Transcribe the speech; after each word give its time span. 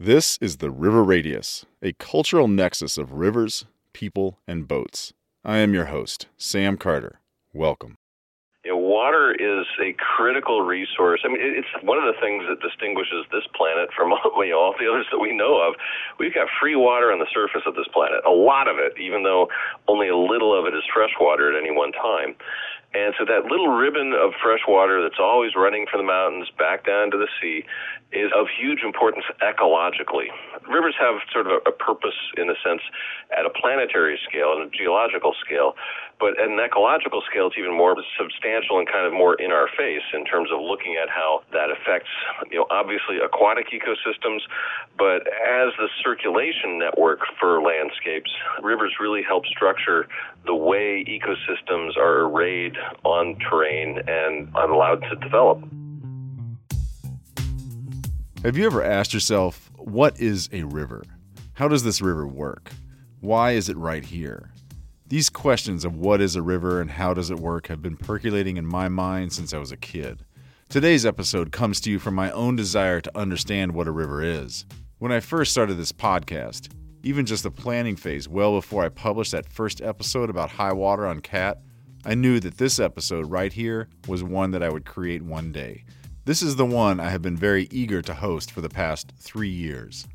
This 0.00 0.38
is 0.40 0.56
the 0.56 0.72
River 0.72 1.04
Radius, 1.04 1.66
a 1.80 1.92
cultural 1.92 2.48
nexus 2.48 2.98
of 2.98 3.12
rivers, 3.12 3.64
people, 3.92 4.40
and 4.44 4.66
boats. 4.66 5.12
I 5.44 5.58
am 5.58 5.72
your 5.72 5.84
host, 5.84 6.26
Sam 6.36 6.76
Carter. 6.76 7.20
Welcome. 7.52 7.96
You 8.64 8.72
know, 8.72 8.78
water 8.78 9.30
is 9.30 9.66
a 9.78 9.94
critical 9.94 10.62
resource. 10.62 11.20
I 11.24 11.28
mean, 11.28 11.38
it's 11.38 11.68
one 11.86 11.98
of 11.98 12.12
the 12.12 12.18
things 12.20 12.42
that 12.48 12.58
distinguishes 12.58 13.22
this 13.30 13.46
planet 13.54 13.90
from 13.94 14.10
you 14.42 14.50
know, 14.50 14.58
all 14.58 14.74
the 14.74 14.90
others 14.90 15.06
that 15.12 15.20
we 15.20 15.30
know 15.30 15.62
of. 15.62 15.74
We've 16.18 16.34
got 16.34 16.48
free 16.58 16.74
water 16.74 17.12
on 17.12 17.20
the 17.20 17.30
surface 17.32 17.62
of 17.64 17.76
this 17.76 17.86
planet, 17.94 18.18
a 18.26 18.34
lot 18.34 18.66
of 18.66 18.82
it, 18.82 18.98
even 18.98 19.22
though 19.22 19.46
only 19.86 20.08
a 20.08 20.16
little 20.16 20.58
of 20.58 20.66
it 20.66 20.74
is 20.74 20.82
fresh 20.92 21.14
water 21.20 21.54
at 21.54 21.60
any 21.60 21.70
one 21.70 21.92
time. 21.92 22.34
And 22.94 23.12
so 23.18 23.24
that 23.26 23.50
little 23.50 23.74
ribbon 23.74 24.14
of 24.14 24.32
fresh 24.40 24.62
water 24.68 25.02
that's 25.02 25.18
always 25.18 25.52
running 25.56 25.86
from 25.90 26.00
the 26.00 26.06
mountains 26.06 26.48
back 26.56 26.86
down 26.86 27.10
to 27.10 27.18
the 27.18 27.28
sea 27.42 27.66
is 28.14 28.30
of 28.30 28.46
huge 28.46 28.86
importance 28.86 29.26
ecologically. 29.42 30.30
Rivers 30.70 30.94
have 31.02 31.18
sort 31.32 31.50
of 31.50 31.58
a, 31.58 31.70
a 31.70 31.72
purpose 31.74 32.14
in 32.38 32.48
a 32.48 32.54
sense 32.62 32.80
at 33.36 33.44
a 33.44 33.50
planetary 33.50 34.18
scale 34.22 34.54
and 34.54 34.70
a 34.70 34.70
geological 34.70 35.34
scale, 35.44 35.74
but 36.20 36.38
at 36.38 36.46
an 36.46 36.60
ecological 36.62 37.22
scale, 37.28 37.48
it's 37.48 37.58
even 37.58 37.74
more 37.74 37.96
substantial 38.14 38.78
and 38.78 38.86
kind 38.86 39.06
of 39.06 39.12
more 39.12 39.34
in 39.34 39.50
our 39.50 39.66
face 39.76 40.06
in 40.14 40.24
terms 40.24 40.50
of 40.54 40.62
looking 40.62 40.94
at 40.94 41.10
how 41.10 41.42
that 41.50 41.74
affects, 41.74 42.10
you 42.50 42.58
know, 42.58 42.66
obviously 42.70 43.18
aquatic 43.18 43.74
ecosystems, 43.74 44.46
but 44.96 45.26
as 45.26 45.74
the 45.82 45.90
circulation 46.06 46.78
network 46.78 47.26
for 47.40 47.60
landscapes, 47.60 48.30
rivers 48.62 48.94
really 49.00 49.22
help 49.26 49.44
structure 49.46 50.06
the 50.46 50.54
way 50.54 51.02
ecosystems 51.02 51.96
are 51.96 52.30
arrayed 52.30 52.76
on 53.04 53.38
terrain 53.38 54.00
and 54.06 54.50
I'm 54.54 54.72
allowed 54.72 55.02
to 55.10 55.16
develop. 55.16 55.62
Have 58.44 58.56
you 58.56 58.66
ever 58.66 58.82
asked 58.82 59.14
yourself, 59.14 59.70
what 59.76 60.20
is 60.20 60.48
a 60.52 60.64
river? 60.64 61.02
How 61.54 61.68
does 61.68 61.82
this 61.84 62.02
river 62.02 62.26
work? 62.26 62.70
Why 63.20 63.52
is 63.52 63.68
it 63.68 63.76
right 63.76 64.04
here? 64.04 64.50
These 65.06 65.30
questions 65.30 65.84
of 65.84 65.96
what 65.96 66.20
is 66.20 66.36
a 66.36 66.42
river 66.42 66.80
and 66.80 66.90
how 66.90 67.14
does 67.14 67.30
it 67.30 67.38
work 67.38 67.68
have 67.68 67.80
been 67.80 67.96
percolating 67.96 68.56
in 68.56 68.66
my 68.66 68.88
mind 68.88 69.32
since 69.32 69.54
I 69.54 69.58
was 69.58 69.72
a 69.72 69.76
kid. 69.76 70.24
Today's 70.68 71.06
episode 71.06 71.52
comes 71.52 71.80
to 71.82 71.90
you 71.90 71.98
from 71.98 72.14
my 72.14 72.30
own 72.32 72.56
desire 72.56 73.00
to 73.00 73.18
understand 73.18 73.72
what 73.72 73.86
a 73.86 73.92
river 73.92 74.22
is. 74.22 74.66
When 74.98 75.12
I 75.12 75.20
first 75.20 75.52
started 75.52 75.74
this 75.74 75.92
podcast, 75.92 76.72
even 77.02 77.26
just 77.26 77.44
the 77.44 77.50
planning 77.50 77.96
phase, 77.96 78.28
well 78.28 78.54
before 78.54 78.84
I 78.84 78.88
published 78.88 79.32
that 79.32 79.52
first 79.52 79.80
episode 79.80 80.30
about 80.30 80.50
high 80.50 80.72
water 80.72 81.06
on 81.06 81.20
Cat, 81.20 81.60
I 82.06 82.14
knew 82.14 82.38
that 82.40 82.58
this 82.58 82.78
episode 82.78 83.30
right 83.30 83.52
here 83.52 83.88
was 84.06 84.22
one 84.22 84.50
that 84.50 84.62
I 84.62 84.68
would 84.68 84.84
create 84.84 85.22
one 85.22 85.52
day. 85.52 85.84
This 86.26 86.42
is 86.42 86.56
the 86.56 86.66
one 86.66 87.00
I 87.00 87.08
have 87.08 87.22
been 87.22 87.36
very 87.36 87.66
eager 87.70 88.02
to 88.02 88.12
host 88.12 88.50
for 88.50 88.60
the 88.60 88.68
past 88.68 89.12
three 89.18 89.48
years. 89.48 90.06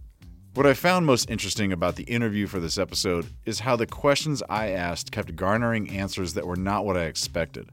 What 0.53 0.67
I 0.67 0.75
found 0.75 1.07
most 1.07 1.31
interesting 1.31 1.71
about 1.71 1.95
the 1.95 2.03
interview 2.03 2.45
for 2.45 2.59
this 2.59 2.77
episode 2.77 3.25
is 3.45 3.61
how 3.61 3.75
the 3.75 3.87
questions 3.87 4.43
I 4.49 4.69
asked 4.69 5.11
kept 5.11 5.35
garnering 5.35 5.89
answers 5.89 6.35
that 6.35 6.45
were 6.45 6.55
not 6.55 6.85
what 6.85 6.97
I 6.97 7.05
expected. 7.05 7.69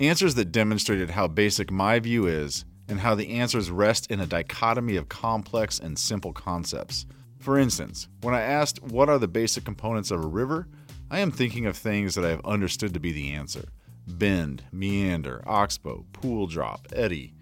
Answers 0.00 0.34
that 0.34 0.52
demonstrated 0.52 1.08
how 1.10 1.26
basic 1.26 1.70
my 1.70 1.98
view 1.98 2.26
is, 2.26 2.66
and 2.88 3.00
how 3.00 3.14
the 3.14 3.30
answers 3.30 3.70
rest 3.70 4.10
in 4.10 4.20
a 4.20 4.26
dichotomy 4.26 4.96
of 4.96 5.08
complex 5.08 5.78
and 5.78 5.98
simple 5.98 6.32
concepts. 6.34 7.06
For 7.38 7.58
instance, 7.58 8.08
when 8.20 8.34
I 8.34 8.42
asked 8.42 8.82
what 8.82 9.08
are 9.08 9.18
the 9.18 9.28
basic 9.28 9.64
components 9.64 10.10
of 10.10 10.22
a 10.22 10.28
river, 10.28 10.68
I 11.08 11.20
am 11.20 11.30
thinking 11.30 11.66
of 11.66 11.76
things 11.76 12.16
that 12.16 12.24
I 12.24 12.30
have 12.30 12.44
understood 12.44 12.92
to 12.94 13.00
be 13.00 13.12
the 13.12 13.32
answer 13.32 13.68
bend, 14.08 14.64
meander, 14.72 15.42
oxbow, 15.46 16.04
pool 16.12 16.46
drop, 16.46 16.86
eddy. 16.92 17.34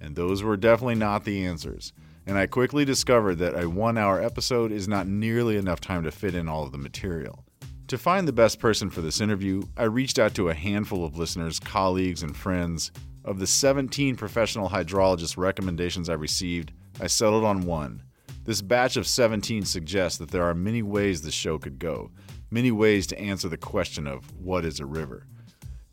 And 0.00 0.16
those 0.16 0.42
were 0.42 0.56
definitely 0.56 0.94
not 0.94 1.24
the 1.24 1.44
answers. 1.44 1.92
And 2.26 2.38
I 2.38 2.46
quickly 2.46 2.84
discovered 2.84 3.36
that 3.36 3.60
a 3.60 3.68
one 3.68 3.98
hour 3.98 4.22
episode 4.22 4.72
is 4.72 4.88
not 4.88 5.06
nearly 5.06 5.56
enough 5.56 5.80
time 5.80 6.04
to 6.04 6.10
fit 6.10 6.34
in 6.34 6.48
all 6.48 6.64
of 6.64 6.72
the 6.72 6.78
material. 6.78 7.44
To 7.88 7.98
find 7.98 8.26
the 8.26 8.32
best 8.32 8.58
person 8.58 8.88
for 8.88 9.02
this 9.02 9.20
interview, 9.20 9.62
I 9.76 9.84
reached 9.84 10.18
out 10.18 10.34
to 10.34 10.48
a 10.48 10.54
handful 10.54 11.04
of 11.04 11.18
listeners, 11.18 11.60
colleagues, 11.60 12.22
and 12.22 12.34
friends. 12.36 12.92
Of 13.24 13.38
the 13.38 13.46
17 13.46 14.16
professional 14.16 14.70
hydrologist 14.70 15.36
recommendations 15.36 16.08
I 16.08 16.14
received, 16.14 16.72
I 17.00 17.08
settled 17.08 17.44
on 17.44 17.66
one. 17.66 18.02
This 18.44 18.62
batch 18.62 18.96
of 18.96 19.06
17 19.06 19.64
suggests 19.64 20.18
that 20.18 20.30
there 20.30 20.44
are 20.44 20.54
many 20.54 20.82
ways 20.82 21.22
the 21.22 21.30
show 21.30 21.58
could 21.58 21.78
go, 21.78 22.10
many 22.52 22.70
ways 22.70 23.06
to 23.06 23.18
answer 23.18 23.48
the 23.48 23.56
question 23.56 24.06
of 24.06 24.30
what 24.38 24.64
is 24.64 24.78
a 24.78 24.86
river. 24.86 25.26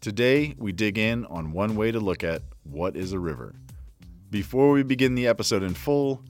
Today, 0.01 0.55
we 0.57 0.73
dig 0.73 0.97
in 0.97 1.25
on 1.25 1.53
one 1.53 1.75
way 1.75 1.91
to 1.91 1.99
look 1.99 2.23
at 2.23 2.41
what 2.63 2.97
is 2.97 3.13
a 3.13 3.19
river. 3.19 3.55
Before 4.29 4.71
we 4.71 4.83
begin 4.83 5.15
the 5.15 5.25
episode 5.25 5.63
in 5.63 5.73
full, 5.73 6.21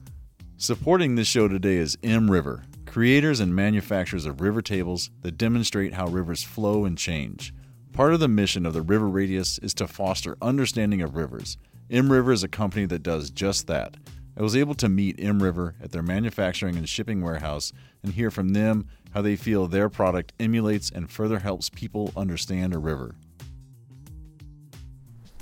supporting 0.56 1.16
this 1.16 1.26
show 1.26 1.48
today 1.48 1.76
is 1.76 1.96
Emriver, 1.96 2.62
creators 2.86 3.40
and 3.40 3.54
manufacturers 3.54 4.24
of 4.24 4.40
river 4.40 4.62
tables 4.62 5.10
that 5.22 5.36
demonstrate 5.36 5.94
how 5.94 6.06
rivers 6.06 6.44
flow 6.44 6.84
and 6.84 6.96
change. 6.96 7.52
Part 7.92 8.14
of 8.14 8.20
the 8.20 8.28
mission 8.28 8.64
of 8.64 8.72
the 8.72 8.82
River 8.82 9.08
Radius 9.08 9.58
is 9.58 9.74
to 9.74 9.88
foster 9.88 10.36
understanding 10.40 11.02
of 11.02 11.16
rivers. 11.16 11.56
Emriver 11.90 12.32
is 12.32 12.44
a 12.44 12.48
company 12.48 12.86
that 12.86 13.02
does 13.02 13.30
just 13.30 13.66
that. 13.66 13.96
I 14.36 14.42
was 14.42 14.56
able 14.56 14.74
to 14.74 14.88
meet 14.88 15.16
Emriver 15.18 15.74
at 15.82 15.92
their 15.92 16.02
manufacturing 16.02 16.76
and 16.76 16.88
shipping 16.88 17.20
warehouse 17.20 17.72
and 18.02 18.14
hear 18.14 18.30
from 18.30 18.50
them 18.50 18.86
how 19.12 19.22
they 19.22 19.36
feel 19.36 19.66
their 19.66 19.88
product 19.88 20.32
emulates 20.38 20.90
and 20.90 21.10
further 21.10 21.40
helps 21.40 21.68
people 21.68 22.12
understand 22.16 22.74
a 22.74 22.78
river. 22.78 23.14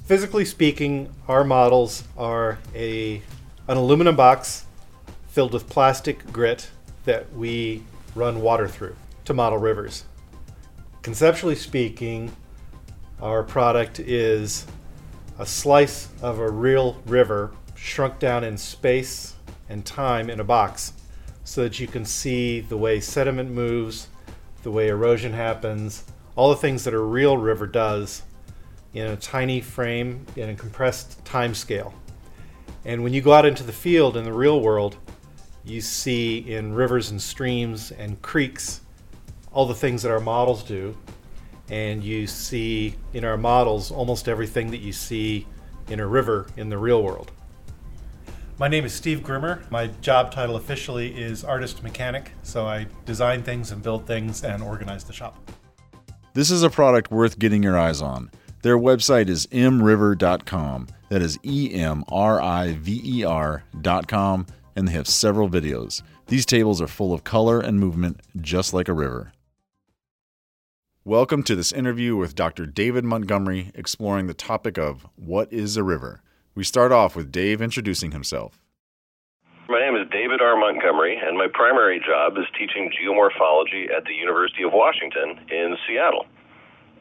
Physically 0.04 0.46
speaking, 0.46 1.12
our 1.28 1.44
models 1.44 2.04
are 2.16 2.58
a 2.74 3.22
an 3.68 3.76
aluminum 3.76 4.16
box 4.16 4.64
filled 5.28 5.52
with 5.52 5.68
plastic 5.68 6.32
grit 6.32 6.70
that 7.04 7.30
we 7.34 7.82
run 8.14 8.40
water 8.40 8.66
through 8.66 8.96
to 9.26 9.34
model 9.34 9.58
rivers. 9.58 10.04
Conceptually 11.02 11.54
speaking, 11.54 12.34
our 13.20 13.42
product 13.42 14.00
is 14.00 14.66
a 15.38 15.44
slice 15.44 16.08
of 16.22 16.38
a 16.38 16.50
real 16.50 17.02
river 17.06 17.52
shrunk 17.78 18.18
down 18.18 18.44
in 18.44 18.58
space 18.58 19.34
and 19.68 19.84
time 19.84 20.28
in 20.28 20.40
a 20.40 20.44
box 20.44 20.92
so 21.44 21.62
that 21.62 21.80
you 21.80 21.86
can 21.86 22.04
see 22.04 22.60
the 22.60 22.76
way 22.76 23.00
sediment 23.00 23.50
moves, 23.50 24.08
the 24.62 24.70
way 24.70 24.88
erosion 24.88 25.32
happens, 25.32 26.04
all 26.36 26.50
the 26.50 26.56
things 26.56 26.84
that 26.84 26.92
a 26.92 26.98
real 26.98 27.38
river 27.38 27.66
does 27.66 28.22
in 28.94 29.06
a 29.06 29.16
tiny 29.16 29.60
frame 29.60 30.26
in 30.36 30.50
a 30.50 30.54
compressed 30.54 31.24
time 31.24 31.54
scale. 31.54 31.94
And 32.84 33.02
when 33.02 33.12
you 33.12 33.20
go 33.20 33.32
out 33.32 33.46
into 33.46 33.62
the 33.62 33.72
field 33.72 34.16
in 34.16 34.24
the 34.24 34.32
real 34.32 34.60
world, 34.60 34.96
you 35.64 35.80
see 35.80 36.38
in 36.38 36.72
rivers 36.72 37.10
and 37.10 37.20
streams 37.20 37.90
and 37.92 38.20
creeks 38.22 38.80
all 39.52 39.66
the 39.66 39.74
things 39.74 40.02
that 40.02 40.10
our 40.10 40.20
models 40.20 40.62
do. 40.62 40.96
And 41.70 42.02
you 42.02 42.26
see 42.26 42.94
in 43.12 43.24
our 43.24 43.36
models 43.36 43.90
almost 43.90 44.28
everything 44.28 44.70
that 44.70 44.78
you 44.78 44.92
see 44.92 45.46
in 45.88 46.00
a 46.00 46.06
river 46.06 46.46
in 46.56 46.68
the 46.68 46.78
real 46.78 47.02
world. 47.02 47.32
My 48.60 48.66
name 48.66 48.84
is 48.84 48.92
Steve 48.92 49.22
Grimmer. 49.22 49.62
My 49.70 49.86
job 50.00 50.32
title 50.32 50.56
officially 50.56 51.14
is 51.16 51.44
artist 51.44 51.84
mechanic, 51.84 52.32
so 52.42 52.66
I 52.66 52.88
design 53.04 53.44
things 53.44 53.70
and 53.70 53.80
build 53.80 54.04
things 54.04 54.42
and 54.42 54.64
organize 54.64 55.04
the 55.04 55.12
shop. 55.12 55.38
This 56.34 56.50
is 56.50 56.64
a 56.64 56.70
product 56.70 57.12
worth 57.12 57.38
getting 57.38 57.62
your 57.62 57.78
eyes 57.78 58.02
on. 58.02 58.32
Their 58.62 58.76
website 58.76 59.28
is 59.28 59.46
emriver.com. 59.52 60.88
That 61.08 61.22
is 61.22 61.38
E 61.44 61.72
M 61.72 62.02
R 62.08 62.42
I 62.42 62.72
V 62.72 63.00
E 63.04 63.22
R.com, 63.22 64.46
and 64.74 64.88
they 64.88 64.92
have 64.92 65.06
several 65.06 65.48
videos. 65.48 66.02
These 66.26 66.44
tables 66.44 66.82
are 66.82 66.88
full 66.88 67.14
of 67.14 67.22
color 67.22 67.60
and 67.60 67.78
movement, 67.78 68.20
just 68.40 68.74
like 68.74 68.88
a 68.88 68.92
river. 68.92 69.30
Welcome 71.04 71.44
to 71.44 71.54
this 71.54 71.70
interview 71.70 72.16
with 72.16 72.34
Dr. 72.34 72.66
David 72.66 73.04
Montgomery 73.04 73.70
exploring 73.76 74.26
the 74.26 74.34
topic 74.34 74.78
of 74.78 75.06
what 75.14 75.52
is 75.52 75.76
a 75.76 75.84
river. 75.84 76.22
We 76.58 76.64
start 76.64 76.90
off 76.90 77.14
with 77.14 77.30
Dave 77.30 77.62
introducing 77.62 78.10
himself. 78.10 78.58
My 79.68 79.78
name 79.78 79.94
is 79.94 80.10
David 80.10 80.42
R. 80.42 80.58
Montgomery, 80.58 81.16
and 81.16 81.38
my 81.38 81.46
primary 81.46 82.02
job 82.04 82.36
is 82.36 82.46
teaching 82.58 82.90
geomorphology 82.90 83.94
at 83.96 84.02
the 84.06 84.12
University 84.12 84.64
of 84.64 84.72
Washington 84.72 85.38
in 85.52 85.76
Seattle. 85.86 86.26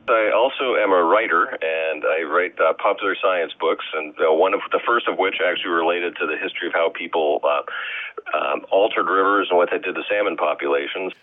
I 0.09 0.29
also 0.29 0.75
am 0.75 0.91
a 0.91 1.01
writer, 1.01 1.57
and 1.59 2.03
I 2.05 2.21
write 2.29 2.53
uh, 2.59 2.73
popular 2.77 3.15
science 3.19 3.51
books, 3.59 3.83
and 3.95 4.13
uh, 4.21 4.31
one 4.31 4.53
of 4.53 4.59
the 4.71 4.79
first 4.85 5.07
of 5.07 5.17
which 5.17 5.37
actually 5.43 5.71
related 5.71 6.15
to 6.17 6.27
the 6.27 6.37
history 6.37 6.67
of 6.67 6.73
how 6.73 6.91
people 6.93 7.41
uh, 7.43 8.37
um, 8.37 8.61
altered 8.69 9.09
rivers 9.09 9.47
and 9.49 9.57
what 9.57 9.69
they 9.71 9.79
did 9.79 9.95
to 9.95 10.03
salmon 10.07 10.37
populations. 10.37 11.13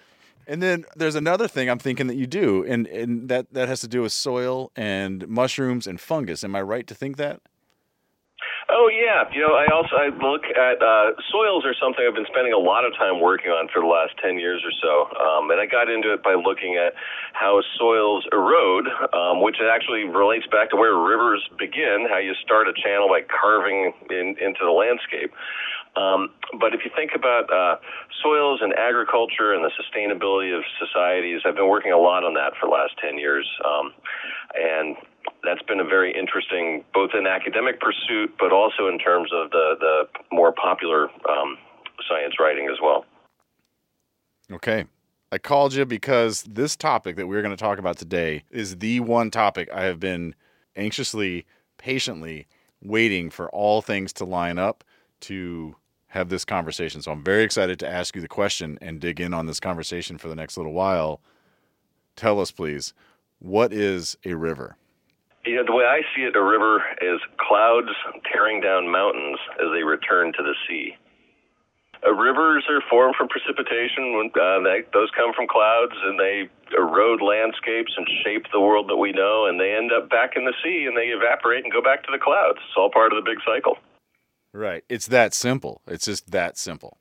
And 0.49 0.61
then 0.61 0.87
there's 0.97 1.15
another 1.15 1.47
thing 1.47 1.71
I'm 1.71 1.79
thinking 1.79 2.09
that 2.09 2.17
you 2.17 2.27
do, 2.27 2.65
and, 2.67 2.89
and 2.89 3.29
that, 3.29 3.55
that 3.55 3.69
has 3.69 3.81
to 3.83 3.89
do 3.89 4.03
with 4.03 4.11
soil 4.11 4.73
and 4.75 5.29
mushrooms 5.29 5.87
and 5.87 6.01
fungus. 6.01 6.43
Am 6.43 6.57
I 6.57 6.63
right 6.63 6.89
to 6.89 6.97
think 6.97 7.17
that? 7.19 7.41
Oh 8.73 8.89
yeah, 8.89 9.29
you 9.29 9.45
know, 9.45 9.53
I 9.53 9.69
also 9.69 9.93
I 9.93 10.09
look 10.09 10.49
at 10.49 10.81
uh, 10.81 11.13
soils 11.29 11.69
are 11.69 11.77
something 11.77 12.01
I've 12.01 12.17
been 12.17 12.29
spending 12.33 12.57
a 12.57 12.59
lot 12.59 12.89
of 12.89 12.97
time 12.97 13.21
working 13.21 13.53
on 13.53 13.69
for 13.69 13.85
the 13.85 13.91
last 13.91 14.17
ten 14.25 14.41
years 14.41 14.65
or 14.65 14.73
so, 14.81 14.93
um, 15.21 15.53
and 15.53 15.61
I 15.61 15.67
got 15.69 15.93
into 15.93 16.17
it 16.17 16.25
by 16.25 16.33
looking 16.33 16.81
at 16.81 16.97
how 17.37 17.61
soils 17.77 18.25
erode, 18.33 18.89
um, 19.13 19.45
which 19.45 19.61
actually 19.61 20.09
relates 20.09 20.49
back 20.49 20.73
to 20.73 20.77
where 20.77 20.97
rivers 20.97 21.45
begin. 21.61 22.09
How 22.09 22.17
you 22.17 22.33
start 22.41 22.65
a 22.65 22.73
channel 22.73 23.05
by 23.05 23.21
carving 23.29 23.93
in, 24.09 24.41
into 24.41 24.65
the 24.65 24.73
landscape. 24.73 25.37
Um, 25.97 26.31
but 26.61 26.75
if 26.75 26.81
you 26.85 26.91
think 26.95 27.13
about 27.15 27.53
uh, 27.53 27.77
soils 28.23 28.61
and 28.63 28.75
agriculture 28.75 29.55
and 29.55 29.65
the 29.65 29.71
sustainability 29.79 30.57
of 30.57 30.65
societies, 30.79 31.43
I've 31.45 31.55
been 31.55 31.69
working 31.69 31.93
a 31.93 31.99
lot 31.99 32.25
on 32.25 32.35
that 32.35 32.53
for 32.61 32.67
the 32.67 32.73
last 32.73 32.95
10 33.01 33.19
years. 33.19 33.49
Um, 33.65 33.93
and 34.55 34.97
that's 35.45 35.63
been 35.63 35.81
a 35.81 35.85
very 35.85 36.13
interesting, 36.13 36.85
both 36.93 37.11
in 37.17 37.27
academic 37.27 37.81
pursuit, 37.81 38.35
but 38.39 38.53
also 38.53 38.89
in 38.89 38.99
terms 38.99 39.31
of 39.33 39.51
the, 39.51 39.75
the 39.79 40.03
more 40.33 40.53
popular 40.53 41.09
um, 41.29 41.59
science 42.09 42.35
writing 42.41 42.69
as 42.71 42.79
well. 42.83 43.05
Okay. 44.53 44.85
I 45.33 45.39
called 45.39 45.75
you 45.75 45.85
because 45.85 46.43
this 46.43 46.77
topic 46.77 47.17
that 47.17 47.27
we're 47.27 47.43
going 47.43 47.57
to 47.57 47.63
talk 47.63 47.79
about 47.79 47.99
today 47.99 48.45
is 48.51 48.79
the 48.79 49.01
one 49.01 49.31
topic 49.31 49.69
I 49.73 49.85
have 49.85 49.99
been 49.99 50.35
anxiously, 50.77 51.47
patiently 51.79 52.47
waiting 52.83 53.31
for 53.31 53.49
all 53.51 53.83
things 53.83 54.13
to 54.15 54.25
line 54.25 54.59
up 54.59 54.85
to 55.21 55.75
have 56.15 56.29
this 56.29 56.45
conversation. 56.45 57.03
So 57.03 57.11
I'm 57.11 57.25
very 57.25 57.43
excited 57.43 57.81
to 57.81 57.89
ask 57.89 58.15
you 58.15 58.23
the 58.23 58.29
question 58.29 58.79
and 58.81 59.01
dig 59.01 59.21
in 59.21 59.35
on 59.35 59.47
this 59.47 59.59
conversation 59.59 60.17
for 60.17 60.29
the 60.29 60.37
next 60.37 60.57
little 60.57 60.73
while. 60.73 61.21
Tell 62.15 62.41
us, 62.41 62.53
please, 62.53 62.95
what 63.41 63.73
is 63.73 64.17
a 64.25 64.35
river? 64.35 64.77
You 65.45 65.57
know, 65.57 65.65
the 65.67 65.75
way 65.75 65.85
I 65.85 66.03
see 66.15 66.23
it, 66.23 66.37
a 66.37 66.43
river 66.43 66.85
is 67.03 67.21
clouds 67.37 67.91
tearing 68.33 68.61
down 68.61 68.89
mountains 68.89 69.39
as 69.59 69.67
they 69.75 69.83
return 69.83 70.33
to 70.35 70.43
the 70.43 70.55
sea. 70.67 70.97
Uh, 72.07 72.15
rivers 72.15 72.65
are 72.71 72.81
formed 72.89 73.17
from 73.17 73.27
precipitation. 73.27 74.31
Uh, 74.39 74.63
they, 74.63 74.87
those 74.95 75.11
come 75.17 75.33
from 75.35 75.49
clouds, 75.49 75.95
and 76.05 76.19
they 76.21 76.49
erode 76.79 77.23
landscapes 77.23 77.93
and 77.97 78.07
shape 78.23 78.47
the 78.53 78.61
world 78.61 78.89
that 78.89 78.97
we 78.97 79.11
know. 79.11 79.47
And 79.47 79.59
they 79.59 79.75
end 79.75 79.91
up 79.91 80.09
back 80.11 80.37
in 80.37 80.45
the 80.45 80.55
sea, 80.63 80.87
and 80.87 80.97
they 80.97 81.11
evaporate 81.11 81.65
and 81.65 81.73
go 81.73 81.83
back 81.83 82.05
to 82.05 82.13
the 82.13 82.23
clouds. 82.23 82.63
It's 82.63 82.77
all 82.77 82.91
part 82.91 83.13
of 83.13 83.19
the 83.19 83.29
big 83.29 83.43
cycle. 83.45 83.79
Right. 84.55 84.85
It's 84.89 85.09
that 85.09 85.35
simple. 85.35 85.83
It's 85.89 86.07
just 86.07 86.31
that 86.31 86.57
simple. 86.57 86.99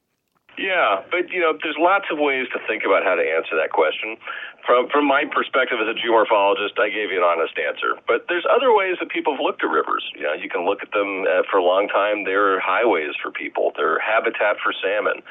Yeah, 0.57 1.01
but 1.09 1.33
you 1.33 1.41
know, 1.41 1.57
there's 1.61 1.77
lots 1.79 2.05
of 2.13 2.17
ways 2.21 2.45
to 2.53 2.59
think 2.69 2.85
about 2.85 3.01
how 3.01 3.15
to 3.15 3.25
answer 3.25 3.57
that 3.57 3.73
question. 3.73 4.17
From 4.65 4.85
from 4.89 5.05
my 5.05 5.25
perspective 5.25 5.81
as 5.81 5.89
a 5.89 5.97
geomorphologist, 5.97 6.77
I 6.77 6.89
gave 6.89 7.09
you 7.09 7.17
an 7.17 7.25
honest 7.25 7.57
answer. 7.57 7.97
But 8.05 8.25
there's 8.29 8.45
other 8.45 8.69
ways 8.73 8.97
that 9.01 9.09
people 9.09 9.33
have 9.33 9.41
looked 9.41 9.63
at 9.63 9.69
rivers. 9.69 10.05
You 10.13 10.29
know, 10.29 10.33
you 10.33 10.49
can 10.49 10.65
look 10.65 10.85
at 10.85 10.93
them 10.93 11.25
uh, 11.25 11.41
for 11.49 11.57
a 11.57 11.65
long 11.65 11.89
time. 11.89 12.25
They're 12.25 12.59
highways 12.61 13.17
for 13.21 13.31
people. 13.31 13.73
They're 13.75 13.97
habitat 13.97 14.61
for 14.61 14.73
salmon. 14.77 15.25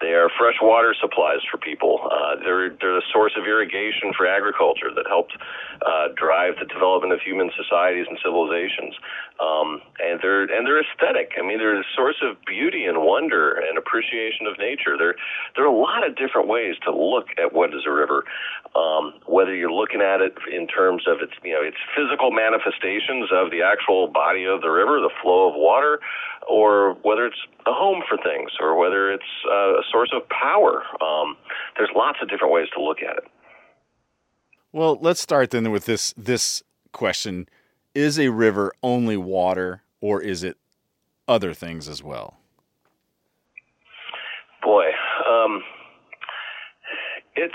They 0.00 0.12
are 0.12 0.28
fresh 0.38 0.58
water 0.60 0.94
supplies 1.00 1.38
for 1.50 1.58
people. 1.58 2.10
Uh, 2.10 2.36
they're 2.42 2.70
they're 2.80 2.98
the 2.98 3.06
source 3.12 3.32
of 3.38 3.46
irrigation 3.46 4.12
for 4.16 4.26
agriculture 4.26 4.90
that 4.94 5.06
helped 5.06 5.32
uh, 5.86 6.08
drive 6.16 6.54
the 6.58 6.66
development 6.66 7.12
of 7.12 7.20
human 7.22 7.50
societies 7.56 8.06
and 8.08 8.18
civilizations. 8.18 8.98
Um, 9.38 9.82
and 10.02 10.18
they're 10.20 10.50
and 10.50 10.66
they're 10.66 10.82
aesthetic. 10.82 11.38
I 11.38 11.42
mean, 11.46 11.58
they're 11.58 11.78
a 11.78 11.86
source 11.94 12.18
of 12.22 12.36
beauty 12.44 12.84
and 12.86 13.02
wonder 13.02 13.54
and 13.54 13.78
appreciation 13.78 14.46
of 14.46 14.58
nature. 14.58 14.98
There 14.98 15.14
there 15.54 15.64
are 15.64 15.72
a 15.72 15.78
lot 15.78 16.06
of 16.06 16.16
different 16.16 16.48
ways 16.48 16.74
to 16.84 16.90
look 16.90 17.30
at 17.38 17.52
what 17.54 17.70
is 17.70 17.86
a 17.86 17.90
river. 17.90 18.24
Um, 18.74 19.14
whether 19.26 19.54
you're 19.54 19.72
looking 19.72 20.02
at 20.02 20.20
it 20.20 20.34
in 20.50 20.66
terms 20.66 21.06
of 21.06 21.22
its 21.22 21.32
you 21.42 21.54
know 21.54 21.62
its 21.62 21.78
physical 21.94 22.30
manifestations 22.34 23.30
of 23.30 23.50
the 23.50 23.62
actual 23.62 24.08
body 24.08 24.44
of 24.44 24.60
the 24.60 24.70
river, 24.70 24.98
the 24.98 25.14
flow 25.22 25.48
of 25.48 25.54
water, 25.54 26.00
or 26.48 26.94
whether 27.02 27.26
it's 27.26 27.38
a 27.66 27.72
home 27.72 28.02
for 28.08 28.16
things, 28.18 28.50
or 28.60 28.78
whether 28.78 29.12
it's 29.12 29.22
uh, 29.50 29.78
a 29.78 29.82
source 29.90 30.10
of 30.14 30.28
power. 30.28 30.82
Um, 31.02 31.36
there's 31.76 31.90
lots 31.94 32.18
of 32.22 32.28
different 32.28 32.52
ways 32.52 32.68
to 32.76 32.82
look 32.82 32.98
at 32.98 33.16
it. 33.16 33.24
Well, 34.72 34.98
let's 35.00 35.20
start 35.20 35.50
then 35.50 35.70
with 35.70 35.86
this 35.86 36.14
this 36.16 36.62
question: 36.92 37.48
Is 37.94 38.18
a 38.18 38.28
river 38.28 38.72
only 38.82 39.16
water, 39.16 39.82
or 40.00 40.20
is 40.20 40.42
it 40.42 40.56
other 41.28 41.54
things 41.54 41.88
as 41.88 42.02
well? 42.02 42.38
Boy, 44.62 44.86
um, 45.28 45.62
it's 47.36 47.54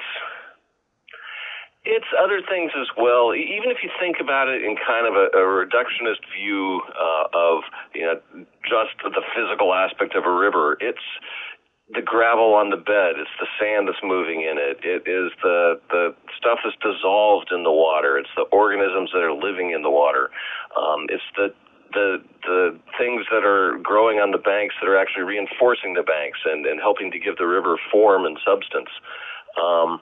it's 1.86 2.12
other 2.20 2.42
things 2.44 2.72
as 2.76 2.88
well. 2.98 3.34
Even 3.34 3.72
if 3.72 3.80
you 3.84 3.90
think 4.00 4.18
about 4.20 4.48
it 4.48 4.64
in 4.64 4.76
kind 4.76 5.08
of 5.08 5.16
a, 5.16 5.32
a 5.32 5.44
reductionist 5.48 6.20
view 6.36 6.82
uh, 6.92 7.28
of 7.34 7.64
you 7.96 8.04
know 8.04 8.20
just 8.68 9.00
the 9.04 9.24
physical 9.36 9.74
aspect 9.74 10.16
of 10.16 10.26
a 10.26 10.32
river, 10.32 10.78
it's 10.82 11.04
the 11.96 12.02
gravel 12.02 12.54
on 12.54 12.70
the 12.70 12.78
bed. 12.78 13.18
It's 13.18 13.34
the 13.40 13.48
sand 13.58 13.88
that's 13.88 14.04
moving 14.04 14.42
in 14.42 14.60
it. 14.60 14.84
It 14.84 15.08
is 15.10 15.32
the 15.42 15.80
the 15.90 16.16
stuff 16.38 16.60
that's 16.64 16.76
dissolved 16.84 17.52
in 17.52 17.64
the 17.64 17.72
water. 17.72 18.18
It's 18.18 18.34
the 18.36 18.46
organisms 18.52 19.12
that 19.14 19.24
are 19.24 19.34
living 19.34 19.72
in 19.72 19.82
the 19.82 19.90
water. 19.90 20.30
Um, 20.76 21.08
it's 21.08 21.26
the 21.36 21.56
the 21.94 22.22
the 22.44 22.80
things 23.00 23.26
that 23.32 23.48
are 23.48 23.80
growing 23.82 24.20
on 24.20 24.32
the 24.32 24.38
banks 24.38 24.76
that 24.82 24.90
are 24.90 24.98
actually 24.98 25.24
reinforcing 25.24 25.94
the 25.96 26.04
banks 26.04 26.40
and, 26.46 26.66
and 26.66 26.80
helping 26.80 27.10
to 27.12 27.20
give 27.20 27.38
the 27.38 27.48
river 27.48 27.80
form 27.92 28.26
and 28.26 28.38
substance. 28.46 28.92
Um, 29.58 30.02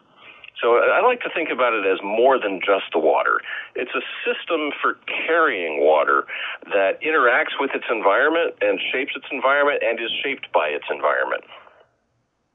so 0.62 0.78
I 0.78 1.02
like 1.02 1.22
to 1.22 1.30
think 1.34 1.50
about 1.50 1.74
it 1.74 1.86
as 1.86 2.00
more 2.04 2.40
than 2.40 2.60
just 2.60 2.86
the 2.94 3.00
water. 3.00 3.42
It's 3.76 3.92
a 3.94 4.02
system 4.26 4.72
for 4.82 4.98
carrying 5.28 5.82
water 5.82 6.26
that 6.74 7.02
interacts 7.02 7.60
with 7.60 7.72
its 7.74 7.86
environment 7.90 8.56
and 8.62 8.80
shapes 8.92 9.14
its 9.16 9.28
environment 9.32 9.84
and 9.84 10.00
is 10.00 10.12
shaped 10.24 10.52
by 10.54 10.70
its 10.70 10.86
environment. 10.92 11.44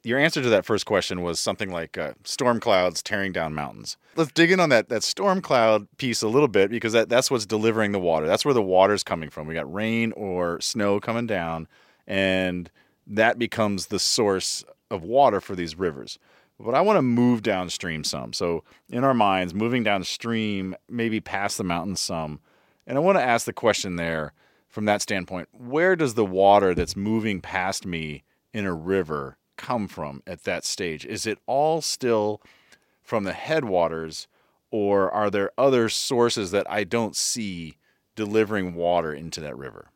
Your 0.05 0.19
answer 0.19 0.43
to 0.43 0.49
that 0.49 0.65
first 0.65 0.85
question 0.85 1.23
was 1.23 1.39
something 1.39 1.71
like 1.71 1.97
uh, 1.97 2.15
storm 2.25 2.59
clouds 2.59 3.05
tearing 3.05 3.31
down 3.31 3.55
mountains. 3.55 3.97
Let's 4.17 4.33
dig 4.33 4.51
in 4.51 4.59
on 4.59 4.69
that 4.71 4.89
that 4.89 5.05
storm 5.05 5.41
cloud 5.41 5.87
piece 5.97 6.23
a 6.23 6.29
little 6.29 6.49
bit 6.49 6.71
because 6.71 6.93
that, 6.93 7.09
that's 7.09 7.31
what's 7.31 7.47
delivering 7.47 7.93
the 7.93 8.01
water. 8.01 8.27
That's 8.27 8.45
where 8.45 8.55
the 8.55 8.63
water's 8.63 9.05
coming 9.05 9.31
from. 9.31 9.47
We 9.47 9.55
got 9.55 9.73
rain 9.73 10.11
or 10.17 10.61
snow 10.61 10.99
coming 10.99 11.29
down, 11.29 11.69
and 12.05 12.69
that 13.07 13.39
becomes 13.39 13.87
the 13.87 14.01
source 14.01 14.65
of 14.91 15.05
water 15.05 15.41
for 15.41 15.55
these 15.55 15.79
rivers. 15.79 16.19
But 16.65 16.75
I 16.75 16.81
want 16.81 16.97
to 16.97 17.03
move 17.03 17.43
downstream 17.43 18.05
some. 18.05 18.33
So, 18.33 18.65
in 18.89 19.05
our 19.05 19.15
minds, 19.15 19.55
moving 19.55 19.83
downstream, 19.83 20.77
maybe 20.89 21.21
past 21.21 21.59
the 21.59 21.65
mountains 21.65 22.01
some. 22.01 22.41
And 22.87 22.97
I 22.97 23.01
want 23.01 23.19
to 23.19 23.23
ask 23.23 23.47
the 23.47 23.53
question 23.53 23.97
there 23.97 24.33
from 24.69 24.87
that 24.87 25.03
standpoint 25.03 25.49
where 25.53 25.97
does 25.97 26.15
the 26.15 26.25
water 26.25 26.75
that's 26.75 26.97
moving 26.97 27.41
past 27.41 27.85
me 27.85 28.25
in 28.53 28.65
a 28.65 28.75
river 28.75 29.37
come 29.57 29.87
from 29.87 30.23
at 30.27 30.45
that 30.45 30.65
stage? 30.65 31.05
Is 31.05 31.27
it 31.27 31.39
all 31.47 31.81
still 31.81 32.43
from 33.03 33.25
the 33.25 33.33
headwaters, 33.33 34.29
or 34.71 35.11
are 35.11 35.31
there 35.31 35.51
other 35.59 35.89
sources 35.89 36.51
that 36.53 36.69
I 36.71 36.85
don't 36.85 37.15
see 37.15 37.77
delivering 38.17 38.75
water 38.75 39.13
into 39.13 39.41
that 39.41 39.57
river? 39.57 39.92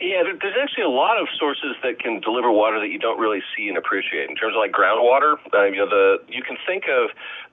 Yeah, 0.00 0.22
there's 0.24 0.56
actually 0.60 0.84
a 0.84 0.92
lot 0.92 1.18
of 1.18 1.26
sources 1.38 1.72
that 1.82 1.98
can 1.98 2.20
deliver 2.20 2.52
water 2.52 2.78
that 2.80 2.88
you 2.88 2.98
don't 2.98 3.18
really 3.18 3.40
see 3.56 3.68
and 3.68 3.78
appreciate. 3.78 4.28
In 4.28 4.36
terms 4.36 4.54
of 4.54 4.60
like 4.60 4.72
groundwater, 4.72 5.36
uh, 5.54 5.64
you 5.64 5.78
know, 5.78 5.88
the 5.88 6.18
you 6.28 6.42
can 6.42 6.58
think 6.66 6.84
of 6.84 7.08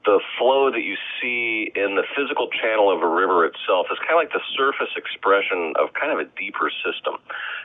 the 0.05 0.19
flow 0.37 0.69
that 0.71 0.83
you 0.83 0.95
see 1.21 1.71
in 1.75 1.95
the 1.95 2.03
physical 2.15 2.49
channel 2.49 2.91
of 2.91 3.01
a 3.01 3.07
river 3.07 3.45
itself 3.45 3.87
is 3.91 3.97
kind 3.99 4.11
of 4.11 4.19
like 4.19 4.33
the 4.33 4.43
surface 4.55 4.91
expression 4.97 5.73
of 5.79 5.93
kind 5.93 6.11
of 6.11 6.19
a 6.19 6.27
deeper 6.37 6.69
system, 6.83 7.15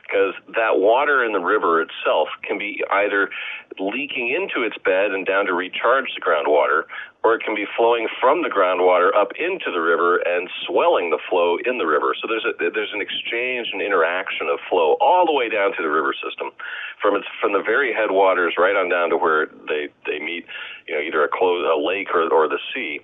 because 0.06 0.34
that 0.54 0.78
water 0.78 1.24
in 1.24 1.32
the 1.32 1.42
river 1.42 1.82
itself 1.82 2.28
can 2.46 2.58
be 2.58 2.82
either 2.90 3.30
leaking 3.78 4.30
into 4.30 4.62
its 4.66 4.78
bed 4.84 5.10
and 5.10 5.26
down 5.26 5.46
to 5.46 5.54
recharge 5.54 6.14
the 6.14 6.22
groundwater, 6.22 6.84
or 7.24 7.34
it 7.34 7.42
can 7.42 7.54
be 7.54 7.66
flowing 7.76 8.06
from 8.22 8.42
the 8.42 8.48
groundwater 8.48 9.10
up 9.14 9.34
into 9.34 9.74
the 9.74 9.82
river 9.82 10.22
and 10.22 10.48
swelling 10.64 11.10
the 11.10 11.18
flow 11.28 11.58
in 11.66 11.78
the 11.78 11.86
river. 11.86 12.14
So 12.14 12.30
there's 12.30 12.46
a, 12.46 12.54
there's 12.70 12.94
an 12.94 13.02
exchange 13.02 13.68
and 13.72 13.82
interaction 13.82 14.46
of 14.46 14.62
flow 14.70 14.96
all 15.02 15.26
the 15.26 15.34
way 15.34 15.48
down 15.50 15.74
to 15.74 15.82
the 15.82 15.90
river 15.90 16.14
system, 16.14 16.54
from 17.02 17.16
its 17.16 17.26
from 17.42 17.52
the 17.52 17.62
very 17.62 17.92
headwaters 17.92 18.54
right 18.56 18.76
on 18.78 18.88
down 18.88 19.10
to 19.10 19.16
where 19.18 19.50
they 19.66 19.90
they 20.06 20.18
meet, 20.22 20.46
you 20.86 20.94
know, 20.94 21.02
either 21.02 21.24
a 21.24 21.28
close 21.28 21.66
a 21.66 21.74
lake 21.74 22.14
or 22.14 22.27
or 22.32 22.48
the 22.48 22.58
sea, 22.74 23.00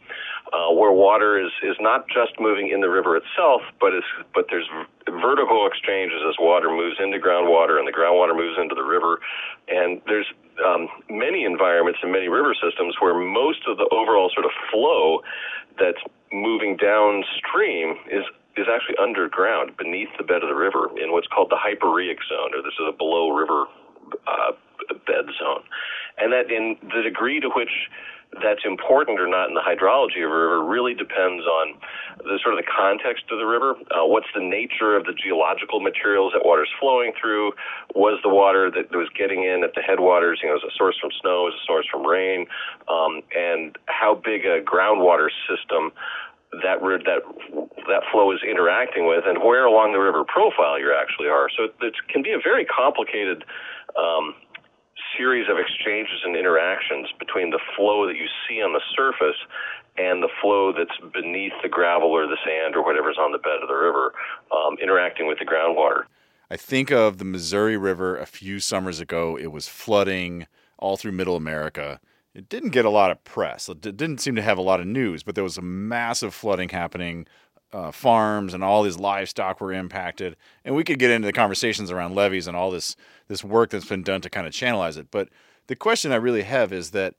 uh, 0.52 0.72
where 0.72 0.92
water 0.92 1.38
is 1.38 1.52
is 1.62 1.76
not 1.80 2.06
just 2.08 2.38
moving 2.38 2.70
in 2.70 2.80
the 2.80 2.88
river 2.88 3.16
itself, 3.16 3.62
but 3.80 3.94
is 3.94 4.04
but 4.34 4.46
there's 4.50 4.68
vertical 5.06 5.66
exchanges 5.66 6.20
as 6.28 6.34
water 6.38 6.70
moves 6.70 6.96
into 7.02 7.18
groundwater 7.18 7.78
and 7.78 7.86
the 7.86 7.92
groundwater 7.92 8.36
moves 8.36 8.58
into 8.60 8.74
the 8.74 8.84
river, 8.84 9.20
and 9.68 10.00
there's 10.06 10.26
um, 10.64 10.88
many 11.10 11.44
environments 11.44 12.00
and 12.02 12.12
many 12.12 12.28
river 12.28 12.54
systems 12.54 12.94
where 13.00 13.14
most 13.14 13.66
of 13.66 13.76
the 13.76 13.88
overall 13.90 14.30
sort 14.32 14.46
of 14.46 14.52
flow 14.70 15.20
that's 15.78 16.00
moving 16.32 16.76
downstream 16.76 17.96
is 18.10 18.24
is 18.56 18.66
actually 18.70 18.94
underground 19.02 19.76
beneath 19.76 20.10
the 20.16 20.22
bed 20.22 20.42
of 20.42 20.48
the 20.48 20.54
river 20.54 20.90
in 21.02 21.10
what's 21.10 21.26
called 21.26 21.50
the 21.50 21.58
hyporheic 21.58 22.18
zone, 22.28 22.54
or 22.54 22.62
this 22.62 22.74
is 22.78 22.86
a 22.88 22.92
below 22.92 23.30
river 23.30 23.66
uh, 24.26 24.52
bed 25.06 25.26
zone, 25.38 25.62
and 26.18 26.32
that 26.32 26.50
in 26.50 26.76
the 26.82 27.02
degree 27.02 27.40
to 27.40 27.48
which 27.50 27.90
that's 28.42 28.64
important 28.64 29.20
or 29.20 29.28
not 29.28 29.48
in 29.48 29.54
the 29.54 29.64
hydrology 29.64 30.24
of 30.24 30.30
a 30.30 30.34
river 30.34 30.64
really 30.64 30.94
depends 30.94 31.44
on 31.44 31.74
the 32.18 32.38
sort 32.42 32.54
of 32.54 32.60
the 32.64 32.70
context 32.70 33.24
of 33.30 33.38
the 33.38 33.46
river. 33.46 33.74
Uh, 33.90 34.06
what's 34.06 34.30
the 34.34 34.42
nature 34.42 34.96
of 34.96 35.04
the 35.04 35.12
geological 35.12 35.80
materials 35.80 36.32
that 36.32 36.44
water's 36.44 36.70
flowing 36.80 37.12
through? 37.20 37.52
Was 37.94 38.18
the 38.22 38.28
water 38.28 38.70
that 38.70 38.90
was 38.94 39.08
getting 39.16 39.44
in 39.44 39.62
at 39.64 39.74
the 39.74 39.82
headwaters, 39.82 40.40
you 40.42 40.48
know, 40.48 40.56
is 40.56 40.62
a 40.64 40.74
source 40.76 40.96
from 41.00 41.10
snow, 41.20 41.48
is 41.48 41.54
a 41.54 41.64
source 41.66 41.86
from 41.90 42.06
rain? 42.06 42.46
Um, 42.88 43.22
and 43.34 43.76
how 43.86 44.14
big 44.14 44.44
a 44.46 44.62
groundwater 44.62 45.28
system 45.48 45.92
that 46.62 46.78
that 46.80 47.22
that 47.88 48.02
flow 48.12 48.30
is 48.32 48.40
interacting 48.48 49.06
with, 49.06 49.24
and 49.26 49.42
where 49.42 49.64
along 49.64 49.92
the 49.92 49.98
river 49.98 50.24
profile 50.24 50.78
you 50.78 50.94
actually 50.94 51.28
are. 51.28 51.48
So 51.50 51.68
it 51.82 51.94
can 52.08 52.22
be 52.22 52.32
a 52.32 52.38
very 52.38 52.64
complicated 52.64 53.44
um, 53.98 54.34
series 55.16 55.48
of 55.48 55.58
exchanges 55.58 56.20
and 56.24 56.36
interactions 56.36 57.08
between 57.18 57.50
the 57.50 57.60
flow 57.76 58.06
that 58.06 58.16
you 58.16 58.26
see 58.48 58.62
on 58.62 58.72
the 58.72 58.82
surface 58.96 59.38
and 59.96 60.22
the 60.22 60.28
flow 60.40 60.72
that's 60.72 60.98
beneath 61.12 61.52
the 61.62 61.68
gravel 61.68 62.10
or 62.10 62.26
the 62.26 62.38
sand 62.44 62.74
or 62.74 62.84
whatever's 62.84 63.18
on 63.18 63.32
the 63.32 63.38
bed 63.38 63.62
of 63.62 63.68
the 63.68 63.74
river, 63.74 64.12
um, 64.50 64.76
interacting 64.82 65.26
with 65.26 65.38
the 65.38 65.44
groundwater. 65.44 66.04
I 66.50 66.56
think 66.56 66.90
of 66.90 67.18
the 67.18 67.24
Missouri 67.24 67.76
River 67.76 68.16
a 68.16 68.26
few 68.26 68.60
summers 68.60 69.00
ago. 69.00 69.36
It 69.36 69.52
was 69.52 69.68
flooding 69.68 70.46
all 70.78 70.96
through 70.96 71.12
Middle 71.12 71.36
America. 71.36 72.00
It 72.34 72.48
didn't 72.48 72.70
get 72.70 72.84
a 72.84 72.90
lot 72.90 73.10
of 73.10 73.22
press. 73.24 73.68
It 73.68 73.80
didn't 73.80 74.18
seem 74.18 74.34
to 74.34 74.42
have 74.42 74.58
a 74.58 74.62
lot 74.62 74.80
of 74.80 74.86
news, 74.86 75.22
but 75.22 75.36
there 75.36 75.44
was 75.44 75.56
a 75.56 75.62
massive 75.62 76.34
flooding 76.34 76.68
happening. 76.68 77.26
Uh, 77.74 77.90
farms 77.90 78.54
and 78.54 78.62
all 78.62 78.84
these 78.84 78.98
livestock 78.98 79.60
were 79.60 79.72
impacted, 79.72 80.36
and 80.64 80.76
we 80.76 80.84
could 80.84 81.00
get 81.00 81.10
into 81.10 81.26
the 81.26 81.32
conversations 81.32 81.90
around 81.90 82.14
levees 82.14 82.46
and 82.46 82.56
all 82.56 82.70
this 82.70 82.94
this 83.26 83.42
work 83.42 83.70
that's 83.70 83.88
been 83.88 84.04
done 84.04 84.20
to 84.20 84.30
kind 84.30 84.46
of 84.46 84.52
channelize 84.52 84.96
it. 84.96 85.08
But 85.10 85.28
the 85.66 85.74
question 85.74 86.12
I 86.12 86.16
really 86.16 86.42
have 86.42 86.72
is 86.72 86.92
that 86.92 87.14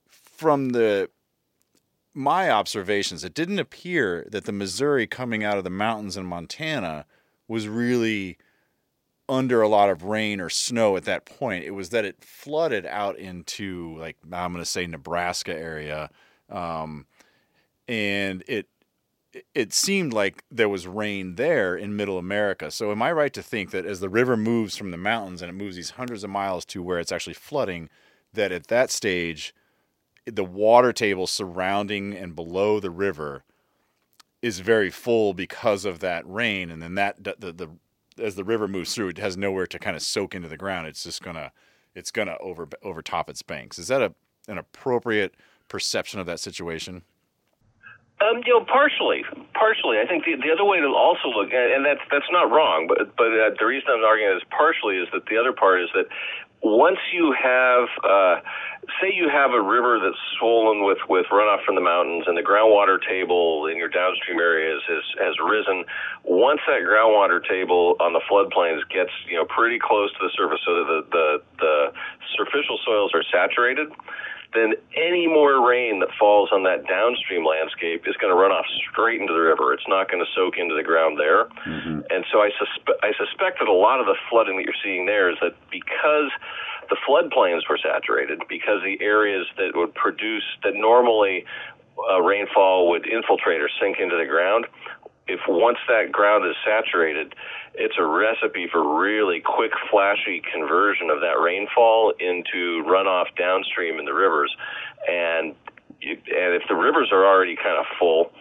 from 0.00 0.70
the 0.70 1.10
my 2.14 2.50
observations, 2.50 3.24
it 3.24 3.34
didn't 3.34 3.58
appear 3.58 4.26
that 4.30 4.46
the 4.46 4.52
Missouri 4.52 5.06
coming 5.06 5.44
out 5.44 5.58
of 5.58 5.64
the 5.64 5.70
mountains 5.70 6.16
in 6.16 6.24
Montana 6.24 7.04
was 7.46 7.68
really 7.68 8.38
under 9.28 9.60
a 9.60 9.68
lot 9.68 9.90
of 9.90 10.02
rain 10.02 10.40
or 10.40 10.48
snow 10.48 10.96
at 10.96 11.04
that 11.04 11.26
point. 11.26 11.64
It 11.64 11.72
was 11.72 11.90
that 11.90 12.06
it 12.06 12.24
flooded 12.24 12.86
out 12.86 13.18
into 13.18 13.96
like 13.98 14.16
I'm 14.32 14.52
going 14.52 14.64
to 14.64 14.70
say 14.70 14.86
Nebraska 14.86 15.54
area, 15.54 16.10
um, 16.48 17.04
and 17.86 18.42
it 18.48 18.66
it 19.54 19.72
seemed 19.72 20.12
like 20.12 20.44
there 20.50 20.68
was 20.68 20.86
rain 20.86 21.36
there 21.36 21.76
in 21.76 21.96
Middle 21.96 22.18
America. 22.18 22.70
So 22.70 22.90
am 22.90 23.02
I 23.02 23.12
right 23.12 23.32
to 23.32 23.42
think 23.42 23.70
that 23.70 23.86
as 23.86 24.00
the 24.00 24.08
river 24.08 24.36
moves 24.36 24.76
from 24.76 24.90
the 24.90 24.96
mountains 24.96 25.40
and 25.40 25.48
it 25.48 25.54
moves 25.54 25.76
these 25.76 25.90
hundreds 25.90 26.24
of 26.24 26.30
miles 26.30 26.64
to 26.66 26.82
where 26.82 26.98
it's 26.98 27.12
actually 27.12 27.34
flooding, 27.34 27.88
that 28.32 28.52
at 28.52 28.66
that 28.68 28.90
stage 28.90 29.54
the 30.26 30.44
water 30.44 30.92
table 30.92 31.26
surrounding 31.26 32.14
and 32.14 32.36
below 32.36 32.80
the 32.80 32.90
river 32.90 33.44
is 34.42 34.60
very 34.60 34.90
full 34.90 35.34
because 35.34 35.84
of 35.84 36.00
that 36.00 36.26
rain, 36.26 36.70
and 36.70 36.82
then 36.82 36.94
that 36.94 37.22
the, 37.22 37.52
the 37.52 37.68
as 38.22 38.34
the 38.34 38.44
river 38.44 38.68
moves 38.68 38.94
through, 38.94 39.08
it 39.08 39.18
has 39.18 39.36
nowhere 39.36 39.66
to 39.66 39.78
kind 39.78 39.96
of 39.96 40.02
soak 40.02 40.34
into 40.34 40.48
the 40.48 40.56
ground. 40.56 40.86
It's 40.86 41.04
just 41.04 41.22
gonna 41.22 41.52
it's 41.94 42.10
gonna 42.10 42.36
over 42.40 42.68
overtop 42.82 43.28
its 43.28 43.42
banks. 43.42 43.78
Is 43.78 43.88
that 43.88 44.02
a 44.02 44.14
an 44.48 44.58
appropriate 44.58 45.34
perception 45.68 46.20
of 46.20 46.26
that 46.26 46.40
situation? 46.40 47.02
Um, 48.20 48.44
you 48.44 48.52
know, 48.52 48.64
partially, 48.64 49.24
partially. 49.56 49.96
I 49.96 50.04
think 50.04 50.28
the, 50.28 50.36
the 50.36 50.52
other 50.52 50.64
way 50.64 50.78
to 50.78 50.92
also 50.92 51.28
look, 51.32 51.48
and 51.56 51.84
that's 51.84 52.04
that's 52.12 52.28
not 52.30 52.52
wrong, 52.52 52.84
but 52.86 53.16
but 53.16 53.32
uh, 53.32 53.56
the 53.56 53.64
reason 53.64 53.88
I'm 53.88 54.04
arguing 54.04 54.36
is 54.36 54.44
partially 54.52 55.00
is 55.00 55.08
that 55.16 55.24
the 55.24 55.40
other 55.40 55.52
part 55.56 55.80
is 55.80 55.88
that 55.94 56.04
once 56.62 56.98
you 57.16 57.32
have, 57.32 57.88
uh, 58.04 58.44
say, 59.00 59.08
you 59.08 59.32
have 59.32 59.52
a 59.52 59.62
river 59.62 59.96
that's 59.96 60.20
swollen 60.36 60.84
with 60.84 61.00
with 61.08 61.24
runoff 61.32 61.64
from 61.64 61.76
the 61.76 61.80
mountains, 61.80 62.24
and 62.28 62.36
the 62.36 62.44
groundwater 62.44 63.00
table 63.00 63.64
in 63.64 63.78
your 63.80 63.88
downstream 63.88 64.38
areas 64.38 64.82
has 64.84 65.04
has 65.16 65.34
risen. 65.40 65.88
Once 66.24 66.60
that 66.68 66.84
groundwater 66.84 67.40
table 67.40 67.96
on 68.00 68.12
the 68.12 68.20
floodplains 68.28 68.84
gets 68.92 69.16
you 69.32 69.40
know 69.40 69.48
pretty 69.48 69.78
close 69.80 70.12
to 70.12 70.20
the 70.20 70.32
surface, 70.36 70.60
so 70.68 70.76
that 70.76 70.84
the 70.84 71.00
the, 71.08 71.26
the 71.64 71.74
superficial 72.36 72.78
soils 72.84 73.12
are 73.14 73.24
saturated 73.32 73.88
then 74.52 74.74
any 74.96 75.26
more 75.26 75.66
rain 75.66 76.00
that 76.00 76.08
falls 76.18 76.50
on 76.52 76.64
that 76.64 76.86
downstream 76.86 77.46
landscape 77.46 78.02
is 78.06 78.16
going 78.16 78.34
to 78.34 78.38
run 78.38 78.50
off 78.50 78.66
straight 78.90 79.20
into 79.20 79.32
the 79.32 79.40
river. 79.40 79.72
It's 79.72 79.86
not 79.86 80.10
going 80.10 80.24
to 80.24 80.30
soak 80.34 80.58
into 80.58 80.74
the 80.74 80.82
ground 80.82 81.18
there. 81.18 81.46
Mm-hmm. 81.66 82.00
And 82.10 82.24
so 82.32 82.42
I, 82.42 82.50
suspe- 82.58 82.98
I 83.02 83.12
suspect 83.14 83.60
that 83.60 83.68
a 83.68 83.72
lot 83.72 84.00
of 84.00 84.06
the 84.06 84.16
flooding 84.28 84.56
that 84.56 84.64
you're 84.64 84.82
seeing 84.82 85.06
there 85.06 85.30
is 85.30 85.36
that 85.40 85.54
because 85.70 86.30
the 86.90 86.96
floodplains 87.06 87.62
were 87.70 87.78
saturated, 87.78 88.42
because 88.48 88.82
the 88.82 88.98
areas 89.00 89.46
that 89.56 89.70
would 89.74 89.94
produce, 89.94 90.44
that 90.64 90.74
normally 90.74 91.44
uh, 92.10 92.20
rainfall 92.20 92.90
would 92.90 93.06
infiltrate 93.06 93.60
or 93.60 93.70
sink 93.80 93.98
into 94.00 94.16
the 94.16 94.26
ground, 94.26 94.66
if 95.28 95.40
once 95.48 95.78
that 95.88 96.10
ground 96.12 96.44
is 96.46 96.56
saturated, 96.64 97.34
it's 97.74 97.94
a 97.98 98.04
recipe 98.04 98.66
for 98.70 99.00
really 99.00 99.40
quick, 99.40 99.72
flashy 99.90 100.42
conversion 100.52 101.10
of 101.10 101.20
that 101.20 101.38
rainfall 101.40 102.12
into 102.18 102.82
runoff 102.84 103.26
downstream 103.38 103.98
in 103.98 104.04
the 104.04 104.14
rivers. 104.14 104.54
And 105.08 105.54
you, 106.00 106.12
and 106.14 106.54
if 106.54 106.62
the 106.68 106.74
rivers 106.74 107.10
are 107.12 107.24
already 107.24 107.56
kind 107.56 107.78
of 107.78 107.86
full 107.98 108.32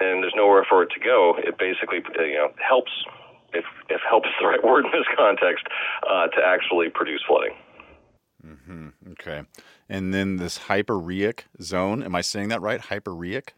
and 0.00 0.22
there's 0.22 0.34
nowhere 0.36 0.64
for 0.68 0.82
it 0.82 0.90
to 0.90 1.00
go, 1.00 1.34
it 1.38 1.58
basically 1.58 1.98
you 2.18 2.34
know 2.34 2.52
helps 2.56 2.90
if 3.52 3.64
if 3.88 4.00
help 4.08 4.24
is 4.26 4.32
the 4.40 4.46
right 4.52 4.62
word 4.62 4.84
in 4.84 4.92
this 4.92 5.06
context 5.16 5.66
uh, 6.08 6.26
to 6.28 6.42
actually 6.44 6.88
produce 6.88 7.22
flooding. 7.26 7.54
Mm-hmm. 8.46 8.88
Okay, 9.12 9.42
and 9.88 10.14
then 10.14 10.36
this 10.36 10.58
hyporheic 10.58 11.40
zone. 11.60 12.02
Am 12.02 12.14
I 12.14 12.20
saying 12.20 12.48
that 12.48 12.62
right? 12.62 12.80
Hyporheic. 12.80 13.50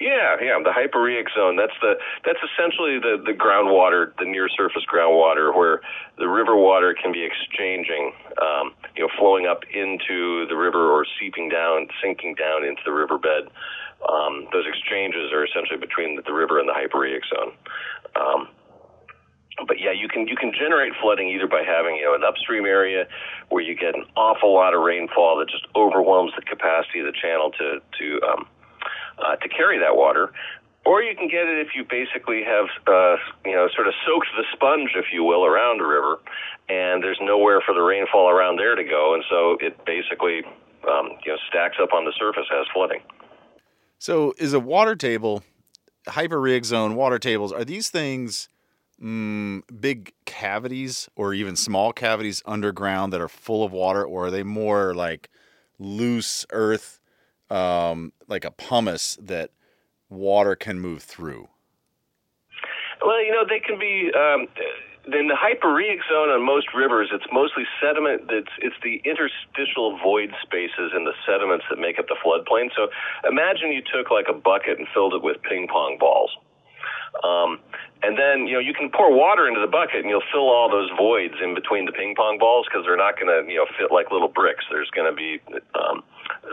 Yeah, 0.00 0.38
yeah, 0.40 0.54
the 0.62 0.70
hyporheic 0.70 1.26
zone. 1.34 1.56
That's 1.56 1.74
the 1.82 1.98
that's 2.24 2.38
essentially 2.38 3.02
the 3.02 3.18
the 3.18 3.34
groundwater, 3.34 4.14
the 4.18 4.26
near 4.26 4.48
surface 4.48 4.86
groundwater, 4.86 5.50
where 5.54 5.80
the 6.18 6.28
river 6.28 6.54
water 6.54 6.94
can 6.94 7.10
be 7.10 7.26
exchanging, 7.26 8.12
um, 8.40 8.74
you 8.94 9.02
know, 9.02 9.10
flowing 9.18 9.46
up 9.46 9.64
into 9.74 10.46
the 10.46 10.54
river 10.54 10.92
or 10.92 11.04
seeping 11.18 11.48
down, 11.48 11.88
sinking 12.00 12.36
down 12.36 12.62
into 12.64 12.82
the 12.84 12.92
riverbed. 12.92 13.50
Um, 14.06 14.46
those 14.52 14.66
exchanges 14.70 15.32
are 15.32 15.44
essentially 15.44 15.78
between 15.80 16.14
the, 16.14 16.22
the 16.22 16.32
river 16.32 16.60
and 16.60 16.68
the 16.68 16.78
hyporheic 16.78 17.26
zone. 17.34 17.50
Um, 18.14 18.48
but 19.66 19.80
yeah, 19.80 19.90
you 19.90 20.06
can 20.06 20.28
you 20.28 20.36
can 20.36 20.52
generate 20.54 20.92
flooding 21.02 21.26
either 21.28 21.48
by 21.48 21.64
having 21.66 21.96
you 21.96 22.04
know 22.04 22.14
an 22.14 22.22
upstream 22.22 22.66
area 22.66 23.08
where 23.48 23.64
you 23.64 23.74
get 23.74 23.96
an 23.96 24.04
awful 24.14 24.54
lot 24.54 24.74
of 24.74 24.82
rainfall 24.82 25.38
that 25.38 25.50
just 25.50 25.66
overwhelms 25.74 26.30
the 26.36 26.42
capacity 26.42 27.00
of 27.00 27.06
the 27.06 27.18
channel 27.20 27.50
to 27.58 27.82
to 27.98 28.22
um, 28.22 28.46
uh, 29.24 29.36
to 29.36 29.48
carry 29.48 29.78
that 29.78 29.96
water. 29.96 30.32
Or 30.86 31.02
you 31.02 31.14
can 31.14 31.28
get 31.28 31.46
it 31.46 31.58
if 31.58 31.76
you 31.76 31.84
basically 31.84 32.42
have, 32.44 32.66
uh, 32.86 33.16
you 33.44 33.54
know, 33.54 33.68
sort 33.74 33.88
of 33.88 33.94
soaked 34.06 34.28
the 34.36 34.44
sponge, 34.52 34.90
if 34.96 35.06
you 35.12 35.22
will, 35.22 35.44
around 35.44 35.80
a 35.80 35.86
river, 35.86 36.18
and 36.68 37.02
there's 37.02 37.18
nowhere 37.20 37.60
for 37.60 37.74
the 37.74 37.82
rainfall 37.82 38.30
around 38.30 38.56
there 38.58 38.74
to 38.74 38.84
go, 38.84 39.14
and 39.14 39.22
so 39.28 39.58
it 39.60 39.84
basically, 39.84 40.42
um, 40.88 41.10
you 41.26 41.32
know, 41.32 41.38
stacks 41.48 41.76
up 41.82 41.92
on 41.92 42.04
the 42.04 42.12
surface 42.18 42.46
as 42.58 42.66
flooding. 42.72 43.00
So, 43.98 44.32
is 44.38 44.54
a 44.54 44.60
water 44.60 44.96
table, 44.96 45.42
hyporheic 46.06 46.64
zone 46.64 46.94
water 46.94 47.18
tables, 47.18 47.52
are 47.52 47.64
these 47.64 47.90
things 47.90 48.48
mm, 49.02 49.62
big 49.80 50.12
cavities 50.24 51.08
or 51.16 51.34
even 51.34 51.56
small 51.56 51.92
cavities 51.92 52.42
underground 52.46 53.12
that 53.12 53.20
are 53.20 53.28
full 53.28 53.64
of 53.64 53.72
water, 53.72 54.04
or 54.04 54.26
are 54.26 54.30
they 54.30 54.42
more 54.42 54.94
like 54.94 55.28
loose 55.78 56.46
earth 56.50 56.97
um, 57.50 58.12
like 58.26 58.44
a 58.44 58.50
pumice 58.50 59.18
that 59.20 59.50
water 60.08 60.56
can 60.56 60.80
move 60.80 61.02
through? 61.02 61.48
Well, 63.04 63.24
you 63.24 63.32
know, 63.32 63.44
they 63.48 63.60
can 63.60 63.78
be. 63.78 64.10
Um, 64.14 64.48
in 65.14 65.28
the 65.28 65.38
hyporheic 65.40 66.04
zone 66.04 66.28
on 66.28 66.44
most 66.44 66.68
rivers, 66.74 67.08
it's 67.12 67.24
mostly 67.32 67.64
sediment. 67.80 68.28
It's 68.28 68.52
it's 68.60 68.76
the 68.82 69.00
interstitial 69.08 69.96
void 70.02 70.34
spaces 70.42 70.92
in 70.94 71.04
the 71.04 71.14
sediments 71.24 71.64
that 71.70 71.78
make 71.78 71.98
up 71.98 72.08
the 72.08 72.16
floodplain. 72.20 72.68
So 72.76 72.88
imagine 73.28 73.72
you 73.72 73.80
took 73.80 74.10
like 74.10 74.26
a 74.28 74.36
bucket 74.36 74.78
and 74.78 74.86
filled 74.92 75.14
it 75.14 75.22
with 75.22 75.40
ping 75.42 75.66
pong 75.68 75.96
balls. 75.98 76.30
Um, 77.24 77.58
and 78.02 78.16
then 78.16 78.46
you 78.46 78.54
know 78.54 78.62
you 78.62 78.74
can 78.74 78.90
pour 78.90 79.10
water 79.12 79.48
into 79.48 79.60
the 79.60 79.66
bucket 79.66 80.06
and 80.06 80.08
you'll 80.08 80.26
fill 80.32 80.48
all 80.48 80.70
those 80.70 80.90
voids 80.96 81.34
in 81.42 81.54
between 81.54 81.84
the 81.84 81.92
ping 81.92 82.14
pong 82.14 82.38
balls 82.38 82.66
because 82.68 82.86
they're 82.86 82.96
not 82.96 83.18
going 83.18 83.26
to 83.26 83.50
you 83.50 83.58
know 83.58 83.66
fit 83.78 83.90
like 83.90 84.10
little 84.10 84.28
bricks. 84.28 84.64
There's 84.70 84.90
going 84.90 85.10
to 85.10 85.16
be 85.16 85.40
um, 85.74 86.04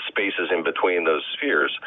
spaces 0.07 0.49
in 0.51 0.63
between 0.63 1.05
those 1.05 1.23
spheres. 1.33 1.77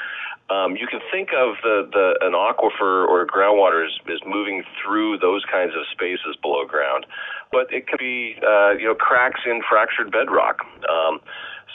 Um, 0.51 0.77
you 0.77 0.87
can 0.87 1.01
think 1.13 1.29
of 1.37 1.57
the, 1.63 1.89
the 1.93 2.17
an 2.25 2.33
aquifer 2.33 3.07
or 3.07 3.27
groundwater 3.27 3.85
is, 3.85 3.93
is 4.09 4.21
moving 4.25 4.65
through 4.81 5.19
those 5.19 5.45
kinds 5.45 5.75
of 5.77 5.85
spaces 5.93 6.37
below 6.41 6.65
ground, 6.65 7.05
but 7.53 7.73
it 7.73 7.87
could 7.87 7.99
be 7.99 8.37
uh, 8.47 8.73
you 8.73 8.87
know 8.87 8.95
cracks 8.95 9.41
in 9.45 9.61
fractured 9.69 10.11
bedrock. 10.11 10.65
Um, 10.89 11.21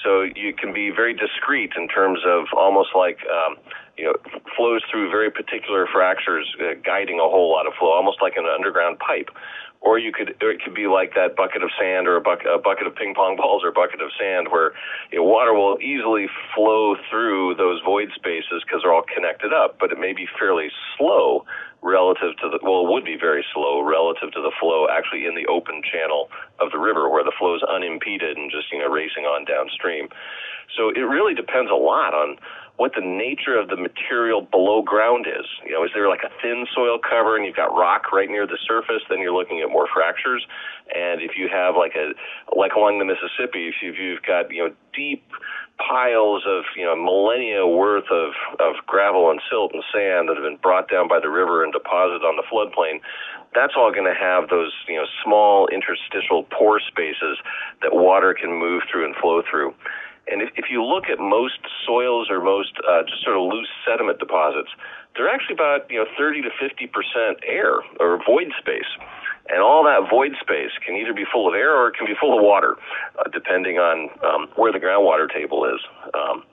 so 0.03 0.23
you 0.23 0.53
can 0.53 0.73
be 0.73 0.89
very 0.89 1.13
discrete 1.13 1.73
in 1.77 1.87
terms 1.87 2.19
of 2.25 2.45
almost 2.57 2.89
like 2.95 3.19
um, 3.29 3.57
you 3.97 4.05
know 4.05 4.15
flows 4.55 4.81
through 4.89 5.09
very 5.09 5.31
particular 5.31 5.87
fractures, 5.91 6.47
uh, 6.59 6.73
guiding 6.83 7.19
a 7.19 7.27
whole 7.29 7.51
lot 7.51 7.67
of 7.67 7.73
flow, 7.77 7.91
almost 7.91 8.21
like 8.21 8.33
an 8.37 8.45
underground 8.45 8.99
pipe. 8.99 9.29
Or 9.81 9.99
you 9.99 10.13
could 10.13 10.41
or 10.41 10.51
it 10.51 10.61
could 10.63 10.73
be 10.73 10.87
like 10.87 11.13
that 11.15 11.35
bucket 11.35 11.61
of 11.61 11.69
sand 11.77 12.07
or 12.07 12.15
a, 12.15 12.21
bucket 12.21 12.47
a 12.47 12.57
bucket 12.57 12.87
of 12.87 12.95
ping 12.95 13.13
pong 13.13 13.35
balls 13.35 13.63
or 13.65 13.69
a 13.69 13.73
bucket 13.75 14.01
of 14.01 14.11
sand 14.17 14.47
where 14.49 14.71
you 15.11 15.19
know, 15.19 15.25
water 15.25 15.53
will 15.53 15.77
easily 15.81 16.27
flow 16.55 16.95
through 17.11 17.55
those 17.55 17.81
void 17.83 18.07
spaces 18.15 18.63
because 18.63 18.79
they're 18.81 18.93
all 18.93 19.03
connected 19.03 19.51
up 19.51 19.75
but 19.83 19.91
it 19.91 19.99
may 19.99 20.13
be 20.13 20.25
fairly 20.39 20.71
slow 20.95 21.43
relative 21.83 22.31
to 22.39 22.47
the 22.47 22.59
well 22.63 22.87
it 22.87 22.89
would 22.89 23.03
be 23.03 23.19
very 23.19 23.43
slow 23.53 23.83
relative 23.83 24.31
to 24.31 24.39
the 24.39 24.55
flow 24.55 24.87
actually 24.87 25.27
in 25.27 25.35
the 25.35 25.45
open 25.51 25.83
channel 25.83 26.31
of 26.63 26.71
the 26.71 26.79
river 26.79 27.09
where 27.09 27.23
the 27.23 27.35
flow 27.37 27.53
is 27.55 27.63
unimpeded 27.67 28.37
and 28.37 28.49
just 28.49 28.71
you 28.71 28.79
know 28.79 28.87
racing 28.87 29.27
on 29.27 29.43
downstream. 29.43 30.07
So 30.77 30.89
it 30.89 31.03
really 31.03 31.35
depends 31.35 31.69
a 31.69 31.75
lot 31.75 32.13
on 32.15 32.37
what 32.77 32.93
the 32.95 33.05
nature 33.05 33.55
of 33.55 33.69
the 33.69 33.77
material 33.77 34.41
below 34.41 34.81
ground 34.81 35.27
is. 35.27 35.45
You 35.65 35.73
know, 35.73 35.83
is 35.83 35.91
there 35.93 36.09
like 36.09 36.23
a 36.25 36.31
thin 36.41 36.65
soil 36.73 36.97
cover 36.97 37.37
and 37.37 37.45
you've 37.45 37.55
got 37.55 37.69
rock 37.77 38.11
right 38.11 38.29
near 38.29 38.47
the 38.47 38.57
surface? 38.65 39.03
Then 39.09 39.19
you're 39.19 39.33
looking 39.33 39.61
at 39.61 39.69
more 39.69 39.87
fractures. 39.93 40.45
And 40.93 41.21
if 41.21 41.37
you 41.37 41.47
have 41.53 41.75
like 41.75 41.93
a 41.95 42.13
like 42.57 42.73
along 42.73 42.97
the 42.97 43.05
Mississippi, 43.05 43.69
if 43.69 43.97
you've 44.01 44.23
got 44.23 44.49
you 44.51 44.67
know 44.67 44.73
deep 44.93 45.23
piles 45.77 46.43
of 46.47 46.63
you 46.75 46.85
know 46.85 46.95
millennia 46.95 47.65
worth 47.65 48.09
of 48.09 48.33
of 48.59 48.75
gravel 48.87 49.29
and 49.29 49.39
silt 49.49 49.71
and 49.73 49.83
sand 49.93 50.29
that 50.29 50.35
have 50.35 50.43
been 50.43 50.57
brought 50.57 50.89
down 50.89 51.07
by 51.07 51.19
the 51.19 51.29
river 51.29 51.63
and 51.63 51.73
deposited 51.73 52.25
on 52.25 52.37
the 52.37 52.45
floodplain, 52.49 53.01
that's 53.53 53.73
all 53.77 53.91
going 53.91 54.09
to 54.09 54.17
have 54.17 54.49
those 54.49 54.73
you 54.87 54.97
know 54.97 55.05
small 55.23 55.67
interstitial 55.69 56.43
pore 56.49 56.79
spaces 56.79 57.37
that 57.81 57.93
water 57.93 58.33
can 58.33 58.51
move 58.51 58.81
through 58.89 59.05
and 59.05 59.15
flow 59.15 59.43
through. 59.49 59.73
And 60.27 60.41
if, 60.41 60.49
if 60.55 60.65
you 60.71 60.83
look 60.83 61.05
at 61.11 61.19
most 61.19 61.59
soils 61.85 62.27
or 62.29 62.41
most 62.41 62.71
uh, 62.87 63.03
just 63.03 63.23
sort 63.23 63.35
of 63.35 63.43
loose 63.43 63.67
sediment 63.85 64.19
deposits, 64.19 64.69
they're 65.15 65.29
actually 65.29 65.55
about 65.55 65.89
you 65.89 65.99
know 65.99 66.05
30 66.17 66.43
to 66.43 66.49
50 66.59 66.87
percent 66.87 67.43
air 67.45 67.83
or 67.99 68.19
void 68.25 68.51
space. 68.59 68.87
And 69.49 69.59
all 69.61 69.83
that 69.83 70.07
void 70.09 70.39
space 70.39 70.71
can 70.85 70.95
either 70.95 71.13
be 71.13 71.25
full 71.27 71.49
of 71.49 71.53
air 71.53 71.75
or 71.75 71.89
it 71.89 71.95
can 71.97 72.07
be 72.07 72.15
full 72.15 72.37
of 72.37 72.41
water, 72.41 72.77
uh, 73.19 73.27
depending 73.27 73.77
on 73.77 74.07
um, 74.23 74.47
where 74.55 74.71
the 74.71 74.79
groundwater 74.79 75.27
table 75.27 75.65
is. 75.65 75.83
Um, 76.13 76.43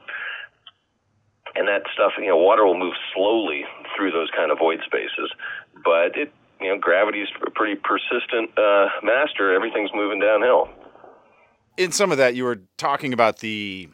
and 1.54 1.68
that 1.68 1.82
stuff, 1.94 2.12
you 2.18 2.26
know, 2.26 2.36
water 2.36 2.66
will 2.66 2.78
move 2.78 2.94
slowly 3.14 3.64
through 3.94 4.10
those 4.10 4.28
kind 4.34 4.50
of 4.50 4.58
void 4.58 4.80
spaces, 4.84 5.30
but 5.84 6.18
it, 6.18 6.32
you 6.60 6.68
know, 6.68 6.78
gravity 6.78 7.22
is 7.22 7.28
a 7.46 7.50
pretty 7.50 7.74
persistent 7.78 8.50
uh, 8.58 8.86
master. 9.02 9.54
Everything's 9.54 9.90
moving 9.94 10.18
downhill 10.18 10.68
in 11.76 11.92
some 11.92 12.12
of 12.12 12.18
that, 12.18 12.34
you 12.34 12.44
were 12.44 12.62
talking 12.76 13.12
about 13.12 13.38
the 13.38 13.88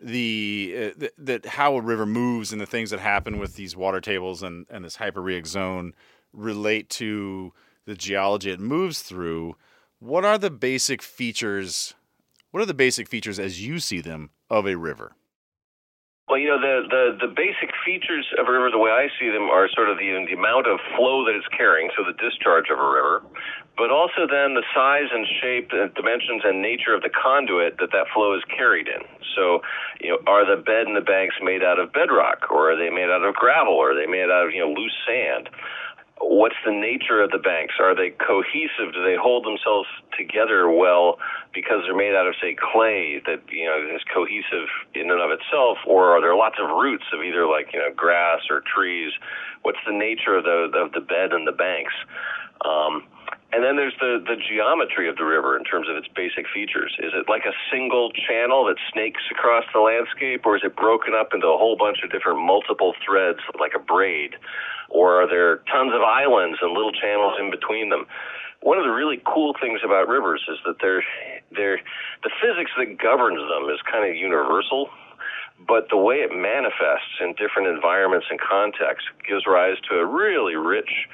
the 0.00 0.92
uh, 1.00 1.06
that 1.18 1.44
how 1.46 1.76
a 1.76 1.80
river 1.80 2.06
moves 2.06 2.52
and 2.52 2.60
the 2.60 2.66
things 2.66 2.90
that 2.90 3.00
happen 3.00 3.38
with 3.38 3.56
these 3.56 3.76
water 3.76 4.00
tables 4.00 4.42
and 4.42 4.66
and 4.70 4.84
this 4.84 4.96
hyporheic 4.96 5.46
zone 5.46 5.92
relate 6.32 6.88
to 6.88 7.52
the 7.84 7.94
geology 7.94 8.50
it 8.50 8.60
moves 8.60 9.02
through. 9.02 9.56
What 9.98 10.24
are 10.24 10.38
the 10.38 10.50
basic 10.50 11.02
features? 11.02 11.94
What 12.50 12.62
are 12.62 12.66
the 12.66 12.74
basic 12.74 13.08
features 13.08 13.38
as 13.38 13.64
you 13.64 13.80
see 13.80 14.00
them 14.00 14.30
of 14.48 14.66
a 14.66 14.76
river? 14.76 15.12
Well, 16.28 16.36
you 16.36 16.48
know, 16.52 16.60
the, 16.60 16.84
the, 16.92 17.26
the 17.26 17.32
basic 17.32 17.72
features 17.80 18.28
of 18.36 18.48
a 18.48 18.52
river, 18.52 18.68
the 18.68 18.76
way 18.76 18.92
I 18.92 19.08
see 19.16 19.32
them, 19.32 19.48
are 19.48 19.64
sort 19.72 19.88
of 19.88 19.96
the, 19.96 20.12
the 20.28 20.36
amount 20.36 20.68
of 20.68 20.76
flow 20.92 21.24
that 21.24 21.32
it's 21.32 21.48
carrying, 21.56 21.88
so 21.96 22.04
the 22.04 22.12
discharge 22.20 22.68
of 22.68 22.76
a 22.76 22.84
river, 22.84 23.24
but 23.80 23.88
also 23.88 24.28
then 24.28 24.52
the 24.52 24.66
size 24.76 25.08
and 25.08 25.24
shape, 25.40 25.72
the 25.72 25.88
dimensions 25.96 26.44
and 26.44 26.60
nature 26.60 26.92
of 26.92 27.00
the 27.00 27.08
conduit 27.08 27.80
that 27.80 27.96
that 27.96 28.12
flow 28.12 28.36
is 28.36 28.44
carried 28.52 28.92
in. 28.92 29.00
So, 29.32 29.64
you 30.04 30.12
know, 30.12 30.20
are 30.28 30.44
the 30.44 30.60
bed 30.60 30.84
and 30.84 30.92
the 30.92 31.06
banks 31.06 31.40
made 31.40 31.64
out 31.64 31.80
of 31.80 31.96
bedrock, 31.96 32.52
or 32.52 32.72
are 32.72 32.76
they 32.76 32.92
made 32.92 33.08
out 33.08 33.24
of 33.24 33.32
gravel, 33.32 33.72
or 33.72 33.92
are 33.92 33.96
they 33.96 34.04
made 34.04 34.28
out 34.28 34.44
of, 34.44 34.52
you 34.52 34.60
know, 34.60 34.68
loose 34.68 34.92
sand? 35.08 35.48
What's 36.20 36.56
the 36.64 36.72
nature 36.72 37.22
of 37.22 37.30
the 37.30 37.38
banks? 37.38 37.74
Are 37.80 37.94
they 37.94 38.10
cohesive? 38.10 38.92
Do 38.92 39.02
they 39.04 39.16
hold 39.16 39.44
themselves 39.44 39.88
together 40.16 40.70
well 40.70 41.18
because 41.54 41.82
they're 41.84 41.96
made 41.96 42.14
out 42.14 42.26
of, 42.26 42.34
say, 42.40 42.56
clay 42.58 43.22
that 43.26 43.42
you 43.50 43.66
know 43.66 43.78
is 43.94 44.02
cohesive 44.12 44.68
in 44.94 45.10
and 45.10 45.20
of 45.20 45.30
itself, 45.30 45.78
or 45.86 46.16
are 46.16 46.20
there 46.20 46.36
lots 46.36 46.56
of 46.60 46.68
roots 46.70 47.04
of 47.12 47.22
either 47.22 47.46
like 47.46 47.72
you 47.72 47.78
know 47.78 47.92
grass 47.94 48.40
or 48.50 48.62
trees? 48.62 49.12
What's 49.62 49.82
the 49.86 49.92
nature 49.92 50.36
of 50.36 50.44
the 50.44 50.70
of 50.78 50.92
the 50.92 51.00
bed 51.00 51.32
and 51.32 51.46
the 51.46 51.52
banks? 51.52 51.94
Um, 52.64 53.04
and 53.50 53.64
then 53.64 53.76
there's 53.76 53.96
the, 53.96 54.20
the 54.20 54.36
geometry 54.36 55.08
of 55.08 55.16
the 55.16 55.24
river 55.24 55.56
in 55.56 55.64
terms 55.64 55.88
of 55.88 55.96
its 55.96 56.06
basic 56.12 56.44
features. 56.52 56.92
Is 57.00 57.16
it 57.16 57.32
like 57.32 57.48
a 57.48 57.56
single 57.72 58.12
channel 58.12 58.66
that 58.68 58.76
snakes 58.92 59.24
across 59.32 59.64
the 59.72 59.80
landscape, 59.80 60.44
or 60.44 60.56
is 60.56 60.62
it 60.64 60.76
broken 60.76 61.14
up 61.16 61.32
into 61.32 61.48
a 61.48 61.56
whole 61.56 61.76
bunch 61.76 62.04
of 62.04 62.12
different 62.12 62.44
multiple 62.44 62.92
threads 63.00 63.40
like 63.58 63.72
a 63.74 63.80
braid? 63.80 64.36
Or 64.90 65.22
are 65.22 65.28
there 65.28 65.64
tons 65.72 65.96
of 65.96 66.02
islands 66.04 66.58
and 66.60 66.76
little 66.76 66.92
channels 66.92 67.40
in 67.40 67.50
between 67.50 67.88
them? 67.88 68.04
One 68.60 68.76
of 68.76 68.84
the 68.84 68.92
really 68.92 69.22
cool 69.24 69.54
things 69.56 69.80
about 69.82 70.08
rivers 70.08 70.44
is 70.48 70.58
that 70.66 70.76
they're, 70.82 71.04
they're, 71.50 71.80
the 72.24 72.32
physics 72.42 72.72
that 72.76 73.00
governs 73.00 73.40
them 73.48 73.72
is 73.72 73.80
kind 73.88 74.04
of 74.04 74.14
universal 74.14 74.90
but 75.66 75.88
the 75.90 75.96
way 75.96 76.22
it 76.22 76.30
manifests 76.30 77.18
in 77.20 77.34
different 77.34 77.66
environments 77.66 78.26
and 78.30 78.38
contexts 78.38 79.10
gives 79.26 79.42
rise 79.44 79.74
to 79.90 79.96
a 79.96 80.06
really 80.06 80.54
rich 80.54 81.08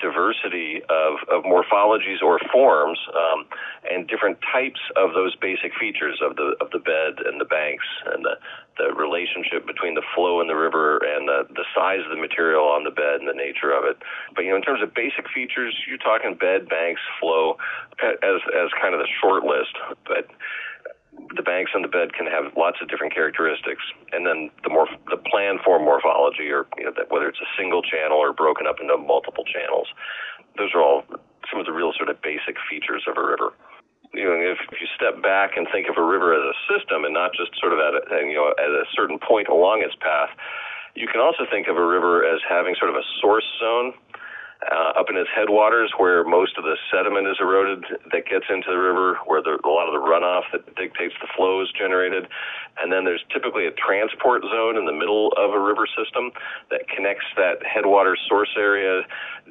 diversity 0.00 0.82
of, 0.90 1.16
of 1.32 1.44
morphologies 1.44 2.22
or 2.22 2.38
forms 2.52 2.98
um, 3.16 3.46
and 3.90 4.06
different 4.08 4.38
types 4.52 4.80
of 4.96 5.14
those 5.14 5.34
basic 5.36 5.72
features 5.80 6.20
of 6.20 6.36
the 6.36 6.54
of 6.60 6.70
the 6.70 6.78
bed 6.78 7.24
and 7.24 7.40
the 7.40 7.44
banks 7.48 7.86
and 8.12 8.24
the, 8.24 8.36
the 8.76 8.92
relationship 8.94 9.66
between 9.66 9.94
the 9.94 10.04
flow 10.14 10.40
in 10.40 10.48
the 10.48 10.56
river 10.56 10.98
and 10.98 11.28
the, 11.28 11.48
the 11.54 11.64
size 11.74 12.00
of 12.04 12.10
the 12.10 12.20
material 12.20 12.64
on 12.64 12.84
the 12.84 12.90
bed 12.90 13.20
and 13.20 13.28
the 13.28 13.36
nature 13.36 13.72
of 13.72 13.84
it. 13.84 13.96
But 14.34 14.44
you 14.44 14.50
know, 14.50 14.56
in 14.56 14.62
terms 14.62 14.82
of 14.82 14.92
basic 14.92 15.24
features, 15.32 15.74
you're 15.88 15.98
talking 15.98 16.36
bed, 16.36 16.68
banks, 16.68 17.00
flow 17.18 17.56
as 18.02 18.40
as 18.52 18.68
kind 18.80 18.92
of 18.92 19.00
the 19.00 19.08
short 19.20 19.44
list. 19.44 19.72
But 20.04 20.28
the 21.34 21.42
banks 21.42 21.72
on 21.74 21.82
the 21.82 21.88
bed 21.88 22.14
can 22.14 22.26
have 22.26 22.52
lots 22.56 22.78
of 22.80 22.88
different 22.88 23.14
characteristics, 23.14 23.82
and 24.12 24.26
then 24.26 24.50
the 24.64 24.70
more 24.70 24.88
the 25.10 25.16
planform 25.16 25.84
morphology, 25.84 26.48
or 26.48 26.66
you 26.78 26.84
know, 26.84 26.92
whether 27.08 27.28
it's 27.28 27.40
a 27.40 27.50
single 27.58 27.82
channel 27.82 28.18
or 28.18 28.32
broken 28.32 28.66
up 28.66 28.76
into 28.80 28.96
multiple 28.96 29.44
channels, 29.44 29.88
those 30.56 30.70
are 30.74 30.82
all 30.82 31.04
some 31.50 31.60
of 31.60 31.66
the 31.66 31.72
real 31.72 31.92
sort 31.96 32.08
of 32.08 32.20
basic 32.22 32.56
features 32.68 33.04
of 33.06 33.16
a 33.16 33.24
river. 33.24 33.52
You 34.14 34.24
know, 34.24 34.38
if, 34.38 34.58
if 34.72 34.80
you 34.80 34.88
step 34.96 35.22
back 35.22 35.56
and 35.56 35.66
think 35.70 35.88
of 35.88 35.96
a 35.98 36.04
river 36.04 36.32
as 36.32 36.42
a 36.42 36.56
system, 36.70 37.04
and 37.04 37.12
not 37.12 37.32
just 37.36 37.52
sort 37.60 37.72
of 37.72 37.78
at 37.80 37.94
a, 37.96 38.24
you 38.24 38.34
know 38.34 38.52
at 38.56 38.70
a 38.70 38.84
certain 38.94 39.18
point 39.18 39.48
along 39.48 39.82
its 39.82 39.94
path, 40.00 40.30
you 40.94 41.06
can 41.06 41.20
also 41.20 41.44
think 41.50 41.68
of 41.68 41.76
a 41.76 41.84
river 41.84 42.24
as 42.24 42.40
having 42.48 42.74
sort 42.78 42.90
of 42.90 42.96
a 42.96 43.04
source 43.20 43.46
zone 43.60 43.92
uh, 44.64 44.98
up 44.98 45.06
in 45.10 45.16
its 45.16 45.28
headwaters 45.34 45.92
where 45.98 46.24
most 46.24 46.56
of 46.56 46.64
the 46.64 46.76
sediment 46.90 47.28
is 47.28 47.36
eroded 47.40 47.84
that 48.12 48.24
gets 48.26 48.46
into 48.48 48.70
the 48.70 48.78
river, 48.78 49.18
where 49.26 49.42
the, 49.42 49.60
a 49.62 49.68
lot 49.68 49.86
of 49.86 49.92
the 49.92 50.00
runoff 50.00 50.48
that 50.52 50.64
dictates 50.76 51.14
the 51.20 51.28
flow 51.36 51.62
is 51.62 51.68
generated. 51.76 52.26
And 52.80 52.92
then 52.92 53.04
there's 53.04 53.24
typically 53.32 53.66
a 53.66 53.72
transport 53.72 54.42
zone 54.42 54.76
in 54.76 54.86
the 54.86 54.96
middle 54.96 55.32
of 55.36 55.52
a 55.52 55.60
river 55.60 55.86
system 55.86 56.32
that 56.70 56.88
connects 56.88 57.26
that 57.36 57.60
headwater 57.64 58.16
source 58.28 58.52
area 58.56 59.02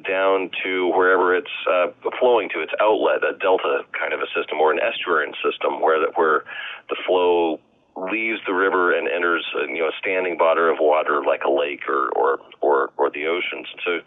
down 0.06 0.50
to 0.62 0.90
wherever 0.94 1.34
it's 1.34 1.54
uh, 1.70 1.88
flowing 2.18 2.48
to 2.50 2.60
its 2.60 2.72
outlet, 2.80 3.22
a 3.22 3.36
delta 3.38 3.82
kind 3.98 4.12
of 4.12 4.20
a 4.20 4.28
system 4.34 4.58
or 4.58 4.72
an 4.72 4.78
estuarine 4.82 5.34
system 5.42 5.80
where 5.80 6.02
where 6.14 6.44
the 6.88 6.96
flow 7.06 7.58
leaves 7.96 8.40
the 8.46 8.52
river 8.52 8.96
and 8.96 9.08
enters 9.08 9.44
a, 9.56 9.66
you 9.66 9.78
know 9.78 9.88
a 9.88 9.98
standing 9.98 10.36
body 10.36 10.60
of 10.60 10.76
water 10.78 11.22
like 11.26 11.42
a 11.44 11.50
lake 11.50 11.88
or 11.88 12.10
or 12.10 12.38
or, 12.60 12.90
or 12.96 13.10
the 13.10 13.26
oceans. 13.26 13.66
So 13.84 13.98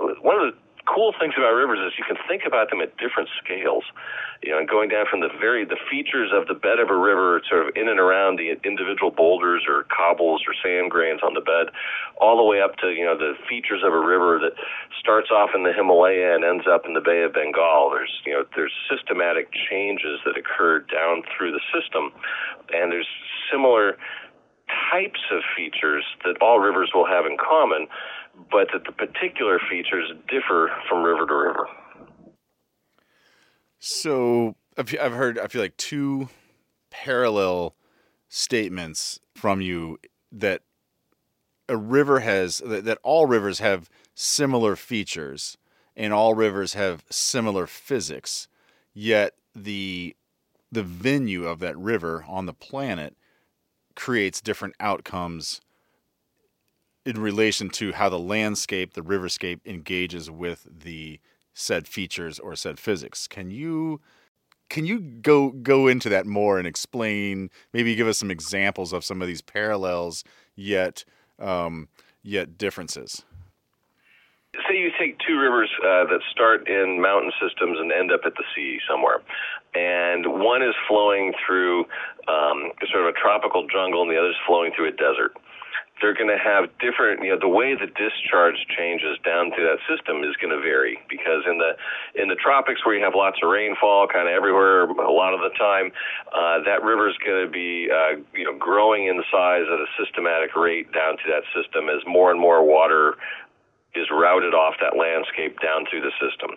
uh, 0.00 0.14
one 0.22 0.40
of 0.40 0.54
the 0.54 0.58
cool 0.86 1.14
things 1.18 1.34
about 1.36 1.52
rivers 1.52 1.78
is 1.80 1.98
you 1.98 2.04
can 2.04 2.16
think 2.28 2.42
about 2.46 2.70
them 2.70 2.80
at 2.80 2.96
different 2.98 3.28
scales. 3.42 3.84
You 4.42 4.52
know, 4.52 4.64
going 4.66 4.88
down 4.88 5.06
from 5.08 5.20
the 5.20 5.32
very 5.40 5.64
the 5.64 5.80
features 5.90 6.30
of 6.32 6.46
the 6.46 6.54
bed 6.54 6.78
of 6.78 6.90
a 6.90 6.96
river, 6.96 7.40
sort 7.48 7.66
of 7.66 7.76
in 7.76 7.88
and 7.88 7.98
around 7.98 8.36
the 8.36 8.52
individual 8.64 9.10
boulders 9.10 9.64
or 9.66 9.86
cobbles 9.88 10.42
or 10.46 10.52
sand 10.62 10.90
grains 10.90 11.20
on 11.24 11.32
the 11.32 11.40
bed, 11.40 11.72
all 12.20 12.36
the 12.36 12.44
way 12.44 12.60
up 12.60 12.76
to 12.78 12.92
you 12.92 13.04
know 13.04 13.16
the 13.16 13.32
features 13.48 13.80
of 13.84 13.92
a 13.92 13.98
river 13.98 14.38
that 14.38 14.52
starts 15.00 15.30
off 15.30 15.50
in 15.54 15.64
the 15.64 15.72
Himalaya 15.72 16.34
and 16.34 16.44
ends 16.44 16.64
up 16.68 16.84
in 16.84 16.92
the 16.92 17.00
Bay 17.00 17.22
of 17.22 17.32
Bengal. 17.32 17.90
There's 17.90 18.20
you 18.26 18.32
know 18.32 18.44
there's 18.54 18.74
systematic 18.90 19.48
changes 19.52 20.20
that 20.24 20.36
occur 20.36 20.80
down 20.80 21.22
through 21.32 21.52
the 21.52 21.64
system, 21.72 22.12
and 22.72 22.92
there's 22.92 23.08
similar 23.50 23.96
types 24.90 25.20
of 25.30 25.42
features 25.56 26.04
that 26.24 26.36
all 26.40 26.58
rivers 26.58 26.90
will 26.94 27.06
have 27.06 27.26
in 27.26 27.36
common, 27.36 27.86
but 28.50 28.68
that 28.72 28.84
the 28.84 28.92
particular 28.92 29.58
features 29.70 30.10
differ 30.28 30.70
from 30.88 31.02
river 31.02 31.26
to 31.26 31.34
river. 31.34 31.68
So 33.78 34.56
I've 34.76 34.90
heard, 34.90 35.38
I 35.38 35.46
feel 35.48 35.62
like 35.62 35.76
two 35.76 36.28
parallel 36.90 37.74
statements 38.28 39.20
from 39.34 39.60
you 39.60 39.98
that 40.32 40.62
a 41.68 41.76
river 41.76 42.20
has, 42.20 42.58
that 42.58 42.98
all 43.02 43.26
rivers 43.26 43.58
have 43.58 43.88
similar 44.14 44.76
features 44.76 45.56
and 45.96 46.12
all 46.12 46.34
rivers 46.34 46.74
have 46.74 47.04
similar 47.10 47.66
physics, 47.66 48.48
yet 48.92 49.34
the 49.54 50.16
the 50.72 50.82
venue 50.82 51.46
of 51.46 51.60
that 51.60 51.78
river 51.78 52.24
on 52.28 52.46
the 52.46 52.52
planet 52.52 53.16
creates 53.94 54.40
different 54.40 54.74
outcomes 54.80 55.60
in 57.04 57.20
relation 57.20 57.68
to 57.68 57.92
how 57.92 58.08
the 58.08 58.18
landscape, 58.18 58.94
the 58.94 59.02
riverscape 59.02 59.60
engages 59.66 60.30
with 60.30 60.66
the 60.70 61.20
said 61.52 61.86
features 61.86 62.38
or 62.38 62.56
said 62.56 62.78
physics. 62.78 63.26
Can 63.26 63.50
you 63.50 64.00
can 64.70 64.86
you 64.86 64.98
go 65.00 65.50
go 65.50 65.86
into 65.86 66.08
that 66.08 66.26
more 66.26 66.58
and 66.58 66.66
explain? 66.66 67.50
Maybe 67.72 67.94
give 67.94 68.08
us 68.08 68.18
some 68.18 68.30
examples 68.30 68.92
of 68.92 69.04
some 69.04 69.20
of 69.22 69.28
these 69.28 69.42
parallels 69.42 70.24
yet 70.56 71.04
um, 71.38 71.88
yet 72.22 72.56
differences. 72.56 73.22
say 74.68 74.76
you 74.76 74.90
take 74.98 75.18
two 75.26 75.38
rivers 75.38 75.70
uh, 75.82 76.04
that 76.04 76.20
start 76.32 76.68
in 76.68 77.00
mountain 77.00 77.32
systems 77.40 77.78
and 77.78 77.92
end 77.92 78.10
up 78.10 78.22
at 78.24 78.34
the 78.34 78.44
sea 78.54 78.78
somewhere, 78.88 79.20
and 79.74 80.26
one 80.26 80.62
is 80.62 80.74
flowing 80.88 81.34
through 81.46 81.80
um, 82.26 82.72
sort 82.90 83.06
of 83.06 83.14
a 83.14 83.18
tropical 83.20 83.66
jungle, 83.68 84.02
and 84.02 84.10
the 84.10 84.18
other 84.18 84.30
is 84.30 84.36
flowing 84.46 84.72
through 84.74 84.88
a 84.88 84.92
desert 84.92 85.36
they're 86.04 86.12
going 86.12 86.28
to 86.28 86.36
have 86.36 86.68
different 86.84 87.24
you 87.24 87.32
know 87.32 87.40
the 87.40 87.48
way 87.48 87.72
the 87.72 87.88
discharge 87.96 88.60
changes 88.68 89.16
down 89.24 89.48
through 89.48 89.64
that 89.64 89.80
system 89.88 90.20
is 90.20 90.36
going 90.36 90.52
to 90.52 90.60
vary 90.60 91.00
because 91.08 91.48
in 91.48 91.56
the 91.56 91.72
in 92.20 92.28
the 92.28 92.36
tropics 92.36 92.84
where 92.84 92.92
you 92.92 93.00
have 93.00 93.16
lots 93.16 93.40
of 93.40 93.48
rainfall 93.48 94.04
kind 94.04 94.28
of 94.28 94.36
everywhere 94.36 94.84
a 94.84 95.08
lot 95.08 95.32
of 95.32 95.40
the 95.40 95.48
time 95.56 95.88
uh, 96.36 96.60
that 96.60 96.84
river 96.84 97.08
is 97.08 97.16
going 97.24 97.40
to 97.40 97.48
be 97.48 97.88
uh, 97.88 98.20
you 98.36 98.44
know 98.44 98.52
growing 98.52 99.08
in 99.08 99.16
size 99.32 99.64
at 99.64 99.80
a 99.80 99.88
systematic 99.96 100.52
rate 100.52 100.92
down 100.92 101.16
to 101.16 101.24
that 101.24 101.48
system 101.56 101.88
as 101.88 102.04
more 102.04 102.28
and 102.28 102.36
more 102.36 102.60
water 102.60 103.16
is 103.96 104.04
routed 104.12 104.52
off 104.52 104.76
that 104.84 105.00
landscape 105.00 105.56
down 105.64 105.88
through 105.88 106.04
the 106.04 106.12
system. 106.20 106.52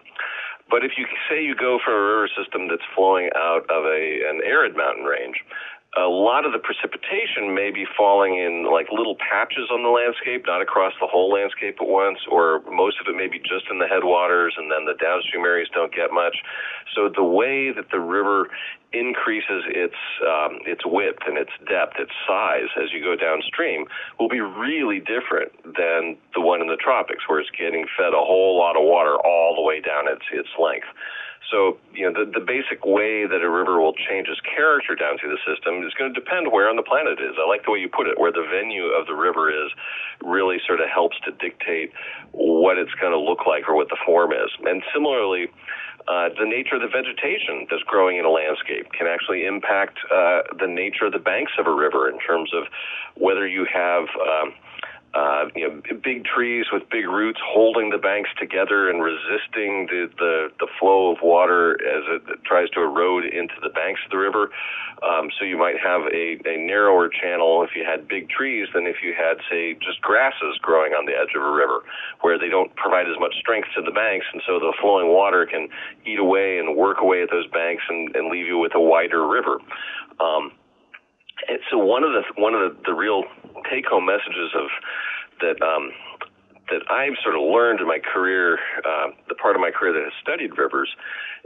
But 0.69 0.83
if 0.83 0.97
you 0.97 1.07
say 1.29 1.39
you 1.39 1.55
go 1.55 1.79
from 1.79 1.93
a 1.93 2.03
river 2.03 2.27
system 2.35 2.67
that's 2.67 2.83
flowing 2.91 3.29
out 3.37 3.63
of 3.71 3.87
a 3.87 4.27
an 4.27 4.43
arid 4.43 4.75
mountain 4.75 5.05
range 5.05 5.39
a 5.95 6.09
lot 6.09 6.45
of 6.45 6.51
the 6.51 6.59
precipitation 6.59 7.55
may 7.55 7.71
be 7.71 7.85
falling 7.97 8.35
in 8.35 8.69
like 8.69 8.91
little 8.91 9.15
patches 9.15 9.71
on 9.71 9.83
the 9.83 9.89
landscape, 9.89 10.43
not 10.45 10.61
across 10.61 10.93
the 10.99 11.07
whole 11.07 11.31
landscape 11.31 11.77
at 11.79 11.87
once, 11.87 12.19
or 12.29 12.61
most 12.69 12.99
of 12.99 13.07
it 13.07 13.15
may 13.15 13.27
be 13.27 13.39
just 13.39 13.71
in 13.71 13.79
the 13.79 13.87
headwaters, 13.87 14.53
and 14.57 14.69
then 14.69 14.85
the 14.85 14.93
downstream 14.99 15.45
areas 15.45 15.69
don't 15.73 15.93
get 15.95 16.11
much. 16.11 16.43
So 16.93 17.09
the 17.09 17.23
way 17.23 17.71
that 17.71 17.89
the 17.89 17.99
river 17.99 18.49
increases 18.93 19.63
its 19.67 19.97
um, 20.27 20.59
its 20.67 20.85
width 20.85 21.23
and 21.25 21.37
its 21.37 21.51
depth, 21.67 21.95
its 21.99 22.13
size 22.27 22.69
as 22.75 22.91
you 22.91 23.01
go 23.01 23.15
downstream 23.15 23.85
will 24.19 24.29
be 24.29 24.41
really 24.41 24.99
different 24.99 25.51
than 25.63 26.19
the 26.35 26.41
one 26.41 26.61
in 26.61 26.67
the 26.67 26.77
tropics, 26.77 27.23
where 27.27 27.39
it's 27.39 27.51
getting 27.57 27.87
fed 27.97 28.13
a 28.13 28.21
whole 28.21 28.59
lot 28.59 28.75
of 28.75 28.83
water 28.83 29.15
all 29.23 29.55
the 29.55 29.63
way 29.63 29.79
down 29.79 30.07
its 30.07 30.27
its 30.31 30.49
length. 30.59 30.87
So, 31.51 31.79
you 31.95 32.03
know, 32.03 32.11
the, 32.11 32.27
the 32.27 32.43
basic 32.43 32.83
way 32.83 33.23
that 33.23 33.39
a 33.39 33.49
river 33.49 33.79
will 33.79 33.95
change 33.95 34.27
its 34.27 34.41
character 34.43 34.95
down 34.95 35.17
through 35.17 35.31
the 35.31 35.43
system 35.47 35.79
is 35.79 35.95
going 35.95 36.13
to 36.13 36.17
depend 36.19 36.51
where 36.51 36.67
on 36.67 36.75
the 36.75 36.83
planet 36.83 37.19
it 37.19 37.23
is. 37.23 37.39
I 37.39 37.47
like 37.47 37.63
the 37.63 37.71
way 37.71 37.79
you 37.79 37.87
put 37.87 38.07
it, 38.07 38.19
where 38.19 38.31
the 38.31 38.43
venue 38.43 38.91
of 38.91 39.07
the 39.07 39.15
river 39.15 39.47
is 39.47 39.71
really 40.19 40.57
sort 40.67 40.81
of 40.81 40.89
helps 40.91 41.15
to 41.23 41.31
dictate 41.31 41.95
what 42.31 42.77
it's 42.77 42.93
going 42.99 43.15
to 43.15 43.19
look 43.19 43.47
like 43.47 43.69
or 43.69 43.75
what 43.75 43.87
the 43.87 43.97
form 44.05 44.33
is. 44.35 44.51
And 44.67 44.83
similarly, 44.91 45.47
uh, 46.07 46.29
the 46.35 46.47
nature 46.47 46.75
of 46.75 46.83
the 46.83 46.91
vegetation 46.91 47.67
that's 47.71 47.83
growing 47.83 48.17
in 48.17 48.25
a 48.25 48.31
landscape 48.31 48.91
can 48.91 49.07
actually 49.07 49.45
impact 49.45 49.99
uh, 50.11 50.43
the 50.59 50.67
nature 50.67 51.07
of 51.07 51.13
the 51.13 51.23
banks 51.23 51.51
of 51.59 51.67
a 51.67 51.73
river 51.73 52.09
in 52.09 52.19
terms 52.19 52.51
of 52.53 52.67
whether 53.15 53.47
you 53.47 53.65
have 53.71 54.03
um, 54.19 54.51
uh, 55.17 55.49
you 55.55 55.67
know, 55.67 55.81
big 56.03 56.23
trees 56.25 56.65
with 56.71 56.83
big 56.91 57.07
roots 57.07 57.39
holding 57.41 57.89
the 57.89 57.97
banks 57.97 58.29
together 58.39 58.87
and 58.87 59.01
resisting 59.01 59.87
the, 59.89 60.05
the, 60.19 60.49
the 60.59 60.67
flow 60.79 61.11
of 61.11 61.17
water 61.23 61.73
as 61.81 62.03
it 62.21 62.43
tries 62.45 62.69
to 62.69 62.81
erode 62.81 63.25
into 63.25 63.55
the 63.63 63.69
banks 63.69 63.99
of 64.05 64.11
the 64.11 64.17
river. 64.17 64.51
Um, 65.01 65.29
so 65.37 65.43
you 65.43 65.57
might 65.57 65.79
have 65.81 66.01
a, 66.13 66.37
a 66.45 66.57
narrower 66.57 67.09
channel 67.09 67.63
if 67.63 67.71
you 67.75 67.83
had 67.83 68.07
big 68.07 68.29
trees 68.29 68.67
than 68.75 68.85
if 68.85 68.97
you 69.01 69.15
had, 69.17 69.37
say, 69.49 69.73
just 69.73 70.01
grasses 70.01 70.57
growing 70.61 70.93
on 70.93 71.07
the 71.07 71.13
edge 71.13 71.33
of 71.35 71.41
a 71.41 71.51
river, 71.51 71.81
where 72.21 72.37
they 72.37 72.49
don't 72.49 72.75
provide 72.75 73.07
as 73.07 73.17
much 73.19 73.33
strength 73.39 73.69
to 73.75 73.81
the 73.81 73.91
banks, 73.91 74.25
and 74.33 74.41
so 74.45 74.59
the 74.59 74.73
flowing 74.79 75.09
water 75.09 75.47
can 75.47 75.67
eat 76.05 76.19
away 76.19 76.59
and 76.59 76.77
work 76.77 77.01
away 77.01 77.23
at 77.23 77.31
those 77.31 77.47
banks 77.47 77.83
and, 77.89 78.15
and 78.15 78.29
leave 78.29 78.45
you 78.45 78.57
with 78.59 78.75
a 78.75 78.81
wider 78.81 79.27
river. 79.27 79.57
Um, 80.19 80.51
and 81.47 81.59
so 81.69 81.77
one 81.77 82.03
of 82.03 82.11
the 82.11 82.23
one 82.41 82.53
of 82.53 82.61
the, 82.61 82.91
the 82.91 82.93
real 82.93 83.23
take 83.69 83.85
home 83.85 84.05
messages 84.05 84.51
of 84.55 84.67
that 85.41 85.61
um, 85.61 85.91
that 86.69 86.83
I've 86.91 87.15
sort 87.23 87.35
of 87.35 87.41
learned 87.41 87.79
in 87.79 87.87
my 87.87 87.99
career, 87.99 88.59
uh, 88.83 89.15
the 89.29 89.35
part 89.35 89.55
of 89.55 89.61
my 89.61 89.71
career 89.71 89.93
that 89.93 90.03
has 90.03 90.15
studied 90.21 90.57
rivers, 90.57 90.89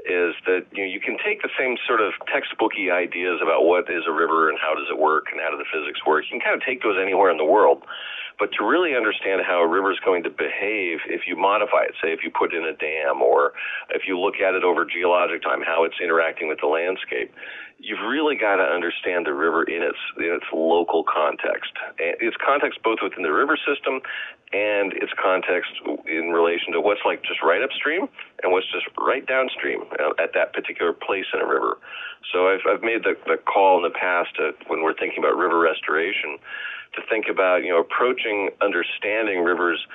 is 0.10 0.34
that 0.50 0.66
you 0.74 0.82
know 0.82 0.90
you 0.90 1.00
can 1.00 1.18
take 1.24 1.42
the 1.42 1.54
same 1.58 1.78
sort 1.86 2.02
of 2.02 2.14
textbooky 2.26 2.90
ideas 2.90 3.40
about 3.42 3.66
what 3.66 3.90
is 3.90 4.04
a 4.08 4.12
river 4.14 4.50
and 4.50 4.58
how 4.58 4.74
does 4.74 4.90
it 4.90 4.98
work 4.98 5.30
and 5.32 5.40
how 5.42 5.52
do 5.52 5.58
the 5.58 5.70
physics 5.70 6.02
work. 6.06 6.26
You 6.26 6.40
can 6.40 6.42
kind 6.42 6.56
of 6.58 6.66
take 6.66 6.82
those 6.82 6.98
anywhere 6.98 7.30
in 7.30 7.38
the 7.38 7.46
world, 7.46 7.86
but 8.42 8.50
to 8.58 8.66
really 8.66 8.98
understand 8.98 9.46
how 9.46 9.62
a 9.62 9.68
river 9.70 9.94
is 9.94 10.02
going 10.04 10.24
to 10.24 10.32
behave 10.34 10.98
if 11.06 11.30
you 11.30 11.38
modify 11.38 11.86
it, 11.86 11.94
say 12.02 12.10
if 12.10 12.26
you 12.26 12.32
put 12.34 12.56
in 12.58 12.66
a 12.66 12.74
dam 12.74 13.22
or 13.22 13.54
if 13.94 14.10
you 14.10 14.18
look 14.18 14.42
at 14.42 14.56
it 14.58 14.64
over 14.64 14.84
geologic 14.84 15.44
time, 15.44 15.62
how 15.62 15.84
it's 15.84 16.02
interacting 16.02 16.50
with 16.50 16.58
the 16.60 16.66
landscape, 16.66 17.30
you've 17.78 18.02
really 18.02 18.34
got 18.34 18.56
to 18.58 18.66
understand 18.66 19.30
the 19.30 19.34
river 19.38 19.62
in 19.70 19.86
its 19.86 20.02
in 20.18 20.34
its 20.34 20.50
local 20.52 21.06
context. 21.06 21.70
Its 22.00 22.36
context 22.42 22.82
both 22.82 22.98
within 23.06 23.22
the 23.22 23.30
river 23.30 23.54
system 23.62 24.02
and 24.50 24.98
its 24.98 25.14
context 25.22 25.78
in 26.10 26.34
relation 26.34 26.74
to 26.74 26.82
what's 26.82 27.06
like 27.06 27.22
just 27.22 27.46
right 27.46 27.62
upstream 27.62 28.10
and 28.42 28.52
what's 28.52 28.66
just 28.74 28.90
right 28.98 29.26
downstream 29.30 29.86
uh, 30.02 30.18
at 30.18 30.34
that 30.34 30.52
particular 30.58 30.94
place 30.94 31.30
in 31.30 31.42
a 31.42 31.46
river. 31.46 31.78
So 32.34 32.50
I've 32.50 32.66
I've 32.66 32.82
made 32.82 33.06
the, 33.06 33.14
the 33.30 33.38
call 33.38 33.78
in 33.78 33.84
the 33.86 33.94
past 33.94 34.34
to, 34.42 34.58
when 34.66 34.82
we're 34.82 34.98
thinking 34.98 35.22
about 35.22 35.38
river 35.38 35.62
restoration 35.62 36.42
to 36.94 37.02
think 37.10 37.26
about 37.30 37.64
you 37.64 37.70
know 37.70 37.80
approaching 37.80 38.50
understanding 38.62 39.44
rivers 39.44 39.86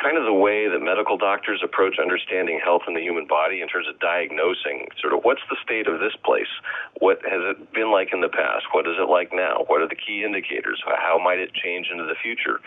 kind 0.00 0.16
of 0.16 0.24
the 0.24 0.32
way 0.32 0.68
that 0.68 0.80
medical 0.80 1.18
doctors 1.18 1.60
approach 1.62 2.00
understanding 2.00 2.58
health 2.62 2.82
in 2.88 2.94
the 2.94 3.00
human 3.00 3.26
body 3.26 3.60
in 3.60 3.68
terms 3.68 3.86
of 3.86 3.98
diagnosing 4.00 4.88
sort 4.96 5.12
of 5.12 5.20
what's 5.22 5.44
the 5.50 5.56
state 5.62 5.86
of 5.86 6.00
this 6.00 6.16
place? 6.24 6.48
What 6.98 7.20
has 7.28 7.44
it 7.44 7.72
been 7.74 7.92
like 7.92 8.08
in 8.12 8.20
the 8.20 8.32
past? 8.32 8.64
What 8.72 8.88
is 8.88 8.96
it 8.96 9.08
like 9.08 9.32
now? 9.32 9.64
What 9.68 9.82
are 9.82 9.88
the 9.88 9.98
key 9.98 10.24
indicators? 10.24 10.80
How 10.86 11.20
might 11.22 11.38
it 11.38 11.52
change 11.52 11.88
into 11.92 12.04
the 12.04 12.16
future? 12.16 12.60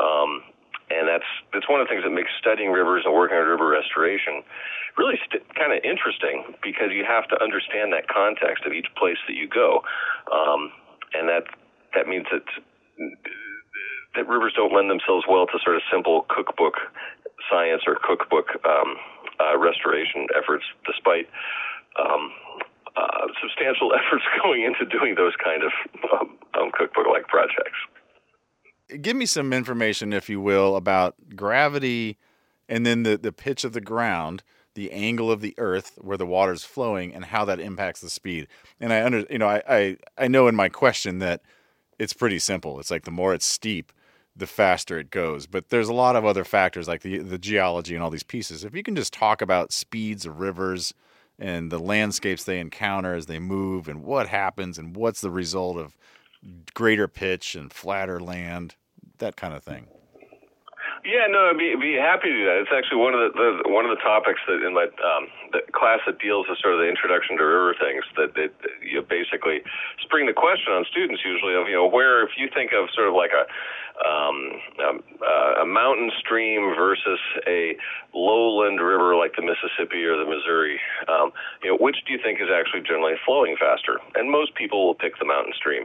Um, 0.00 0.42
and 0.88 1.08
that's 1.08 1.28
that's 1.52 1.68
one 1.68 1.80
of 1.80 1.86
the 1.86 1.92
things 1.92 2.04
that 2.04 2.12
makes 2.12 2.32
studying 2.40 2.72
rivers 2.72 3.04
and 3.04 3.12
working 3.12 3.36
on 3.36 3.44
river 3.44 3.68
restoration 3.68 4.42
really 4.96 5.16
st- 5.24 5.44
kind 5.54 5.72
of 5.72 5.80
interesting 5.84 6.44
because 6.62 6.92
you 6.92 7.04
have 7.04 7.28
to 7.28 7.36
understand 7.42 7.92
that 7.92 8.08
context 8.08 8.64
of 8.64 8.72
each 8.72 8.88
place 8.96 9.16
that 9.26 9.32
you 9.32 9.48
go, 9.48 9.80
um, 10.28 10.72
and 11.14 11.28
that 11.28 11.48
that 11.94 12.08
means 12.08 12.26
that 12.32 12.44
that 14.14 14.28
rivers 14.28 14.52
don't 14.56 14.72
lend 14.72 14.90
themselves 14.90 15.24
well 15.28 15.46
to 15.46 15.58
sort 15.64 15.76
of 15.76 15.82
simple 15.90 16.26
cookbook 16.28 16.74
science 17.50 17.82
or 17.86 17.96
cookbook 18.02 18.46
um, 18.64 18.96
uh, 19.40 19.58
restoration 19.58 20.26
efforts, 20.36 20.64
despite 20.86 21.28
um, 21.98 22.30
uh, 22.96 23.26
substantial 23.40 23.92
efforts 23.98 24.24
going 24.42 24.62
into 24.62 24.84
doing 24.86 25.14
those 25.14 25.32
kind 25.42 25.62
of 25.62 25.72
um, 26.12 26.38
um, 26.54 26.70
cookbook-like 26.72 27.26
projects. 27.28 27.78
Give 29.00 29.16
me 29.16 29.26
some 29.26 29.52
information, 29.52 30.12
if 30.12 30.28
you 30.28 30.40
will, 30.40 30.76
about 30.76 31.14
gravity 31.34 32.18
and 32.68 32.86
then 32.86 33.02
the, 33.02 33.18
the 33.18 33.32
pitch 33.32 33.64
of 33.64 33.72
the 33.72 33.80
ground, 33.80 34.42
the 34.74 34.90
angle 34.92 35.30
of 35.30 35.40
the 35.40 35.54
earth 35.58 35.98
where 36.00 36.16
the 36.16 36.26
water 36.26 36.52
is 36.52 36.64
flowing, 36.64 37.14
and 37.14 37.26
how 37.26 37.44
that 37.44 37.60
impacts 37.60 38.00
the 38.00 38.08
speed. 38.08 38.48
And 38.80 38.92
I 38.92 39.04
under 39.04 39.26
you 39.28 39.38
know 39.38 39.48
I, 39.48 39.62
I 39.68 39.96
I 40.16 40.28
know 40.28 40.48
in 40.48 40.54
my 40.54 40.70
question 40.70 41.18
that 41.18 41.42
it's 42.02 42.12
pretty 42.12 42.40
simple. 42.40 42.80
It's 42.80 42.90
like 42.90 43.04
the 43.04 43.12
more 43.12 43.32
it's 43.32 43.46
steep, 43.46 43.92
the 44.34 44.48
faster 44.48 44.98
it 44.98 45.10
goes. 45.10 45.46
But 45.46 45.68
there's 45.68 45.88
a 45.88 45.94
lot 45.94 46.16
of 46.16 46.24
other 46.24 46.44
factors 46.44 46.88
like 46.88 47.02
the 47.02 47.18
the 47.18 47.38
geology 47.38 47.94
and 47.94 48.02
all 48.02 48.10
these 48.10 48.24
pieces. 48.24 48.64
If 48.64 48.74
you 48.74 48.82
can 48.82 48.96
just 48.96 49.12
talk 49.12 49.40
about 49.40 49.72
speeds 49.72 50.26
of 50.26 50.40
rivers 50.40 50.92
and 51.38 51.70
the 51.70 51.78
landscapes 51.78 52.42
they 52.42 52.58
encounter 52.58 53.14
as 53.14 53.26
they 53.26 53.38
move 53.38 53.86
and 53.86 54.02
what 54.02 54.28
happens 54.28 54.78
and 54.78 54.96
what's 54.96 55.20
the 55.20 55.30
result 55.30 55.76
of 55.76 55.96
greater 56.74 57.06
pitch 57.06 57.54
and 57.54 57.72
flatter 57.72 58.18
land, 58.18 58.74
that 59.18 59.36
kind 59.36 59.54
of 59.54 59.62
thing. 59.62 59.86
Yeah, 61.02 61.26
no, 61.26 61.50
I'd 61.50 61.58
be, 61.58 61.74
be 61.74 61.98
happy 61.98 62.30
to 62.30 62.38
do 62.38 62.46
that. 62.46 62.62
It's 62.62 62.70
actually 62.70 63.02
one 63.02 63.10
of 63.10 63.18
the, 63.18 63.34
the 63.34 63.50
one 63.66 63.82
of 63.82 63.90
the 63.90 63.98
topics 63.98 64.38
that 64.46 64.62
in 64.62 64.70
my 64.70 64.86
um, 65.02 65.26
the 65.50 65.66
class 65.74 65.98
that 66.06 66.22
deals 66.22 66.46
with 66.46 66.62
sort 66.62 66.78
of 66.78 66.80
the 66.80 66.86
introduction 66.86 67.34
to 67.38 67.42
river 67.42 67.74
things 67.74 68.06
that 68.14 68.30
it, 68.38 68.54
you 68.78 69.02
basically 69.02 69.66
spring 69.98 70.30
the 70.30 70.32
question 70.32 70.70
on 70.70 70.86
students 70.86 71.26
usually 71.26 71.58
of 71.58 71.66
you 71.66 71.74
know 71.74 71.90
where 71.90 72.22
if 72.22 72.38
you 72.38 72.46
think 72.54 72.70
of 72.70 72.86
sort 72.94 73.10
of 73.10 73.18
like 73.18 73.34
a 73.34 73.50
um, 73.98 74.62
um, 74.78 74.96
uh, 75.18 75.62
a 75.62 75.66
mountain 75.66 76.14
stream 76.22 76.70
versus 76.78 77.18
a 77.50 77.74
lowland 78.14 78.78
river 78.78 79.18
like 79.18 79.34
the 79.34 79.42
Mississippi 79.42 80.06
or 80.06 80.14
the 80.14 80.28
Missouri, 80.30 80.78
um, 81.10 81.34
you 81.66 81.74
know 81.74 81.78
which 81.82 81.98
do 82.06 82.14
you 82.14 82.20
think 82.22 82.38
is 82.38 82.46
actually 82.46 82.86
generally 82.86 83.18
flowing 83.26 83.58
faster? 83.58 83.98
And 84.14 84.30
most 84.30 84.54
people 84.54 84.86
will 84.86 84.94
pick 84.94 85.18
the 85.18 85.26
mountain 85.26 85.52
stream. 85.58 85.82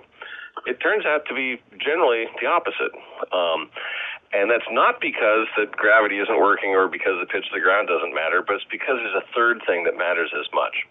It 0.65 0.77
turns 0.77 1.05
out 1.05 1.25
to 1.29 1.33
be 1.33 1.61
generally 1.77 2.25
the 2.41 2.47
opposite. 2.47 2.93
Um, 3.33 3.69
and 4.33 4.51
that's 4.51 4.67
not 4.71 4.99
because 4.99 5.47
that 5.55 5.71
gravity 5.71 6.19
isn't 6.19 6.37
working 6.37 6.71
or 6.75 6.87
because 6.87 7.15
the 7.19 7.27
pitch 7.27 7.47
of 7.47 7.53
the 7.53 7.63
ground 7.63 7.87
doesn't 7.87 8.13
matter, 8.13 8.43
but 8.45 8.59
it's 8.59 8.69
because 8.69 8.99
there's 8.99 9.15
a 9.15 9.27
third 9.33 9.61
thing 9.65 9.83
that 9.85 9.97
matters 9.97 10.31
as 10.35 10.47
much. 10.53 10.83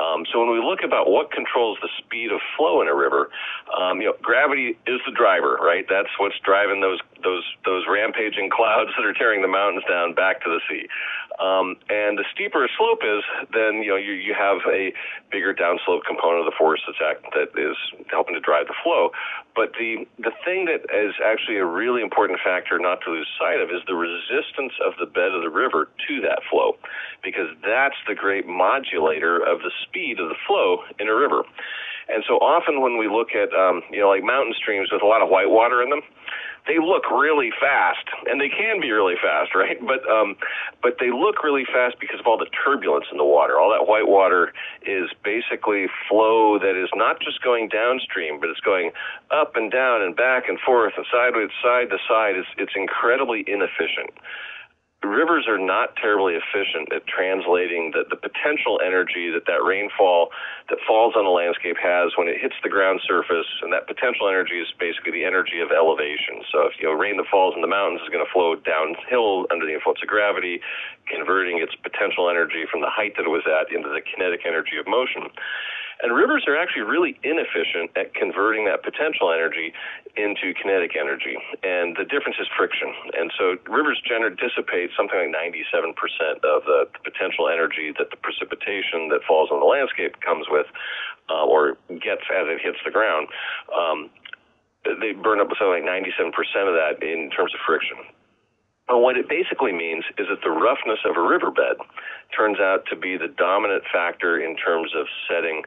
Um, 0.00 0.24
so 0.32 0.40
when 0.40 0.50
we 0.50 0.58
look 0.58 0.82
about 0.82 1.08
what 1.08 1.30
controls 1.30 1.78
the 1.80 1.88
speed 1.98 2.32
of 2.32 2.40
flow 2.56 2.82
in 2.82 2.88
a 2.88 2.94
river, 2.94 3.30
um, 3.76 4.00
you 4.00 4.08
know, 4.08 4.16
gravity 4.20 4.76
is 4.86 5.00
the 5.06 5.12
driver, 5.12 5.58
right? 5.62 5.86
That's 5.88 6.10
what's 6.18 6.38
driving 6.44 6.80
those 6.80 6.98
those 7.22 7.44
those 7.64 7.84
rampaging 7.88 8.50
clouds 8.56 8.90
that 8.96 9.04
are 9.06 9.12
tearing 9.12 9.42
the 9.42 9.48
mountains 9.48 9.84
down 9.88 10.14
back 10.14 10.42
to 10.42 10.50
the 10.50 10.60
sea. 10.68 10.88
Um, 11.42 11.74
and 11.90 12.14
the 12.16 12.24
steeper 12.30 12.64
a 12.64 12.68
slope 12.78 13.02
is, 13.02 13.26
then 13.50 13.82
you 13.82 13.90
know 13.90 13.96
you, 13.98 14.12
you 14.12 14.30
have 14.30 14.62
a 14.70 14.94
bigger 15.32 15.52
downslope 15.52 16.06
component 16.06 16.46
of 16.46 16.46
the 16.46 16.54
force 16.56 16.80
that's 16.86 17.02
act, 17.02 17.26
that 17.34 17.50
is 17.58 17.74
helping 18.14 18.34
to 18.34 18.40
drive 18.40 18.68
the 18.70 18.78
flow. 18.78 19.10
But 19.56 19.74
the 19.74 20.06
the 20.22 20.30
thing 20.46 20.70
that 20.70 20.86
is 20.94 21.14
actually 21.18 21.58
a 21.58 21.66
really 21.66 22.00
important 22.00 22.38
factor 22.44 22.78
not 22.78 23.00
to 23.02 23.10
lose 23.10 23.26
sight 23.34 23.58
of 23.58 23.70
is 23.74 23.82
the 23.90 23.98
resistance 23.98 24.72
of 24.86 24.94
the 25.02 25.06
bed 25.06 25.34
of 25.34 25.42
the 25.42 25.50
river 25.50 25.90
to 26.06 26.20
that 26.22 26.46
flow, 26.48 26.78
because 27.26 27.50
that's 27.66 27.98
the 28.06 28.14
great 28.14 28.46
modulator 28.46 29.42
of 29.42 29.66
the 29.66 29.72
speed 29.82 30.20
of 30.20 30.28
the 30.28 30.38
flow 30.46 30.86
in 31.00 31.08
a 31.08 31.14
river. 31.14 31.42
And 32.08 32.24
so 32.26 32.34
often 32.38 32.82
when 32.82 32.98
we 32.98 33.08
look 33.08 33.34
at, 33.34 33.54
um, 33.54 33.82
you 33.90 34.00
know, 34.00 34.10
like 34.10 34.22
mountain 34.22 34.54
streams 34.54 34.90
with 34.92 35.02
a 35.02 35.06
lot 35.06 35.22
of 35.22 35.28
white 35.28 35.50
water 35.50 35.82
in 35.82 35.90
them, 35.90 36.02
they 36.66 36.78
look 36.78 37.10
really 37.10 37.50
fast, 37.60 38.06
and 38.26 38.40
they 38.40 38.48
can 38.48 38.80
be 38.80 38.90
really 38.90 39.16
fast, 39.20 39.54
right? 39.54 39.78
But 39.80 40.08
um, 40.08 40.36
but 40.82 40.96
they 41.00 41.10
look 41.10 41.42
really 41.42 41.64
fast 41.64 41.96
because 42.00 42.20
of 42.20 42.26
all 42.26 42.38
the 42.38 42.50
turbulence 42.64 43.06
in 43.10 43.18
the 43.18 43.24
water. 43.24 43.58
All 43.58 43.70
that 43.70 43.88
white 43.88 44.08
water 44.08 44.52
is 44.82 45.10
basically 45.24 45.86
flow 46.08 46.58
that 46.58 46.76
is 46.76 46.90
not 46.94 47.20
just 47.20 47.42
going 47.42 47.68
downstream, 47.68 48.40
but 48.40 48.50
it's 48.50 48.60
going 48.60 48.92
up 49.30 49.56
and 49.56 49.70
down 49.70 50.02
and 50.02 50.14
back 50.14 50.48
and 50.48 50.58
forth 50.60 50.94
and 50.96 51.06
sideways, 51.10 51.50
side 51.62 51.90
to 51.90 51.98
side. 52.08 52.36
It's 52.36 52.48
it's 52.58 52.74
incredibly 52.76 53.44
inefficient 53.46 54.10
rivers 55.02 55.46
are 55.48 55.58
not 55.58 55.96
terribly 55.96 56.34
efficient 56.38 56.92
at 56.94 57.06
translating 57.06 57.90
the, 57.90 58.06
the 58.08 58.16
potential 58.16 58.80
energy 58.84 59.30
that 59.30 59.46
that 59.46 59.62
rainfall 59.62 60.30
that 60.70 60.78
falls 60.86 61.14
on 61.18 61.24
the 61.24 61.34
landscape 61.34 61.76
has 61.76 62.14
when 62.16 62.28
it 62.28 62.38
hits 62.40 62.54
the 62.62 62.70
ground 62.70 63.00
surface, 63.02 63.46
and 63.62 63.72
that 63.72 63.86
potential 63.90 64.28
energy 64.28 64.62
is 64.62 64.70
basically 64.78 65.10
the 65.10 65.24
energy 65.26 65.58
of 65.58 65.74
elevation. 65.74 66.46
So 66.50 66.70
if 66.70 66.78
you 66.78 66.86
know 66.86 66.94
rain 66.94 67.16
that 67.18 67.26
falls 67.26 67.54
in 67.54 67.62
the 67.62 67.70
mountains 67.70 68.00
is 68.02 68.10
going 68.14 68.24
to 68.24 68.32
flow 68.32 68.54
downhill 68.54 69.50
under 69.50 69.66
the 69.66 69.74
influence 69.74 70.00
of 70.02 70.08
gravity, 70.08 70.62
converting 71.10 71.58
its 71.58 71.74
potential 71.74 72.30
energy 72.30 72.64
from 72.70 72.80
the 72.80 72.90
height 72.90 73.18
that 73.18 73.26
it 73.26 73.32
was 73.34 73.42
at 73.46 73.74
into 73.74 73.90
the 73.90 74.00
kinetic 74.00 74.46
energy 74.46 74.78
of 74.78 74.86
motion. 74.86 75.26
And 76.02 76.10
rivers 76.14 76.44
are 76.50 76.58
actually 76.58 76.82
really 76.82 77.14
inefficient 77.22 77.94
at 77.94 78.12
converting 78.14 78.66
that 78.66 78.82
potential 78.82 79.30
energy 79.30 79.72
into 80.18 80.52
kinetic 80.58 80.98
energy. 80.98 81.38
And 81.62 81.94
the 81.96 82.04
difference 82.04 82.36
is 82.42 82.50
friction. 82.58 82.90
And 83.14 83.30
so 83.38 83.56
rivers 83.70 84.02
generally 84.02 84.34
dissipate 84.34 84.90
something 84.98 85.14
like 85.14 85.30
97% 85.30 85.94
of 86.42 86.66
the, 86.66 86.90
the 86.90 87.00
potential 87.06 87.48
energy 87.48 87.94
that 87.98 88.10
the 88.10 88.18
precipitation 88.18 89.08
that 89.14 89.22
falls 89.22 89.50
on 89.54 89.62
the 89.62 89.70
landscape 89.70 90.18
comes 90.20 90.46
with 90.50 90.66
uh, 91.30 91.46
or 91.46 91.78
gets 92.02 92.26
as 92.34 92.50
it 92.50 92.58
hits 92.58 92.82
the 92.84 92.90
ground. 92.90 93.28
Um, 93.70 94.10
they 94.84 95.14
burn 95.14 95.38
up 95.38 95.48
something 95.54 95.86
like 95.86 95.86
97% 95.86 96.34
of 96.66 96.74
that 96.74 96.98
in 96.98 97.30
terms 97.30 97.54
of 97.54 97.60
friction. 97.64 97.96
But 98.88 98.98
what 98.98 99.16
it 99.16 99.28
basically 99.28 99.72
means 99.72 100.04
is 100.18 100.26
that 100.28 100.42
the 100.42 100.50
roughness 100.50 100.98
of 101.06 101.16
a 101.16 101.22
riverbed 101.22 101.78
turns 102.36 102.58
out 102.58 102.84
to 102.90 102.96
be 102.96 103.16
the 103.16 103.28
dominant 103.28 103.84
factor 103.92 104.38
in 104.38 104.56
terms 104.56 104.90
of 104.96 105.06
setting 105.30 105.62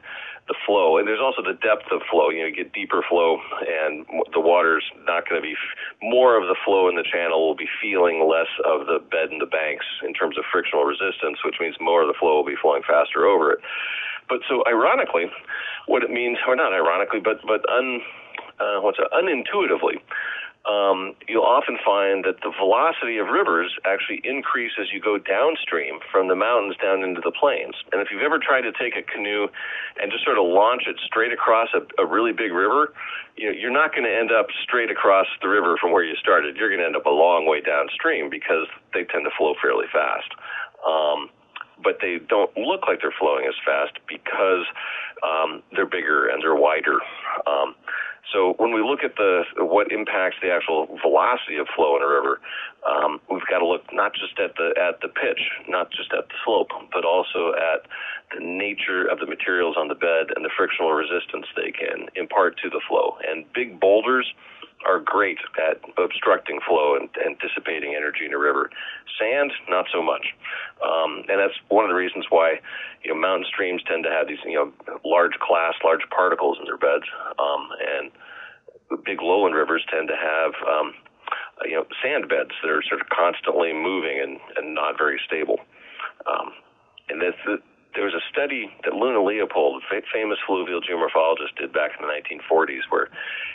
the 0.48 0.54
flow. 0.66 0.98
And 0.98 1.08
there's 1.08 1.20
also 1.20 1.42
the 1.42 1.58
depth 1.58 1.90
of 1.90 2.02
flow. 2.10 2.30
You 2.30 2.42
know, 2.42 2.46
you 2.46 2.54
get 2.54 2.72
deeper 2.72 3.02
flow, 3.08 3.40
and 3.66 4.06
the 4.32 4.40
water's 4.40 4.84
not 5.06 5.28
going 5.28 5.40
to 5.40 5.46
be 5.46 5.56
more 6.02 6.38
of 6.38 6.46
the 6.46 6.56
flow 6.64 6.88
in 6.88 6.94
the 6.94 7.02
channel 7.02 7.46
will 7.46 7.56
be 7.56 7.68
feeling 7.82 8.28
less 8.28 8.50
of 8.64 8.86
the 8.86 9.02
bed 9.10 9.30
and 9.30 9.40
the 9.40 9.50
banks 9.50 9.86
in 10.06 10.14
terms 10.14 10.38
of 10.38 10.44
frictional 10.52 10.84
resistance, 10.84 11.42
which 11.44 11.56
means 11.58 11.74
more 11.80 12.02
of 12.02 12.08
the 12.08 12.18
flow 12.18 12.36
will 12.36 12.46
be 12.46 12.58
flowing 12.60 12.82
faster 12.86 13.26
over 13.26 13.50
it. 13.50 13.58
But 14.28 14.40
so 14.48 14.62
ironically, 14.66 15.26
what 15.86 16.02
it 16.02 16.10
means, 16.10 16.38
or 16.46 16.54
not 16.54 16.72
ironically, 16.72 17.20
but 17.20 17.42
but 17.46 17.62
un 17.70 18.02
uh, 18.58 18.80
what's 18.80 18.98
it, 18.98 19.06
unintuitively, 19.12 19.98
um, 20.66 21.14
you'll 21.28 21.46
often 21.46 21.78
find 21.84 22.24
that 22.24 22.42
the 22.42 22.50
velocity 22.50 23.18
of 23.18 23.28
rivers 23.28 23.70
actually 23.86 24.20
increase 24.24 24.72
as 24.80 24.90
you 24.92 25.00
go 25.00 25.16
downstream 25.16 26.00
from 26.10 26.26
the 26.26 26.34
mountains 26.34 26.74
down 26.82 27.02
into 27.06 27.20
the 27.22 27.30
plains. 27.30 27.74
And 27.92 28.02
if 28.02 28.08
you've 28.10 28.22
ever 28.26 28.38
tried 28.42 28.62
to 28.62 28.72
take 28.72 28.98
a 28.98 29.02
canoe 29.02 29.46
and 30.02 30.10
just 30.10 30.24
sort 30.24 30.38
of 30.38 30.44
launch 30.44 30.82
it 30.90 30.96
straight 31.06 31.32
across 31.32 31.68
a, 31.70 31.86
a 32.02 32.06
really 32.06 32.32
big 32.32 32.50
river, 32.50 32.92
you 33.36 33.46
know, 33.46 33.54
you're 33.54 33.70
not 33.70 33.92
going 33.94 34.04
to 34.04 34.14
end 34.14 34.32
up 34.32 34.46
straight 34.62 34.90
across 34.90 35.26
the 35.40 35.48
river 35.48 35.76
from 35.80 35.92
where 35.92 36.02
you 36.02 36.16
started. 36.16 36.56
You're 36.56 36.68
going 36.68 36.80
to 36.80 36.86
end 36.86 36.96
up 36.96 37.06
a 37.06 37.14
long 37.14 37.46
way 37.46 37.60
downstream 37.60 38.28
because 38.28 38.66
they 38.92 39.04
tend 39.04 39.22
to 39.22 39.30
flow 39.38 39.54
fairly 39.62 39.86
fast. 39.92 40.34
Um, 40.82 41.30
but 41.82 41.98
they 42.00 42.18
don't 42.28 42.50
look 42.56 42.88
like 42.88 43.00
they're 43.02 43.14
flowing 43.18 43.44
as 43.46 43.54
fast 43.64 43.92
because 44.08 44.64
um, 45.22 45.62
they're 45.74 45.86
bigger 45.86 46.26
and 46.26 46.42
they're 46.42 46.56
wider. 46.56 46.98
Um, 47.46 47.74
so 48.32 48.54
when 48.58 48.74
we 48.74 48.82
look 48.82 49.04
at 49.04 49.14
the 49.16 49.44
what 49.58 49.92
impacts 49.92 50.36
the 50.42 50.50
actual 50.50 50.86
velocity 51.00 51.56
of 51.56 51.66
flow 51.76 51.96
in 51.96 52.02
a 52.02 52.08
river, 52.08 52.40
um, 52.82 53.20
we've 53.30 53.46
got 53.48 53.58
to 53.60 53.66
look 53.66 53.82
not 53.92 54.14
just 54.14 54.38
at 54.38 54.56
the 54.56 54.74
at 54.74 55.00
the 55.00 55.08
pitch, 55.08 55.40
not 55.68 55.90
just 55.90 56.12
at 56.12 56.28
the 56.28 56.34
slope, 56.44 56.70
but 56.92 57.04
also 57.04 57.52
at 57.54 57.86
the 58.34 58.42
nature 58.42 59.06
of 59.06 59.20
the 59.20 59.26
materials 59.26 59.76
on 59.78 59.88
the 59.88 59.94
bed 59.94 60.34
and 60.34 60.44
the 60.44 60.50
frictional 60.56 60.92
resistance 60.92 61.46
they 61.54 61.70
can 61.70 62.08
impart 62.16 62.58
to 62.62 62.70
the 62.70 62.80
flow. 62.88 63.16
And 63.28 63.44
big 63.52 63.78
boulders 63.78 64.26
are 64.86 65.00
great 65.00 65.38
at 65.58 65.80
obstructing 65.98 66.60
flow 66.66 66.96
and, 66.96 67.08
and 67.24 67.36
dissipating 67.38 67.94
energy 67.94 68.24
in 68.24 68.32
a 68.32 68.38
river. 68.38 68.70
Sand, 69.18 69.52
not 69.68 69.86
so 69.92 70.02
much. 70.02 70.34
Um, 70.84 71.24
and 71.28 71.40
that's 71.40 71.58
one 71.68 71.84
of 71.84 71.90
the 71.90 71.96
reasons 71.96 72.26
why 72.30 72.60
you 73.02 73.12
know 73.12 73.18
mountain 73.20 73.46
streams 73.48 73.82
tend 73.86 74.04
to 74.04 74.10
have 74.10 74.28
these 74.28 74.38
you 74.44 74.54
know 74.54 74.72
large 75.04 75.34
class, 75.40 75.74
large 75.84 76.08
particles 76.10 76.58
in 76.60 76.64
their 76.64 76.78
beds, 76.78 77.04
um, 77.38 77.68
and 77.80 78.10
big 79.04 79.20
lowland 79.20 79.54
rivers 79.54 79.84
tend 79.90 80.08
to 80.08 80.16
have 80.16 80.52
um, 80.68 80.94
you 81.64 81.74
know 81.74 81.86
sand 82.02 82.28
beds 82.28 82.52
that 82.62 82.70
are 82.70 82.82
sort 82.88 83.00
of 83.00 83.08
constantly 83.08 83.72
moving 83.72 84.20
and, 84.20 84.38
and 84.56 84.74
not 84.74 84.98
very 84.98 85.20
stable. 85.26 85.58
Um, 86.26 86.52
and 87.08 87.22
that's 87.22 87.62
there 87.96 88.04
was 88.04 88.12
a 88.12 88.20
study 88.30 88.68
that 88.84 88.92
Luna 88.92 89.24
Leopold, 89.24 89.82
a 89.82 90.00
famous 90.12 90.38
fluvial 90.46 90.84
geomorphologist, 90.84 91.56
did 91.56 91.72
back 91.72 91.92
in 91.96 92.04
the 92.04 92.12
1940s, 92.12 92.84
where 92.90 93.08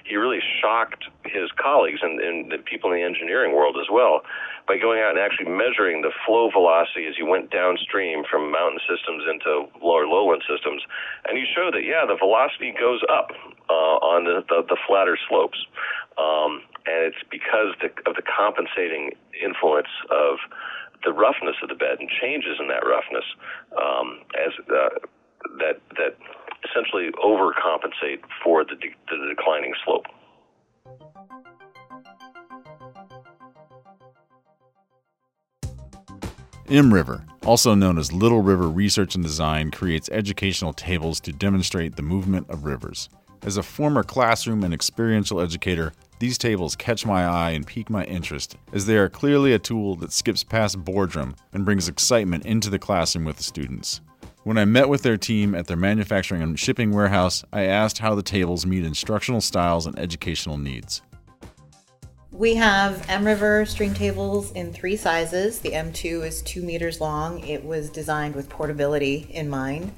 he 0.04 0.17
really 0.17 0.41
shocked 0.60 1.06
his 1.23 1.54
colleagues 1.62 1.99
and, 2.01 2.19
and 2.19 2.51
the 2.51 2.58
people 2.58 2.91
in 2.91 2.97
the 2.97 3.06
engineering 3.06 3.54
world 3.54 3.77
as 3.80 3.86
well 3.89 4.25
by 4.67 4.77
going 4.77 4.99
out 4.99 5.13
and 5.13 5.19
actually 5.19 5.45
measuring 5.45 6.01
the 6.01 6.12
flow 6.25 6.49
velocity 6.49 7.06
as 7.06 7.17
you 7.17 7.25
went 7.25 7.51
downstream 7.51 8.23
from 8.25 8.51
mountain 8.51 8.82
systems 8.89 9.23
into 9.30 9.69
lower 9.86 10.08
lowland 10.08 10.41
systems. 10.49 10.82
And 11.30 11.38
he 11.38 11.45
showed 11.45 11.73
that, 11.73 11.86
yeah, 11.86 12.06
the 12.10 12.17
velocity 12.17 12.73
goes 12.73 13.01
up 13.13 13.30
uh, 13.69 13.97
on 14.01 14.25
the, 14.25 14.41
the, 14.49 14.65
the 14.67 14.77
flatter 14.89 15.17
slopes. 15.30 15.62
Um, 16.17 16.65
and 16.89 17.06
it's 17.06 17.21
because 17.30 17.77
the, 17.77 17.93
of 18.10 18.17
the 18.17 18.25
compensating 18.25 19.13
influence 19.38 19.91
of 20.10 20.41
the 21.03 21.13
roughness 21.13 21.55
of 21.63 21.69
the 21.69 21.75
bed 21.75 21.97
and 21.99 22.09
changes 22.21 22.57
in 22.59 22.67
that 22.67 22.85
roughness 22.85 23.25
um, 23.77 24.19
as 24.37 24.53
uh, 24.69 24.89
that 25.57 25.81
that 25.97 26.17
essentially 26.69 27.09
overcompensate 27.23 28.21
for 28.43 28.63
the, 28.63 28.75
de- 28.75 28.95
the 29.09 29.33
declining 29.35 29.73
slope. 29.83 30.05
Emriver, 36.67 37.25
also 37.45 37.75
known 37.75 37.97
as 37.97 38.13
Little 38.13 38.41
River 38.41 38.69
Research 38.69 39.15
and 39.15 39.23
Design, 39.23 39.71
creates 39.71 40.09
educational 40.09 40.71
tables 40.71 41.19
to 41.21 41.33
demonstrate 41.33 41.97
the 41.97 42.01
movement 42.01 42.49
of 42.49 42.63
rivers. 42.63 43.09
As 43.43 43.57
a 43.57 43.63
former 43.63 44.03
classroom 44.03 44.63
and 44.63 44.73
experiential 44.73 45.41
educator, 45.41 45.91
these 46.21 46.38
tables 46.38 46.75
catch 46.75 47.03
my 47.03 47.25
eye 47.25 47.49
and 47.49 47.65
pique 47.65 47.89
my 47.89 48.03
interest, 48.03 48.55
as 48.73 48.86
they 48.86 48.95
are 48.95 49.10
clearly 49.10 49.53
a 49.53 49.60
tool 49.60 49.95
that 49.95 50.13
skips 50.13 50.43
past 50.43 50.77
boredom 50.86 51.36
and 51.51 51.65
brings 51.65 51.89
excitement 51.89 52.45
into 52.45 52.69
the 52.69 52.77
classroom 52.77 53.25
with 53.25 53.38
the 53.38 53.43
students. 53.43 54.01
When 54.43 54.55
I 54.55 54.65
met 54.65 54.88
with 54.88 55.01
their 55.01 55.17
team 55.17 55.55
at 55.55 55.65
their 55.65 55.77
manufacturing 55.77 56.43
and 56.43 56.60
shipping 56.60 56.91
warehouse, 56.91 57.43
I 57.51 57.63
asked 57.63 57.97
how 57.97 58.13
the 58.13 58.21
tables 58.21 58.67
meet 58.67 58.86
instructional 58.86 59.41
styles 59.41 59.88
and 59.88 59.97
educational 59.97 60.60
needs. 60.60 61.01
We 62.31 62.53
have 62.53 63.01
Emriver 63.07 63.67
stream 63.67 63.95
tables 63.95 64.51
in 64.51 64.71
three 64.71 64.97
sizes. 64.97 65.57
The 65.57 65.71
M2 65.71 66.23
is 66.23 66.43
two 66.43 66.62
meters 66.62 67.01
long. 67.01 67.39
It 67.39 67.65
was 67.65 67.89
designed 67.89 68.36
with 68.36 68.47
portability 68.47 69.27
in 69.31 69.49
mind. 69.49 69.91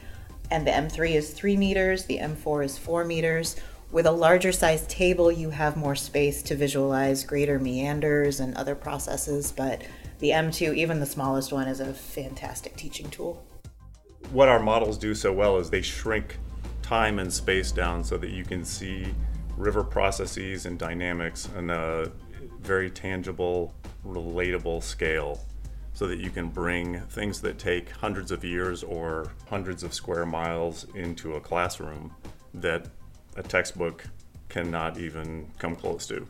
And 0.51 0.65
the 0.65 0.71
M3 0.71 1.15
is 1.15 1.31
three 1.31 1.57
meters, 1.57 2.05
the 2.05 2.19
M4 2.19 2.63
is 2.63 2.77
four 2.77 3.03
meters. 3.03 3.57
With 3.93 4.07
a 4.07 4.11
larger 4.11 4.51
size 4.51 4.87
table, 4.87 5.31
you 5.31 5.51
have 5.51 5.77
more 5.77 5.93
space 5.93 6.41
to 6.43 6.55
visualize 6.55 7.23
greater 7.23 7.59
meanders 7.59 8.39
and 8.39 8.55
other 8.55 8.73
processes, 8.73 9.53
but 9.55 9.83
the 10.17 10.31
M2, 10.31 10.75
even 10.75 10.99
the 10.99 11.05
smallest 11.05 11.53
one, 11.53 11.67
is 11.67 11.79
a 11.79 11.93
fantastic 11.93 12.75
teaching 12.75 13.07
tool. 13.11 13.45
What 14.31 14.49
our 14.49 14.59
models 14.59 14.97
do 14.97 15.13
so 15.13 15.31
well 15.31 15.59
is 15.59 15.69
they 15.69 15.83
shrink 15.83 16.39
time 16.81 17.19
and 17.19 17.31
space 17.31 17.71
down 17.71 18.03
so 18.03 18.17
that 18.17 18.31
you 18.31 18.43
can 18.43 18.65
see 18.65 19.13
river 19.57 19.83
processes 19.83 20.65
and 20.65 20.79
dynamics 20.79 21.47
in 21.55 21.69
a 21.69 22.07
very 22.61 22.89
tangible, 22.89 23.75
relatable 24.03 24.81
scale 24.81 25.39
so 25.93 26.07
that 26.07 26.17
you 26.17 26.31
can 26.31 26.47
bring 26.47 26.99
things 27.09 27.41
that 27.41 27.59
take 27.59 27.91
hundreds 27.91 28.31
of 28.31 28.43
years 28.43 28.81
or 28.81 29.31
hundreds 29.47 29.83
of 29.83 29.93
square 29.93 30.25
miles 30.25 30.87
into 30.95 31.35
a 31.35 31.39
classroom 31.39 32.11
that 32.55 32.87
a 33.35 33.43
textbook 33.43 34.05
cannot 34.49 34.97
even 34.97 35.47
come 35.57 35.75
close 35.75 36.05
to. 36.07 36.27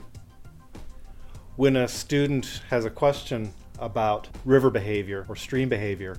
When 1.55 1.75
a 1.75 1.87
student 1.87 2.61
has 2.69 2.85
a 2.85 2.89
question 2.89 3.53
about 3.79 4.27
river 4.45 4.69
behavior 4.69 5.25
or 5.27 5.35
stream 5.35 5.69
behavior, 5.69 6.17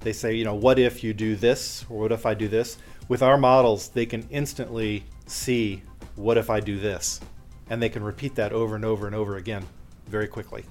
they 0.00 0.12
say, 0.12 0.34
you 0.34 0.44
know, 0.44 0.54
what 0.54 0.78
if 0.78 1.04
you 1.04 1.12
do 1.12 1.36
this 1.36 1.84
or 1.90 2.00
what 2.00 2.12
if 2.12 2.24
I 2.24 2.34
do 2.34 2.48
this? 2.48 2.78
With 3.08 3.22
our 3.22 3.36
models, 3.36 3.88
they 3.88 4.06
can 4.06 4.26
instantly 4.30 5.04
see 5.26 5.82
what 6.16 6.38
if 6.38 6.48
I 6.48 6.60
do 6.60 6.78
this? 6.78 7.20
And 7.68 7.82
they 7.82 7.88
can 7.88 8.02
repeat 8.02 8.34
that 8.36 8.52
over 8.52 8.74
and 8.74 8.84
over 8.84 9.06
and 9.06 9.14
over 9.14 9.36
again 9.36 9.66
very 10.06 10.28
quickly. 10.28 10.64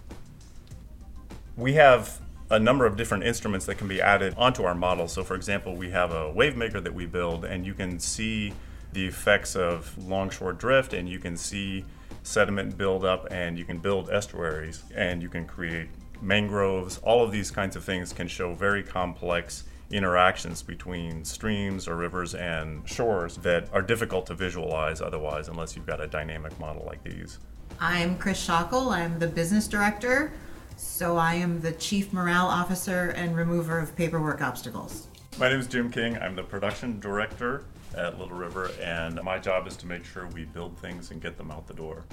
We 1.55 1.73
have 1.73 2.19
a 2.49 2.59
number 2.59 2.85
of 2.85 2.97
different 2.97 3.23
instruments 3.25 3.65
that 3.67 3.75
can 3.75 3.87
be 3.87 4.01
added 4.01 4.33
onto 4.37 4.63
our 4.63 4.73
model. 4.73 5.07
So, 5.07 5.23
for 5.23 5.35
example, 5.35 5.75
we 5.75 5.91
have 5.91 6.11
a 6.11 6.31
wave 6.31 6.57
maker 6.57 6.81
that 6.81 6.93
we 6.93 7.05
build, 7.05 7.45
and 7.45 7.65
you 7.65 7.73
can 7.73 7.99
see 7.99 8.53
the 8.93 9.06
effects 9.06 9.56
of 9.56 9.95
longshore 9.97 10.54
drift, 10.54 10.93
and 10.93 11.08
you 11.08 11.19
can 11.19 11.38
see 11.38 11.86
sediment 12.23 12.78
buildup, 12.78 13.28
and 13.32 13.58
you 13.58 13.65
can 13.65 13.78
build 13.78 14.10
estuaries, 14.10 14.84
and 14.95 15.21
you 15.21 15.30
can 15.30 15.45
create 15.45 15.89
mangroves. 16.21 16.97
All 16.99 17.23
of 17.23 17.32
these 17.32 17.52
kinds 17.52 17.75
of 17.75 17.84
things 17.84 18.12
can 18.13 18.28
show 18.28 18.54
very 18.54 18.84
complex 18.84 19.63
interactions 19.91 20.62
between 20.62 21.25
streams 21.25 21.88
or 21.88 21.95
rivers 21.95 22.36
and 22.36 22.88
shores 22.88 23.38
that 23.38 23.67
are 23.73 23.82
difficult 23.82 24.25
to 24.28 24.36
visualize 24.36 25.02
otherwise, 25.02 25.47
unless 25.47 25.75
you've 25.75 25.88
got 25.88 26.02
a 26.02 26.08
dynamic 26.08 26.58
model 26.60 26.84
like 26.86 27.04
these. 27.04 27.39
I'm 27.80 28.17
Chris 28.17 28.45
Schockel. 28.45 28.91
I'm 28.91 29.19
the 29.19 29.28
business 29.28 29.67
director. 29.67 30.34
So 30.78 31.17
I 31.17 31.34
am 31.36 31.60
the 31.62 31.73
chief 31.73 32.13
morale 32.13 32.47
officer 32.47 33.10
and 33.15 33.36
remover 33.36 33.80
of 33.80 33.95
paperwork 33.95 34.41
obstacles. 34.41 35.08
My 35.38 35.49
name 35.49 35.60
is 35.60 35.67
Jim 35.67 35.89
King. 35.91 36.17
I'm 36.17 36.36
the 36.36 36.43
production 36.43 36.99
director 36.99 37.65
at 37.99 38.17
Little 38.17 38.38
River, 38.38 38.71
and 38.81 39.21
my 39.23 39.38
job 39.38 39.67
is 39.67 39.75
to 39.77 39.88
make 39.88 40.05
sure 40.05 40.27
we 40.27 40.45
build 40.45 40.77
things 40.79 41.12
and 41.12 41.21
get 41.21 41.38
them 41.38 41.51
out 41.51 41.67
the 41.67 41.73
door. 41.73 42.03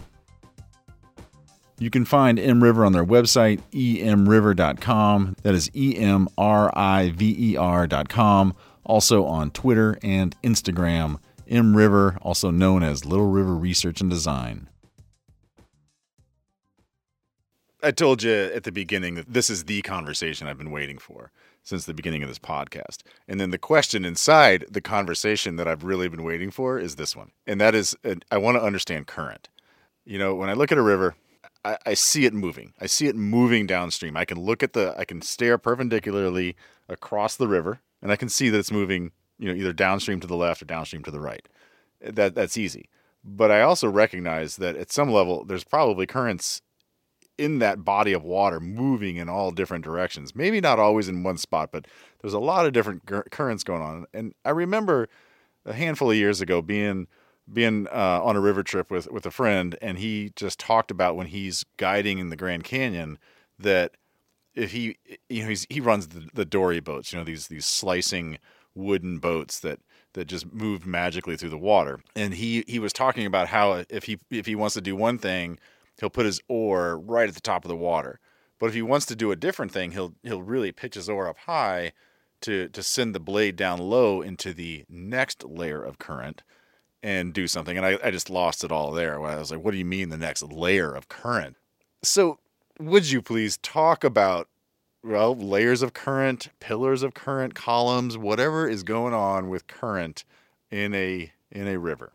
You 1.78 1.90
can 1.90 2.04
find 2.04 2.38
Emriver 2.38 2.86
on 2.86 2.92
their 2.92 3.04
website, 3.04 3.60
emriver.com. 3.72 5.36
That 5.42 5.54
is 5.54 5.70
E 5.74 5.96
M 5.98 6.26
R 6.38 6.72
I 6.74 7.10
V 7.10 7.52
E 7.52 7.56
R.com. 7.56 8.54
Also 8.84 9.24
on 9.24 9.50
Twitter 9.50 9.98
and 10.02 10.34
Instagram, 10.42 11.18
Emriver, 11.50 12.16
also 12.22 12.50
known 12.50 12.82
as 12.82 13.04
Little 13.04 13.28
River 13.28 13.54
Research 13.54 14.00
and 14.00 14.08
Design. 14.08 14.68
I 17.82 17.90
told 17.90 18.22
you 18.22 18.32
at 18.32 18.64
the 18.64 18.72
beginning 18.72 19.16
that 19.16 19.32
this 19.32 19.50
is 19.50 19.64
the 19.64 19.82
conversation 19.82 20.46
I've 20.46 20.58
been 20.58 20.70
waiting 20.70 20.98
for 20.98 21.30
since 21.66 21.84
the 21.84 21.92
beginning 21.92 22.22
of 22.22 22.28
this 22.28 22.38
podcast. 22.38 22.98
And 23.26 23.40
then 23.40 23.50
the 23.50 23.58
question 23.58 24.04
inside 24.04 24.66
the 24.70 24.80
conversation 24.80 25.56
that 25.56 25.66
I've 25.66 25.82
really 25.82 26.08
been 26.08 26.22
waiting 26.22 26.52
for 26.52 26.78
is 26.78 26.94
this 26.94 27.16
one. 27.16 27.32
And 27.44 27.60
that 27.60 27.74
is 27.74 27.96
uh, 28.04 28.14
I 28.30 28.38
want 28.38 28.56
to 28.56 28.62
understand 28.62 29.08
current. 29.08 29.48
You 30.04 30.16
know, 30.16 30.32
when 30.36 30.48
I 30.48 30.52
look 30.52 30.70
at 30.70 30.78
a 30.78 30.82
river, 30.82 31.16
I, 31.64 31.76
I 31.84 31.94
see 31.94 32.24
it 32.24 32.32
moving. 32.32 32.72
I 32.80 32.86
see 32.86 33.08
it 33.08 33.16
moving 33.16 33.66
downstream. 33.66 34.16
I 34.16 34.24
can 34.24 34.38
look 34.38 34.62
at 34.62 34.74
the, 34.74 34.94
I 34.96 35.04
can 35.04 35.20
stare 35.22 35.58
perpendicularly 35.58 36.54
across 36.88 37.34
the 37.34 37.48
river, 37.48 37.80
and 38.00 38.12
I 38.12 38.16
can 38.16 38.28
see 38.28 38.48
that 38.48 38.58
it's 38.58 38.70
moving, 38.70 39.10
you 39.36 39.48
know, 39.48 39.54
either 39.54 39.72
downstream 39.72 40.20
to 40.20 40.28
the 40.28 40.36
left 40.36 40.62
or 40.62 40.66
downstream 40.66 41.02
to 41.02 41.10
the 41.10 41.20
right. 41.20 41.48
That 42.00 42.36
that's 42.36 42.56
easy. 42.56 42.88
But 43.24 43.50
I 43.50 43.62
also 43.62 43.88
recognize 43.88 44.54
that 44.56 44.76
at 44.76 44.92
some 44.92 45.10
level, 45.10 45.44
there's 45.44 45.64
probably 45.64 46.06
currents 46.06 46.62
in 47.38 47.58
that 47.58 47.84
body 47.84 48.12
of 48.12 48.24
water 48.24 48.60
moving 48.60 49.16
in 49.16 49.28
all 49.28 49.50
different 49.50 49.84
directions. 49.84 50.34
Maybe 50.34 50.60
not 50.60 50.78
always 50.78 51.08
in 51.08 51.22
one 51.22 51.36
spot, 51.36 51.70
but 51.72 51.86
there's 52.20 52.32
a 52.32 52.38
lot 52.38 52.66
of 52.66 52.72
different 52.72 53.02
currents 53.30 53.62
going 53.62 53.82
on. 53.82 54.06
And 54.14 54.34
I 54.44 54.50
remember 54.50 55.08
a 55.64 55.72
handful 55.72 56.10
of 56.10 56.16
years 56.16 56.40
ago 56.40 56.62
being 56.62 57.06
being 57.52 57.86
uh, 57.88 58.20
on 58.22 58.36
a 58.36 58.40
river 58.40 58.62
trip 58.62 58.90
with 58.90 59.10
with 59.10 59.26
a 59.26 59.30
friend, 59.30 59.76
and 59.80 59.98
he 59.98 60.32
just 60.34 60.58
talked 60.58 60.90
about 60.90 61.16
when 61.16 61.28
he's 61.28 61.64
guiding 61.76 62.18
in 62.18 62.30
the 62.30 62.36
Grand 62.36 62.64
Canyon 62.64 63.18
that 63.58 63.92
if 64.54 64.72
he 64.72 64.96
you 65.28 65.42
know 65.42 65.48
he's, 65.50 65.66
he 65.70 65.80
runs 65.80 66.08
the, 66.08 66.28
the 66.34 66.44
dory 66.44 66.80
boats, 66.80 67.12
you 67.12 67.18
know 67.18 67.24
these 67.24 67.48
these 67.48 67.66
slicing 67.66 68.38
wooden 68.74 69.18
boats 69.18 69.60
that 69.60 69.80
that 70.14 70.26
just 70.26 70.52
move 70.52 70.86
magically 70.86 71.36
through 71.36 71.50
the 71.50 71.58
water. 71.58 72.00
And 72.16 72.34
he 72.34 72.64
he 72.66 72.78
was 72.78 72.92
talking 72.92 73.26
about 73.26 73.48
how 73.48 73.84
if 73.88 74.04
he 74.04 74.18
if 74.30 74.46
he 74.46 74.56
wants 74.56 74.74
to 74.74 74.80
do 74.80 74.96
one 74.96 75.18
thing, 75.18 75.58
he'll 75.98 76.10
put 76.10 76.26
his 76.26 76.40
oar 76.48 76.98
right 76.98 77.28
at 77.28 77.34
the 77.34 77.40
top 77.40 77.64
of 77.64 77.68
the 77.68 77.76
water. 77.76 78.20
But 78.58 78.66
if 78.66 78.74
he 78.74 78.82
wants 78.82 79.06
to 79.06 79.16
do 79.16 79.30
a 79.30 79.36
different 79.36 79.72
thing, 79.72 79.92
he'll 79.92 80.14
he'll 80.22 80.42
really 80.42 80.72
pitch 80.72 80.94
his 80.94 81.08
oar 81.08 81.28
up 81.28 81.38
high 81.40 81.92
to 82.42 82.68
to 82.68 82.82
send 82.82 83.14
the 83.14 83.20
blade 83.20 83.56
down 83.56 83.78
low 83.78 84.22
into 84.22 84.52
the 84.52 84.84
next 84.88 85.44
layer 85.44 85.82
of 85.82 85.98
current 85.98 86.42
and 87.02 87.32
do 87.32 87.46
something. 87.46 87.76
And 87.76 87.86
I, 87.86 87.98
I 88.02 88.10
just 88.10 88.30
lost 88.30 88.64
it 88.64 88.72
all 88.72 88.90
there. 88.90 89.24
I 89.24 89.36
was 89.36 89.50
like, 89.50 89.62
what 89.62 89.72
do 89.72 89.78
you 89.78 89.84
mean 89.84 90.08
the 90.08 90.16
next 90.16 90.42
layer 90.42 90.92
of 90.92 91.08
current? 91.08 91.56
So, 92.02 92.38
would 92.80 93.10
you 93.10 93.22
please 93.22 93.58
talk 93.58 94.04
about, 94.04 94.48
well, 95.02 95.34
layers 95.34 95.82
of 95.82 95.92
current, 95.92 96.48
pillars 96.60 97.02
of 97.02 97.14
current, 97.14 97.54
columns, 97.54 98.18
whatever 98.18 98.68
is 98.68 98.82
going 98.82 99.14
on 99.14 99.48
with 99.48 99.66
current 99.66 100.24
in 100.70 100.94
a 100.94 101.32
in 101.50 101.68
a 101.68 101.78
river? 101.78 102.12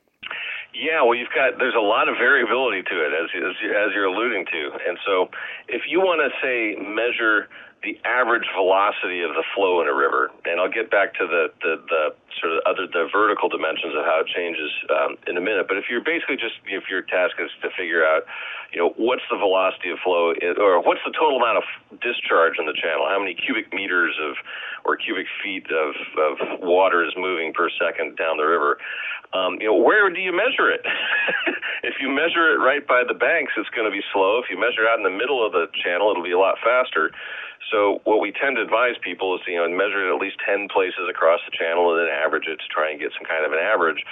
Yeah, 0.73 1.03
well, 1.03 1.15
you've 1.15 1.33
got 1.35 1.59
there's 1.59 1.75
a 1.75 1.83
lot 1.83 2.07
of 2.07 2.15
variability 2.15 2.83
to 2.83 2.95
it, 3.03 3.11
as 3.11 3.29
as, 3.35 3.55
as 3.59 3.89
you're 3.93 4.05
alluding 4.05 4.45
to, 4.45 4.71
and 4.87 4.97
so 5.05 5.29
if 5.67 5.83
you 5.87 5.99
want 5.99 6.21
to 6.23 6.31
say 6.39 6.79
measure 6.79 7.49
the 7.83 7.97
average 8.05 8.45
velocity 8.53 9.25
of 9.25 9.33
the 9.33 9.43
flow 9.57 9.81
in 9.81 9.89
a 9.89 9.93
river, 9.93 10.29
and 10.45 10.61
I'll 10.61 10.69
get 10.69 10.93
back 10.93 11.17
to 11.17 11.25
the, 11.25 11.49
the, 11.65 11.81
the 11.89 12.03
sort 12.37 12.53
of 12.53 12.61
other 12.69 12.85
the 12.85 13.09
vertical 13.09 13.49
dimensions 13.49 13.97
of 13.97 14.05
how 14.05 14.21
it 14.21 14.29
changes 14.29 14.69
um, 14.93 15.17
in 15.25 15.33
a 15.33 15.41
minute. 15.41 15.65
But 15.65 15.81
if 15.81 15.89
you're 15.89 16.05
basically 16.05 16.37
just 16.37 16.61
if 16.69 16.85
your 16.93 17.01
task 17.01 17.41
is 17.41 17.49
to 17.65 17.73
figure 17.73 18.05
out, 18.05 18.29
you 18.69 18.77
know, 18.77 18.93
what's 19.01 19.25
the 19.33 19.37
velocity 19.37 19.89
of 19.89 19.97
flow, 20.05 20.29
in, 20.37 20.61
or 20.61 20.77
what's 20.85 21.01
the 21.09 21.13
total 21.17 21.41
amount 21.41 21.57
of 21.57 21.65
discharge 22.05 22.61
in 22.61 22.69
the 22.69 22.77
channel, 22.77 23.09
how 23.09 23.17
many 23.17 23.33
cubic 23.33 23.73
meters 23.73 24.13
of 24.21 24.37
or 24.85 24.93
cubic 24.97 25.25
feet 25.41 25.65
of, 25.73 25.97
of 26.21 26.61
water 26.61 27.01
is 27.01 27.13
moving 27.17 27.53
per 27.53 27.69
second 27.81 28.17
down 28.17 28.37
the 28.37 28.45
river, 28.45 28.77
um, 29.33 29.57
you 29.61 29.67
know, 29.67 29.75
where 29.75 30.09
do 30.09 30.19
you 30.19 30.35
measure 30.35 30.69
it? 30.69 30.83
if 31.83 31.95
you 32.01 32.09
measure 32.09 32.51
it 32.51 32.59
right 32.59 32.85
by 32.85 33.03
the 33.07 33.13
banks, 33.13 33.53
it's 33.55 33.69
going 33.69 33.85
to 33.85 33.93
be 33.93 34.03
slow. 34.11 34.39
If 34.43 34.51
you 34.51 34.59
measure 34.59 34.83
it 34.83 34.89
out 34.91 34.97
in 34.97 35.07
the 35.07 35.13
middle 35.13 35.39
of 35.45 35.53
the 35.53 35.67
channel, 35.83 36.11
it'll 36.11 36.23
be 36.23 36.35
a 36.35 36.39
lot 36.39 36.59
faster. 36.59 37.11
So 37.69 38.01
what 38.03 38.19
we 38.19 38.31
tend 38.31 38.57
to 38.57 38.63
advise 38.63 38.95
people 39.03 39.35
is, 39.35 39.41
you 39.47 39.55
know, 39.55 39.69
measure 39.69 40.01
it 40.03 40.13
at 40.13 40.19
least 40.19 40.41
10 40.45 40.67
places 40.67 41.07
across 41.09 41.39
the 41.45 41.55
channel 41.55 41.93
and 41.93 42.01
then 42.01 42.11
average 42.11 42.47
it 42.47 42.57
to 42.57 42.67
try 42.67 42.89
and 42.89 42.99
get 42.99 43.13
some 43.13 43.27
kind 43.27 43.45
of 43.45 43.51
an 43.51 43.59
average. 43.59 44.03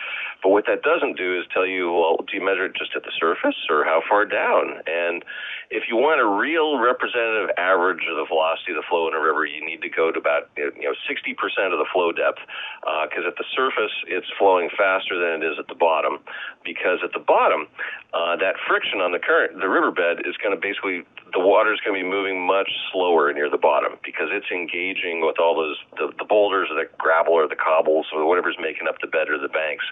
But 0.43 0.55
what 0.55 0.65
that 0.67 0.83
doesn't 0.83 1.17
do 1.17 1.35
is 1.35 1.43
tell 1.51 1.65
you, 1.65 1.91
well, 1.91 2.23
do 2.23 2.31
you 2.37 2.43
measure 2.43 2.65
it 2.65 2.77
just 2.77 2.95
at 2.95 3.03
the 3.03 3.11
surface 3.19 3.57
or 3.69 3.83
how 3.83 4.01
far 4.07 4.23
down? 4.23 4.79
And 4.87 5.25
if 5.69 5.91
you 5.91 5.97
want 5.99 6.23
a 6.23 6.25
real 6.25 6.79
representative 6.79 7.51
average 7.57 8.07
of 8.07 8.15
the 8.15 8.25
velocity 8.25 8.71
of 8.71 8.79
the 8.79 8.87
flow 8.87 9.07
in 9.07 9.13
a 9.13 9.21
river, 9.21 9.45
you 9.45 9.59
need 9.59 9.81
to 9.81 9.89
go 9.89 10.11
to 10.11 10.17
about 10.17 10.49
you 10.55 10.71
know 10.87 10.95
60% 11.05 11.35
of 11.69 11.77
the 11.77 11.89
flow 11.91 12.11
depth, 12.11 12.39
because 12.81 13.27
uh, 13.27 13.33
at 13.33 13.37
the 13.37 13.45
surface 13.51 13.93
it's 14.07 14.27
flowing 14.39 14.69
faster 14.73 15.19
than 15.19 15.43
it 15.43 15.45
is 15.45 15.59
at 15.59 15.67
the 15.67 15.75
bottom. 15.77 16.19
Because 16.63 17.03
at 17.03 17.11
the 17.13 17.21
bottom, 17.21 17.67
uh, 18.09 18.33
that 18.41 18.57
friction 18.65 19.01
on 19.05 19.11
the 19.13 19.21
current, 19.21 19.53
the 19.61 19.69
riverbed, 19.69 20.25
is 20.25 20.33
going 20.41 20.49
to 20.49 20.57
basically 20.57 21.05
the 21.29 21.39
water 21.39 21.69
is 21.69 21.79
going 21.85 21.93
to 21.93 22.01
be 22.01 22.09
moving 22.09 22.41
much 22.41 22.69
slower 22.89 23.29
near 23.33 23.49
the 23.49 23.61
bottom 23.61 24.01
because 24.01 24.33
it's 24.33 24.49
engaging 24.49 25.21
with 25.21 25.37
all 25.37 25.53
those 25.53 25.77
the, 26.01 26.09
the 26.17 26.25
boulders 26.25 26.73
or 26.73 26.75
the 26.81 26.89
gravel 26.97 27.37
or 27.37 27.45
the 27.47 27.59
cobbles 27.59 28.09
or 28.09 28.25
whatever's 28.25 28.57
making 28.57 28.89
up 28.89 28.97
the 29.01 29.07
bed 29.07 29.29
or 29.29 29.37
the 29.37 29.51
banks. 29.53 29.85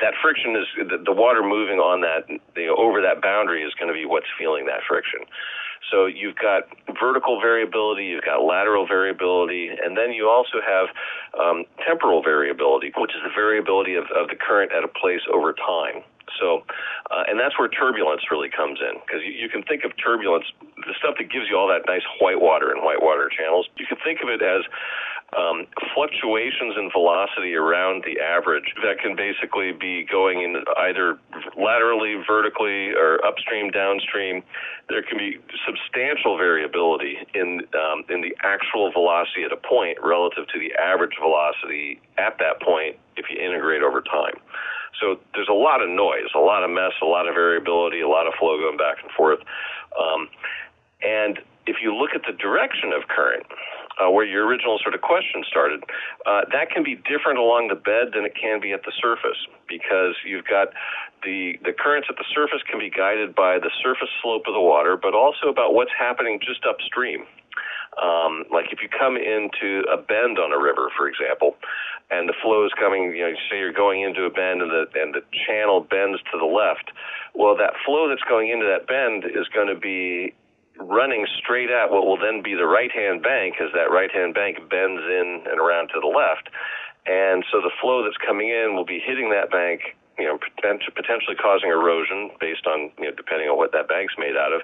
That 0.00 0.16
friction 0.16 0.56
is 0.56 0.64
the, 0.80 0.96
the 0.96 1.12
water 1.12 1.44
moving 1.44 1.76
on 1.76 2.00
that 2.08 2.24
over 2.72 3.04
that 3.04 3.20
boundary 3.20 3.60
is 3.60 3.74
going 3.76 3.92
to 3.92 3.96
be 3.96 4.08
what's 4.08 4.32
feeling 4.40 4.64
that 4.66 4.80
friction. 4.88 5.28
So 5.92 6.06
you've 6.06 6.36
got 6.36 6.64
vertical 7.00 7.40
variability, 7.40 8.04
you've 8.04 8.24
got 8.24 8.42
lateral 8.42 8.86
variability, 8.86 9.68
and 9.68 9.96
then 9.96 10.12
you 10.12 10.28
also 10.28 10.60
have 10.64 10.88
um, 11.38 11.64
temporal 11.86 12.22
variability, 12.22 12.92
which 12.96 13.12
is 13.12 13.22
the 13.22 13.32
variability 13.34 13.94
of, 13.94 14.04
of 14.16 14.28
the 14.28 14.36
current 14.36 14.72
at 14.72 14.84
a 14.84 14.88
place 14.88 15.22
over 15.32 15.52
time. 15.52 16.02
So, 16.40 16.64
uh, 17.10 17.24
and 17.26 17.38
that's 17.38 17.58
where 17.58 17.68
turbulence 17.68 18.22
really 18.30 18.50
comes 18.50 18.78
in 18.80 19.00
because 19.00 19.24
you, 19.24 19.32
you 19.32 19.48
can 19.48 19.62
think 19.62 19.84
of 19.84 19.92
turbulence, 19.96 20.44
the 20.76 20.94
stuff 20.98 21.16
that 21.18 21.30
gives 21.30 21.48
you 21.48 21.56
all 21.56 21.68
that 21.68 21.86
nice 21.86 22.04
white 22.20 22.40
water 22.40 22.70
and 22.70 22.82
white 22.82 23.02
water 23.02 23.30
channels. 23.30 23.68
You 23.76 23.86
can 23.86 23.98
think 24.04 24.20
of 24.22 24.28
it 24.28 24.42
as 24.42 24.62
um, 25.36 25.66
fluctuations 25.94 26.76
in 26.78 26.90
velocity 26.90 27.54
around 27.54 28.04
the 28.04 28.18
average 28.20 28.72
that 28.82 28.98
can 28.98 29.14
basically 29.14 29.72
be 29.72 30.06
going 30.10 30.40
in 30.40 30.64
either 30.78 31.18
laterally, 31.56 32.16
vertically, 32.26 32.92
or 32.96 33.24
upstream, 33.26 33.70
downstream. 33.70 34.42
There 34.88 35.02
can 35.02 35.18
be 35.18 35.36
substantial 35.66 36.38
variability 36.38 37.18
in 37.34 37.60
um, 37.76 38.04
in 38.08 38.22
the 38.22 38.34
actual 38.42 38.90
velocity 38.90 39.44
at 39.44 39.52
a 39.52 39.60
point 39.60 39.98
relative 40.02 40.46
to 40.48 40.58
the 40.58 40.72
average 40.80 41.16
velocity 41.20 42.00
at 42.16 42.38
that 42.38 42.62
point 42.62 42.96
if 43.16 43.26
you 43.28 43.36
integrate 43.36 43.82
over 43.82 44.00
time. 44.00 44.40
So 45.00 45.18
there's 45.34 45.48
a 45.48 45.56
lot 45.56 45.82
of 45.82 45.88
noise, 45.88 46.30
a 46.34 46.40
lot 46.40 46.64
of 46.64 46.70
mess, 46.70 46.92
a 47.02 47.06
lot 47.06 47.28
of 47.28 47.34
variability, 47.34 48.00
a 48.00 48.08
lot 48.08 48.26
of 48.26 48.34
flow 48.38 48.58
going 48.58 48.76
back 48.76 48.98
and 49.02 49.10
forth. 49.12 49.40
Um, 49.98 50.28
and 51.02 51.38
if 51.66 51.76
you 51.82 51.94
look 51.94 52.10
at 52.14 52.22
the 52.26 52.32
direction 52.32 52.92
of 52.92 53.08
current, 53.08 53.46
uh, 53.98 54.10
where 54.10 54.24
your 54.24 54.46
original 54.46 54.78
sort 54.82 54.94
of 54.94 55.00
question 55.00 55.42
started, 55.46 55.82
uh, 56.26 56.42
that 56.52 56.70
can 56.70 56.82
be 56.82 56.94
different 56.94 57.38
along 57.38 57.68
the 57.68 57.74
bed 57.74 58.14
than 58.14 58.24
it 58.24 58.34
can 58.34 58.60
be 58.60 58.72
at 58.72 58.82
the 58.84 58.92
surface 59.00 59.38
because 59.68 60.14
you've 60.24 60.46
got 60.46 60.68
the 61.24 61.58
the 61.64 61.72
currents 61.72 62.06
at 62.08 62.16
the 62.16 62.24
surface 62.32 62.62
can 62.70 62.78
be 62.78 62.90
guided 62.90 63.34
by 63.34 63.58
the 63.58 63.70
surface 63.82 64.08
slope 64.22 64.46
of 64.46 64.54
the 64.54 64.60
water, 64.60 64.96
but 64.96 65.14
also 65.14 65.48
about 65.48 65.74
what's 65.74 65.90
happening 65.98 66.38
just 66.38 66.64
upstream. 66.64 67.26
Um, 67.98 68.44
like 68.52 68.72
if 68.72 68.80
you 68.80 68.88
come 68.88 69.16
into 69.16 69.82
a 69.90 69.96
bend 69.96 70.38
on 70.38 70.52
a 70.52 70.58
river, 70.58 70.88
for 70.96 71.08
example, 71.08 71.56
and 72.10 72.28
the 72.28 72.34
flow 72.40 72.64
is 72.64 72.72
coming, 72.78 73.12
you 73.14 73.26
know, 73.26 73.34
say 73.50 73.58
you're 73.58 73.72
going 73.72 74.02
into 74.02 74.24
a 74.24 74.30
bend 74.30 74.62
and 74.62 74.70
the 74.70 74.86
and 74.94 75.14
the 75.14 75.22
channel 75.46 75.80
bends 75.80 76.22
to 76.32 76.38
the 76.38 76.46
left. 76.46 76.92
Well, 77.34 77.56
that 77.56 77.74
flow 77.84 78.08
that's 78.08 78.24
going 78.28 78.50
into 78.50 78.66
that 78.66 78.86
bend 78.86 79.24
is 79.24 79.48
going 79.52 79.68
to 79.68 79.78
be 79.78 80.34
running 80.80 81.26
straight 81.38 81.70
at 81.70 81.90
what 81.90 82.06
will 82.06 82.16
then 82.16 82.42
be 82.42 82.54
the 82.54 82.66
right 82.66 82.90
hand 82.90 83.22
bank 83.22 83.56
as 83.60 83.68
that 83.74 83.90
right 83.90 84.10
hand 84.10 84.34
bank 84.34 84.58
bends 84.70 85.02
in 85.02 85.42
and 85.50 85.58
around 85.58 85.88
to 85.88 86.00
the 86.00 86.06
left. 86.06 86.48
And 87.06 87.44
so 87.50 87.60
the 87.60 87.72
flow 87.80 88.04
that's 88.04 88.18
coming 88.18 88.48
in 88.48 88.76
will 88.76 88.84
be 88.84 89.00
hitting 89.00 89.30
that 89.30 89.50
bank, 89.50 89.96
you 90.18 90.26
know, 90.26 90.38
potentially 90.58 91.36
causing 91.36 91.70
erosion 91.70 92.30
based 92.40 92.66
on, 92.66 92.90
you 92.98 93.06
know, 93.06 93.14
depending 93.14 93.48
on 93.48 93.56
what 93.56 93.72
that 93.72 93.88
bank's 93.88 94.14
made 94.18 94.36
out 94.36 94.52
of. 94.52 94.62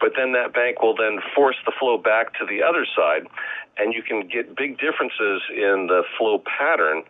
But 0.00 0.12
then 0.16 0.32
that 0.32 0.52
bank 0.52 0.82
will 0.82 0.96
then 0.96 1.20
force 1.34 1.56
the 1.64 1.72
flow 1.78 1.98
back 1.98 2.32
to 2.38 2.46
the 2.46 2.62
other 2.62 2.86
side, 2.96 3.28
and 3.76 3.92
you 3.92 4.02
can 4.02 4.28
get 4.28 4.56
big 4.56 4.78
differences 4.78 5.42
in 5.52 5.88
the 5.88 6.02
flow 6.18 6.42
pattern 6.44 7.04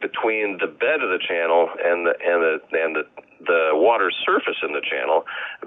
between 0.00 0.58
the 0.58 0.66
bed 0.66 1.02
of 1.02 1.10
the 1.10 1.18
channel 1.18 1.70
and 1.82 2.06
the 2.06 2.14
and 2.22 2.38
the 2.42 2.54
and 2.70 2.96
the 2.96 3.02
the 3.46 3.70
water 3.72 4.10
surface 4.10 4.58
in 4.62 4.72
the 4.72 4.82
channel 4.82 5.24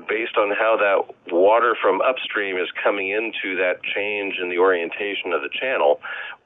based 0.07 0.35
on 0.37 0.51
how 0.51 0.75
that 0.75 1.33
water 1.33 1.75
from 1.81 2.01
upstream 2.01 2.57
is 2.57 2.67
coming 2.83 3.09
into 3.09 3.55
that 3.55 3.83
change 3.83 4.35
in 4.41 4.49
the 4.49 4.57
orientation 4.57 5.31
of 5.31 5.41
the 5.41 5.49
channel 5.51 5.99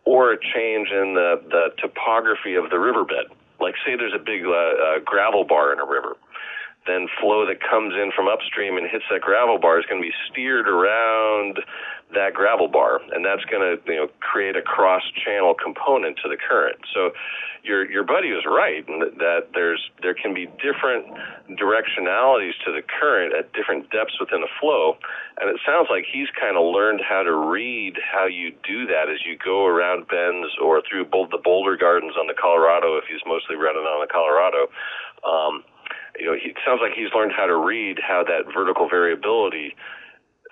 or 0.05 0.33
a 0.33 0.37
change 0.37 0.89
in 0.89 1.15
the, 1.15 1.41
the 1.49 1.69
topography 1.81 2.53
of 2.53 2.69
the 2.69 2.77
riverbed. 2.77 3.25
Like, 3.59 3.75
say 3.85 3.95
there's 3.95 4.13
a 4.15 4.23
big 4.23 4.45
uh, 4.45 4.51
uh, 4.51 4.99
gravel 5.05 5.43
bar 5.43 5.73
in 5.73 5.79
a 5.79 5.85
river. 5.85 6.17
Then 6.87 7.07
flow 7.19 7.45
that 7.47 7.61
comes 7.61 7.93
in 7.95 8.11
from 8.15 8.27
upstream 8.27 8.77
and 8.77 8.87
hits 8.87 9.05
that 9.09 9.21
gravel 9.21 9.57
bar 9.57 9.79
is 9.79 9.85
going 9.85 10.01
to 10.01 10.07
be 10.07 10.13
steered 10.29 10.67
around 10.67 11.59
that 12.13 12.33
gravel 12.33 12.67
bar, 12.67 13.01
and 13.13 13.25
that's 13.25 13.43
going 13.45 13.65
to 13.65 13.81
you 13.91 13.97
know 13.97 14.07
create 14.19 14.55
a 14.55 14.61
cross 14.61 15.01
channel 15.17 15.55
component 15.55 16.17
to 16.21 16.29
the 16.29 16.37
current. 16.37 16.77
So 16.93 17.11
your 17.63 17.89
your 17.89 18.03
buddy 18.03 18.29
was 18.31 18.45
right 18.45 18.85
that 19.17 19.49
there's 19.53 19.81
there 20.01 20.13
can 20.13 20.33
be 20.33 20.45
different 20.61 21.09
directionalities 21.57 22.53
to 22.63 22.69
the 22.71 22.85
current 22.85 23.33
at 23.33 23.51
different 23.53 23.89
depths 23.89 24.19
within 24.19 24.45
a 24.45 24.51
flow, 24.61 24.97
and 25.41 25.49
it 25.49 25.57
sounds 25.65 25.87
like 25.89 26.05
he's 26.05 26.29
kind 26.39 26.57
of 26.57 26.63
learned 26.63 27.01
how 27.01 27.23
to 27.23 27.33
read 27.33 27.97
how 27.97 28.25
you 28.29 28.53
do 28.61 28.85
that 28.85 29.09
as 29.09 29.25
you 29.25 29.33
go 29.41 29.65
around 29.65 30.07
bends 30.07 30.53
or 30.61 30.81
through 30.85 31.05
both 31.05 31.29
the 31.31 31.41
boulder 31.41 31.75
gardens 31.75 32.13
on 32.19 32.27
the 32.27 32.37
Colorado 32.37 32.97
if 32.97 33.05
he's 33.09 33.25
mostly 33.25 33.55
running 33.57 33.83
on 33.83 33.99
the 34.05 34.11
Colorado. 34.11 34.69
Um, 35.25 35.65
you 36.19 36.29
know, 36.29 36.37
he, 36.37 36.53
it 36.53 36.61
sounds 36.65 36.79
like 36.85 36.93
he's 36.93 37.09
learned 37.17 37.33
how 37.35 37.49
to 37.49 37.57
read 37.57 37.97
how 37.97 38.23
that 38.23 38.45
vertical 38.53 38.87
variability 38.87 39.75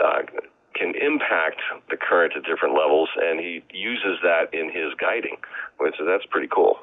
uh, 0.04 0.26
can 0.74 0.94
impact 0.96 1.62
the 1.90 1.98
current 1.98 2.34
at 2.36 2.44
different 2.44 2.76
levels, 2.76 3.10
and 3.18 3.40
he 3.40 3.64
uses 3.72 4.18
that 4.24 4.54
in 4.54 4.68
his 4.68 4.94
guiding. 5.00 5.38
So 5.98 6.06
that's 6.06 6.26
pretty 6.26 6.48
cool 6.48 6.80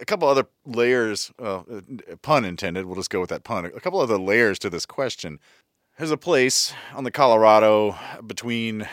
a 0.00 0.04
couple 0.04 0.28
other 0.28 0.46
layers, 0.64 1.32
well, 1.38 1.66
uh, 1.70 2.16
pun 2.22 2.44
intended. 2.44 2.86
We'll 2.86 2.96
just 2.96 3.10
go 3.10 3.20
with 3.20 3.30
that 3.30 3.44
pun. 3.44 3.64
A 3.64 3.80
couple 3.80 4.00
other 4.00 4.18
layers 4.18 4.58
to 4.60 4.70
this 4.70 4.86
question. 4.86 5.38
There's 5.98 6.10
a 6.10 6.16
place 6.16 6.72
on 6.94 7.04
the 7.04 7.10
Colorado 7.10 7.96
between 8.26 8.88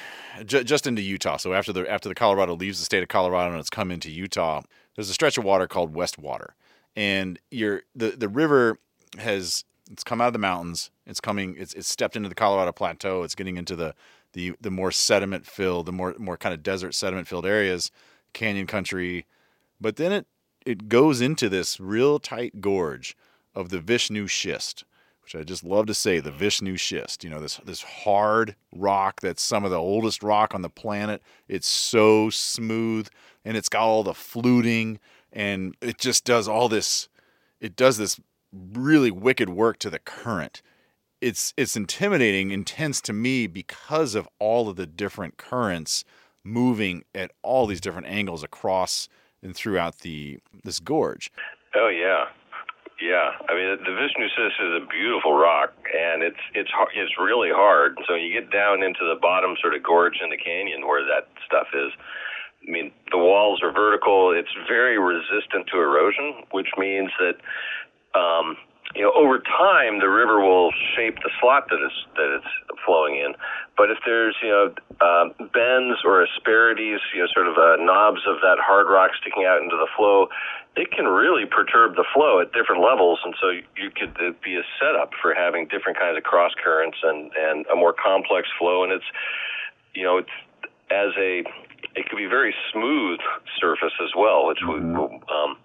just 0.46 0.86
into 0.88 1.02
Utah. 1.02 1.38
So 1.38 1.54
after 1.54 1.74
the 1.74 1.90
after 1.90 2.10
the 2.10 2.16
Colorado 2.16 2.56
leaves 2.56 2.80
the 2.80 2.86
state 2.86 3.04
of 3.04 3.10
Colorado 3.10 3.52
and 3.52 3.60
it's 3.60 3.70
come 3.70 3.92
into 3.92 4.12
Utah, 4.12 4.62
there's 4.96 5.10
a 5.10 5.14
stretch 5.14 5.38
of 5.38 5.44
water 5.44 5.68
called 5.68 5.94
Westwater, 5.94 6.50
and 6.96 7.40
you're 7.52 7.84
the 7.96 8.12
the 8.12 8.28
river 8.28 8.80
has 9.18 9.64
it's 9.92 10.04
come 10.04 10.22
out 10.22 10.28
of 10.28 10.34
the 10.34 10.40
mountains. 10.40 10.92
It's 11.06 11.20
coming. 11.20 11.56
It's 11.58 11.74
it's 11.74 11.88
stepped 11.88 12.16
into 12.16 12.30
the 12.30 12.36
Colorado 12.36 12.72
Plateau. 12.72 13.24
It's 13.24 13.36
getting 13.36 13.58
into 13.58 13.76
the 13.76 13.96
the 14.34 14.54
the 14.62 14.72
more 14.72 14.92
sediment 14.92 15.46
filled, 15.46 15.86
the 15.86 15.92
more 15.92 16.16
more 16.18 16.38
kind 16.38 16.54
of 16.54 16.64
desert 16.64 16.94
sediment 16.94 17.28
filled 17.28 17.46
areas, 17.46 17.92
canyon 18.34 18.68
country. 18.68 19.26
But 19.82 19.96
then 19.96 20.12
it 20.12 20.28
it 20.66 20.90
goes 20.90 21.22
into 21.22 21.50
this 21.50 21.80
real 21.80 22.20
tight 22.20 22.62
gorge 22.62 23.18
of 23.56 23.70
the 23.70 23.80
Vishnu 23.80 24.28
schist, 24.28 24.84
which 25.24 25.36
I 25.36 25.44
just 25.44 25.64
love 25.64 25.88
to 25.88 25.94
say, 25.94 26.20
the 26.20 26.32
Vishnu 26.32 26.78
schist. 26.78 27.24
You 27.24 27.32
know, 27.32 27.40
this 27.40 27.60
this 27.66 27.82
hard 27.82 28.56
rock 28.72 29.22
that's 29.22 29.42
some 29.42 29.66
of 29.66 29.72
the 29.72 29.80
oldest 29.80 30.22
rock 30.22 30.54
on 30.54 30.62
the 30.62 30.70
planet. 30.70 31.24
It's 31.48 31.68
so 31.68 32.30
smooth 32.30 33.08
and 33.44 33.58
it's 33.58 33.70
got 33.70 33.84
all 33.84 34.04
the 34.04 34.14
fluting 34.14 35.00
and 35.34 35.76
it 35.82 35.98
just 35.98 36.26
does 36.26 36.48
all 36.48 36.70
this 36.70 37.10
it 37.60 37.76
does 37.76 37.98
this 37.98 38.20
really 38.54 39.12
wicked 39.12 39.50
work 39.50 39.80
to 39.80 39.90
the 39.90 40.00
current. 40.00 40.62
It's 41.22 41.54
it's 41.58 41.76
intimidating, 41.76 42.52
intense 42.52 43.02
to 43.02 43.14
me 43.14 43.48
because 43.48 44.16
of 44.16 44.28
all 44.40 44.70
of 44.70 44.78
the 44.78 44.86
different 44.86 45.38
currents 45.38 46.06
moving 46.44 47.04
at 47.14 47.32
all 47.44 47.68
these 47.68 47.82
different 47.82 48.08
angles 48.08 48.44
across 48.44 49.10
and 49.42 49.56
throughout 49.56 50.00
the 50.00 50.40
this 50.64 50.80
gorge. 50.80 51.32
Oh 51.76 51.90
yeah, 51.90 52.26
yeah. 53.02 53.32
I 53.48 53.56
mean, 53.56 53.78
the 53.84 53.96
Vishnu 53.96 54.28
Schist 54.36 54.60
is 54.60 54.82
a 54.82 54.86
beautiful 54.88 55.34
rock, 55.34 55.74
and 55.96 56.24
it's 56.24 56.40
it's 56.54 56.72
it's 56.96 57.14
really 57.20 57.50
hard. 57.52 57.98
So 58.08 58.16
you 58.16 58.34
get 58.34 58.52
down 58.52 58.84
into 58.84 59.06
the 59.08 59.20
bottom 59.22 59.56
sort 59.62 59.76
of 59.76 59.84
gorge 59.84 60.20
in 60.24 60.30
the 60.30 60.38
canyon 60.38 60.88
where 60.88 61.04
that 61.04 61.28
stuff 61.46 61.68
is. 61.74 61.92
I 62.68 62.72
mean, 62.72 62.92
the 63.12 63.18
walls 63.18 63.62
are 63.64 63.72
vertical. 63.72 64.32
It's 64.32 64.52
very 64.68 65.00
resistant 65.00 65.68
to 65.72 65.80
erosion, 65.80 66.44
which 66.52 66.68
means 66.78 67.10
that 67.20 67.36
um, 68.16 68.58
you 68.96 69.04
know, 69.04 69.14
over 69.14 69.38
time, 69.38 70.00
the 70.00 70.10
river 70.10 70.42
will 70.42 70.72
shape 70.96 71.16
the 71.22 71.30
slot 71.40 71.70
that 71.70 71.78
it's 71.78 72.02
that 72.18 72.42
it's 72.42 72.80
flowing 72.86 73.16
in. 73.16 73.36
But 73.78 73.92
if 73.92 74.00
there's 74.04 74.36
you 74.42 74.50
know 74.50 74.74
uh, 75.00 75.30
bends 75.54 76.02
or 76.04 76.24
asperities, 76.24 77.00
you 77.14 77.22
know, 77.22 77.28
sort 77.34 77.48
of 77.48 77.58
uh, 77.58 77.78
knobs 77.78 78.22
of 78.26 78.42
that 78.42 78.58
hard 78.58 78.90
rock 78.90 79.12
sticking 79.22 79.46
out 79.46 79.62
into 79.62 79.78
the 79.78 79.88
flow, 79.96 80.30
it 80.76 80.90
can 80.92 81.06
really 81.06 81.46
perturb 81.46 81.96
the 81.96 82.06
flow 82.14 82.42
at 82.42 82.52
different 82.52 82.82
levels. 82.82 83.20
And 83.24 83.36
so 83.40 83.52
you 83.52 83.92
could 83.94 84.18
be 84.42 84.56
a 84.58 84.66
setup 84.82 85.12
for 85.22 85.36
having 85.36 85.68
different 85.68 86.00
kinds 86.00 86.18
of 86.18 86.24
cross 86.24 86.52
currents 86.58 86.98
and 87.04 87.30
and 87.38 87.68
a 87.68 87.76
more 87.76 87.94
complex 87.94 88.48
flow. 88.58 88.84
And 88.84 88.92
it's 88.92 89.10
you 89.94 90.04
know 90.04 90.18
it's 90.18 90.34
as 90.90 91.14
a 91.14 91.46
it 91.94 92.10
could 92.10 92.18
be 92.18 92.26
very 92.26 92.56
smooth 92.74 93.20
surface 93.62 93.94
as 94.02 94.18
well, 94.18 94.48
which 94.48 94.66
mm-hmm. 94.66 94.98
would. 94.98 95.12
Um, 95.30 95.58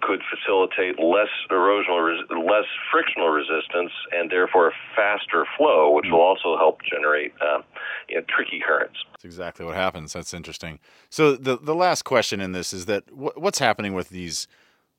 could 0.00 0.20
facilitate 0.28 0.98
less 0.98 1.28
erosional, 1.50 2.18
less 2.30 2.64
frictional 2.90 3.28
resistance, 3.28 3.92
and 4.12 4.30
therefore 4.30 4.68
a 4.68 4.72
faster 4.96 5.46
flow, 5.56 5.90
which 5.90 6.06
will 6.10 6.20
also 6.20 6.56
help 6.56 6.80
generate 6.82 7.32
uh, 7.40 7.62
you 8.08 8.16
know, 8.16 8.24
tricky 8.28 8.60
currents. 8.66 8.98
That's 9.12 9.24
exactly 9.24 9.64
what 9.64 9.76
happens. 9.76 10.12
That's 10.12 10.34
interesting. 10.34 10.78
So 11.08 11.36
the 11.36 11.56
the 11.56 11.74
last 11.74 12.02
question 12.02 12.40
in 12.40 12.52
this 12.52 12.72
is 12.72 12.86
that 12.86 13.04
what's 13.12 13.58
happening 13.58 13.94
with 13.94 14.08
these 14.10 14.48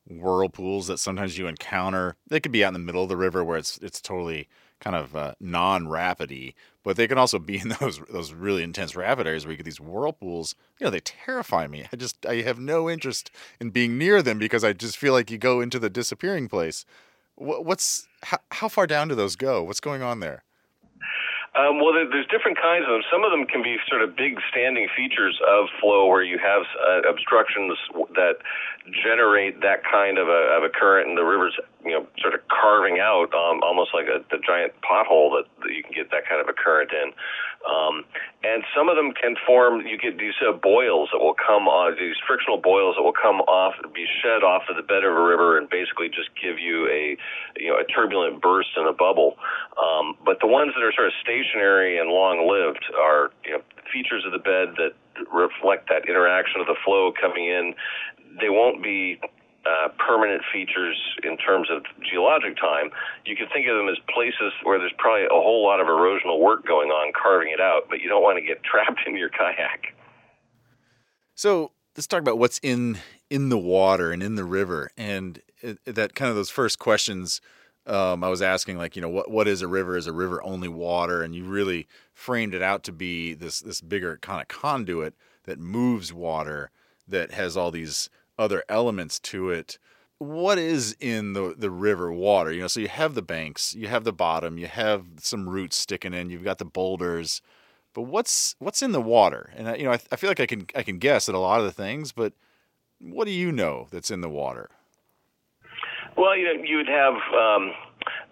whirlpools 0.07 0.87
that 0.87 0.97
sometimes 0.97 1.37
you 1.37 1.47
encounter? 1.47 2.15
They 2.27 2.39
could 2.39 2.51
be 2.51 2.63
out 2.63 2.69
in 2.69 2.73
the 2.73 2.79
middle 2.79 3.03
of 3.03 3.09
the 3.09 3.17
river 3.17 3.43
where 3.43 3.57
it's 3.57 3.77
it's 3.79 4.01
totally 4.01 4.47
kind 4.81 4.95
of 4.95 5.15
uh, 5.15 5.33
non-rapidy, 5.39 6.53
but 6.83 6.97
they 6.97 7.07
can 7.07 7.17
also 7.17 7.39
be 7.39 7.59
in 7.59 7.69
those 7.79 8.01
those 8.09 8.33
really 8.33 8.63
intense 8.63 8.95
rapid 8.95 9.27
areas 9.27 9.45
where 9.45 9.51
you 9.51 9.57
get 9.57 9.63
these 9.63 9.79
whirlpools. 9.79 10.55
You 10.79 10.85
know, 10.85 10.91
they 10.91 10.99
terrify 10.99 11.67
me. 11.67 11.85
I 11.93 11.95
just 11.95 12.25
I 12.25 12.41
have 12.41 12.59
no 12.59 12.89
interest 12.89 13.31
in 13.59 13.69
being 13.69 13.97
near 13.97 14.21
them 14.21 14.39
because 14.39 14.63
I 14.63 14.73
just 14.73 14.97
feel 14.97 15.13
like 15.13 15.31
you 15.31 15.37
go 15.37 15.61
into 15.61 15.79
the 15.79 15.89
disappearing 15.89 16.49
place. 16.49 16.85
What's 17.35 18.07
how, 18.23 18.39
how 18.51 18.67
far 18.67 18.85
down 18.85 19.07
do 19.07 19.15
those 19.15 19.35
go? 19.35 19.63
What's 19.63 19.79
going 19.79 20.01
on 20.01 20.19
there? 20.19 20.43
Um, 21.53 21.83
well, 21.83 21.91
there's 21.91 22.27
different 22.31 22.57
kinds 22.57 22.85
of 22.87 22.95
them. 22.95 23.01
Some 23.11 23.25
of 23.25 23.31
them 23.31 23.45
can 23.45 23.61
be 23.61 23.75
sort 23.89 24.01
of 24.01 24.15
big 24.15 24.39
standing 24.49 24.87
features 24.95 25.37
of 25.45 25.67
flow 25.81 26.07
where 26.07 26.23
you 26.23 26.39
have 26.39 26.63
uh, 26.79 27.09
obstructions 27.09 27.77
that 28.15 28.39
generate 28.89 29.61
that 29.61 29.85
kind 29.85 30.17
of 30.17 30.27
a, 30.27 30.57
of 30.57 30.63
a 30.63 30.69
current, 30.69 31.07
and 31.07 31.17
the 31.17 31.23
river's 31.23 31.53
you 31.85 31.91
know 31.91 32.07
sort 32.17 32.33
of 32.33 32.41
carving 32.49 32.97
out 32.99 33.29
um, 33.33 33.61
almost 33.61 33.93
like 33.93 34.07
a, 34.09 34.25
a 34.33 34.39
giant 34.41 34.73
pothole 34.81 35.29
that, 35.37 35.45
that 35.61 35.73
you 35.73 35.83
can 35.83 35.93
get 35.93 36.09
that 36.09 36.25
kind 36.27 36.41
of 36.41 36.49
a 36.49 36.53
current 36.53 36.89
in. 36.91 37.13
Um, 37.61 38.05
and 38.41 38.63
some 38.73 38.89
of 38.89 38.97
them 38.97 39.13
can 39.13 39.35
form. 39.45 39.85
You 39.85 39.97
get 40.01 40.17
these 40.17 40.33
uh, 40.41 40.51
boils 40.57 41.09
that 41.13 41.21
will 41.21 41.37
come 41.37 41.69
on 41.69 41.93
these 41.93 42.17
frictional 42.25 42.57
boils 42.57 42.97
that 42.97 43.03
will 43.03 43.13
come 43.13 43.45
off, 43.45 43.77
be 43.93 44.05
shed 44.21 44.41
off 44.41 44.65
of 44.65 44.75
the 44.75 44.81
bed 44.81 45.05
of 45.05 45.13
a 45.13 45.21
river, 45.21 45.57
and 45.57 45.69
basically 45.69 46.09
just 46.09 46.33
give 46.41 46.57
you 46.57 46.89
a 46.89 47.17
you 47.61 47.69
know 47.69 47.77
a 47.77 47.85
turbulent 47.85 48.41
burst 48.41 48.73
in 48.77 48.87
a 48.87 48.93
bubble. 48.93 49.37
Um, 49.77 50.17
but 50.25 50.41
the 50.41 50.49
ones 50.49 50.73
that 50.73 50.81
are 50.81 50.93
sort 50.93 51.07
of 51.07 51.13
stationary 51.21 52.01
and 52.01 52.09
long 52.09 52.49
lived 52.49 52.81
are 52.97 53.29
you 53.45 53.53
know 53.53 53.61
features 53.93 54.25
of 54.25 54.31
the 54.31 54.41
bed 54.41 54.73
that 54.81 54.97
reflect 55.29 55.89
that 55.89 56.07
interaction 56.07 56.61
of 56.61 56.67
the 56.67 56.75
flow 56.83 57.11
coming 57.13 57.45
in. 57.45 57.75
They 58.39 58.49
won't 58.49 58.83
be 58.83 59.19
uh, 59.65 59.89
permanent 60.05 60.41
features 60.51 60.97
in 61.23 61.37
terms 61.37 61.69
of 61.69 61.83
geologic 62.03 62.57
time, 62.57 62.89
you 63.25 63.35
can 63.35 63.47
think 63.53 63.67
of 63.67 63.77
them 63.77 63.87
as 63.89 63.97
places 64.13 64.53
where 64.63 64.79
there's 64.79 64.93
probably 64.97 65.25
a 65.25 65.29
whole 65.29 65.63
lot 65.63 65.79
of 65.79 65.87
erosional 65.87 66.39
work 66.39 66.65
going 66.65 66.89
on 66.89 67.13
carving 67.13 67.51
it 67.51 67.61
out, 67.61 67.83
but 67.89 67.99
you 68.01 68.09
don't 68.09 68.23
want 68.23 68.37
to 68.37 68.45
get 68.45 68.63
trapped 68.69 69.01
in 69.05 69.15
your 69.15 69.29
kayak. 69.29 69.93
So 71.35 71.71
let's 71.95 72.07
talk 72.07 72.21
about 72.21 72.39
what's 72.39 72.59
in 72.63 72.99
in 73.29 73.49
the 73.49 73.57
water 73.57 74.11
and 74.11 74.21
in 74.21 74.35
the 74.35 74.43
river, 74.43 74.91
and 74.97 75.39
it, 75.61 75.79
that 75.85 76.15
kind 76.15 76.29
of 76.29 76.35
those 76.35 76.49
first 76.49 76.79
questions. 76.79 77.41
Um, 77.87 78.23
I 78.23 78.29
was 78.29 78.43
asking, 78.43 78.77
like, 78.77 78.95
you 78.95 79.01
know, 79.01 79.09
what 79.09 79.31
what 79.31 79.47
is 79.47 79.61
a 79.61 79.67
river? 79.67 79.97
Is 79.97 80.05
a 80.05 80.13
river 80.13 80.43
only 80.43 80.67
water? 80.67 81.23
And 81.23 81.33
you 81.33 81.45
really 81.45 81.87
framed 82.13 82.53
it 82.53 82.61
out 82.61 82.83
to 82.83 82.91
be 82.91 83.33
this 83.33 83.59
this 83.59 83.81
bigger 83.81 84.17
kind 84.21 84.41
of 84.41 84.47
conduit 84.47 85.15
that 85.45 85.59
moves 85.59 86.13
water, 86.13 86.69
that 87.07 87.31
has 87.31 87.57
all 87.57 87.71
these 87.71 88.09
other 88.37 88.63
elements 88.69 89.19
to 89.19 89.49
it. 89.49 89.77
What 90.17 90.57
is 90.57 90.95
in 90.99 91.33
the 91.33 91.55
the 91.57 91.71
river 91.71 92.11
water? 92.11 92.51
You 92.51 92.61
know, 92.61 92.67
so 92.67 92.79
you 92.79 92.87
have 92.87 93.15
the 93.15 93.21
banks, 93.21 93.73
you 93.73 93.87
have 93.87 94.03
the 94.03 94.13
bottom, 94.13 94.57
you 94.57 94.67
have 94.67 95.05
some 95.17 95.49
roots 95.49 95.77
sticking 95.77 96.13
in, 96.13 96.29
you've 96.29 96.43
got 96.43 96.59
the 96.59 96.65
boulders 96.65 97.41
but 97.93 98.03
what's 98.03 98.55
what's 98.59 98.81
in 98.81 98.91
the 98.91 99.01
water? 99.01 99.51
And 99.55 99.69
I, 99.69 99.75
you 99.75 99.83
know, 99.83 99.91
I, 99.91 99.99
I 100.11 100.15
feel 100.15 100.29
like 100.29 100.39
I 100.39 100.45
can 100.45 100.67
I 100.75 100.83
can 100.83 100.97
guess 100.97 101.27
at 101.27 101.35
a 101.35 101.39
lot 101.39 101.59
of 101.59 101.65
the 101.65 101.71
things, 101.71 102.11
but 102.11 102.33
what 102.99 103.25
do 103.25 103.31
you 103.31 103.51
know 103.51 103.87
that's 103.91 104.11
in 104.11 104.21
the 104.21 104.29
water? 104.29 104.69
Well, 106.17 106.37
you 106.37 106.45
know, 106.45 106.63
you 106.63 106.77
would 106.77 106.89
have 106.89 107.13
um, 107.33 107.71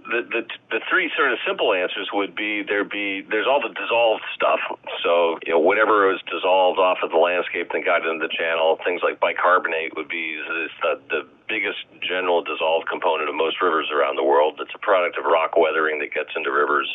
the, 0.07 0.43
the 0.71 0.79
three 0.89 1.11
sort 1.15 1.31
of 1.31 1.39
simple 1.45 1.73
answers 1.73 2.09
would 2.13 2.35
be 2.35 2.63
there 2.63 2.83
be 2.83 3.21
there's 3.29 3.47
all 3.47 3.61
the 3.61 3.73
dissolved 3.73 4.23
stuff. 4.33 4.59
So 5.03 5.37
you 5.45 5.53
know 5.53 5.59
whatever 5.59 6.07
was 6.07 6.21
dissolved 6.25 6.79
off 6.79 6.99
of 7.03 7.11
the 7.11 7.21
landscape 7.21 7.71
and 7.73 7.83
got 7.83 8.05
into 8.05 8.25
the 8.25 8.31
channel, 8.31 8.79
things 8.83 9.01
like 9.03 9.19
bicarbonate 9.19 9.95
would 9.95 10.07
be 10.07 10.39
the, 10.81 10.99
the 11.09 11.21
biggest 11.47 11.85
general 12.01 12.41
dissolved 12.41 12.87
component 12.87 13.29
of 13.29 13.35
most 13.35 13.61
rivers 13.61 13.89
around 13.91 14.15
the 14.15 14.23
world. 14.23 14.57
It's 14.59 14.73
a 14.73 14.81
product 14.81 15.17
of 15.17 15.25
rock 15.25 15.57
weathering 15.57 15.99
that 15.99 16.13
gets 16.13 16.29
into 16.35 16.51
rivers 16.51 16.87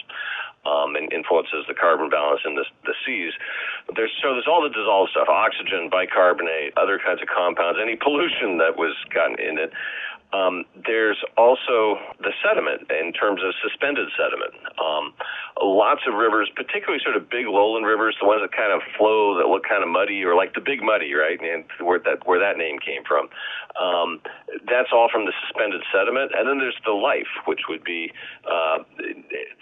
um, 0.67 0.97
and 0.97 1.13
influences 1.13 1.65
the 1.69 1.75
carbon 1.75 2.09
balance 2.09 2.41
in 2.45 2.55
the, 2.55 2.65
the 2.85 2.95
seas. 3.05 3.33
There's, 3.95 4.13
so 4.23 4.33
there's 4.33 4.49
all 4.49 4.63
the 4.63 4.73
dissolved 4.73 5.13
stuff, 5.13 5.29
oxygen, 5.29 5.89
bicarbonate, 5.91 6.77
other 6.77 6.99
kinds 6.99 7.21
of 7.21 7.29
compounds, 7.29 7.79
any 7.81 7.97
pollution 7.97 8.59
that 8.59 8.77
was 8.77 8.97
gotten 9.13 9.39
in 9.39 9.59
it. 9.59 9.73
Um, 10.33 10.65
there's 10.75 11.23
also 11.37 11.99
the 12.19 12.33
sediment 12.43 12.91
in 12.91 13.13
terms 13.13 13.41
of 13.45 13.55
suspended 13.63 14.09
sediment. 14.19 14.55
Um, 14.83 15.15
lots 15.63 16.03
of 16.09 16.15
rivers, 16.15 16.51
particularly 16.57 16.99
sort 17.05 17.17
of 17.17 17.31
big 17.31 17.47
lowland 17.47 17.87
rivers, 17.87 18.17
the 18.19 18.27
ones 18.27 18.43
that 18.43 18.51
kind 18.51 18.73
of 18.73 18.83
flow 18.99 19.39
that 19.39 19.47
look 19.47 19.63
kind 19.63 19.83
of 19.83 19.89
muddy, 19.89 20.25
or 20.25 20.35
like 20.35 20.55
the 20.55 20.61
Big 20.61 20.83
Muddy, 20.83 21.15
right? 21.15 21.39
And 21.39 21.65
where 21.79 22.01
that 22.01 22.27
where 22.27 22.41
that 22.41 22.59
name 22.59 22.79
came 22.83 23.05
from. 23.07 23.31
Um, 23.79 24.21
that's 24.67 24.91
all 24.93 25.09
from 25.11 25.27
the 25.27 25.33
suspended 25.47 25.83
sediment. 25.95 26.33
And 26.35 26.49
then 26.49 26.59
there's 26.59 26.79
the 26.85 26.99
life, 26.99 27.31
which 27.47 27.67
would 27.69 27.85
be 27.85 28.11
uh, 28.43 28.83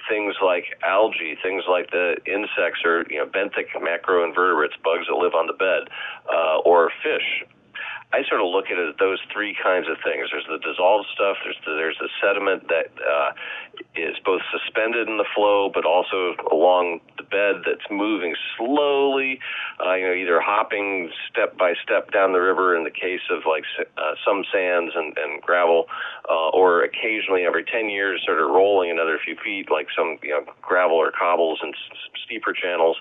things 0.09 0.37
like 0.41 0.81
algae, 0.83 1.37
things 1.43 1.65
like 1.69 1.91
the 1.91 2.17
insects 2.25 2.81
or 2.85 3.05
you 3.11 3.21
know 3.21 3.27
benthic 3.27 3.69
macroinvertebrates, 3.77 4.81
bugs 4.81 5.05
that 5.09 5.21
live 5.21 5.35
on 5.35 5.47
the 5.47 5.57
bed, 5.57 5.93
uh, 6.33 6.65
or 6.65 6.89
fish 7.05 7.45
I 8.13 8.23
sort 8.29 8.41
of 8.41 8.49
look 8.49 8.67
at 8.71 8.79
it 8.79 8.97
those 8.99 9.19
three 9.33 9.57
kinds 9.57 9.89
of 9.89 9.97
things. 10.05 10.29
There's 10.31 10.45
the 10.45 10.59
dissolved 10.59 11.09
stuff. 11.15 11.37
There's 11.45 11.57
the, 11.65 11.73
there's 11.73 11.97
the 11.99 12.09
sediment 12.21 12.69
that 12.69 12.93
uh, 13.01 13.33
is 13.97 14.17
both 14.25 14.43
suspended 14.53 15.09
in 15.09 15.17
the 15.17 15.29
flow, 15.35 15.71
but 15.73 15.87
also 15.87 16.37
along 16.51 17.01
the 17.17 17.25
bed 17.25 17.65
that's 17.65 17.89
moving 17.91 18.35
slowly. 18.59 19.41
Uh, 19.81 19.95
you 19.95 20.07
know, 20.07 20.13
either 20.15 20.41
hopping 20.41 21.11
step 21.31 21.57
by 21.57 21.73
step 21.83 22.13
down 22.13 22.33
the 22.33 22.41
river 22.41 22.77
in 22.77 22.85
the 22.85 22.91
case 22.91 23.25
of 23.31 23.49
like 23.49 23.65
uh, 23.97 24.13
some 24.25 24.45
sands 24.53 24.93
and, 24.95 25.17
and 25.17 25.41
gravel, 25.41 25.87
uh, 26.29 26.51
or 26.53 26.85
occasionally 26.85 27.45
every 27.45 27.65
10 27.65 27.89
years, 27.89 28.21
sort 28.27 28.41
of 28.41 28.49
rolling 28.49 28.91
another 28.91 29.19
few 29.25 29.37
feet, 29.43 29.71
like 29.71 29.89
some 29.97 30.19
you 30.23 30.31
know 30.31 30.45
gravel 30.61 30.97
or 30.97 31.11
cobbles 31.11 31.61
and 31.63 31.75
s- 31.75 31.99
steeper 32.25 32.53
channels. 32.53 32.97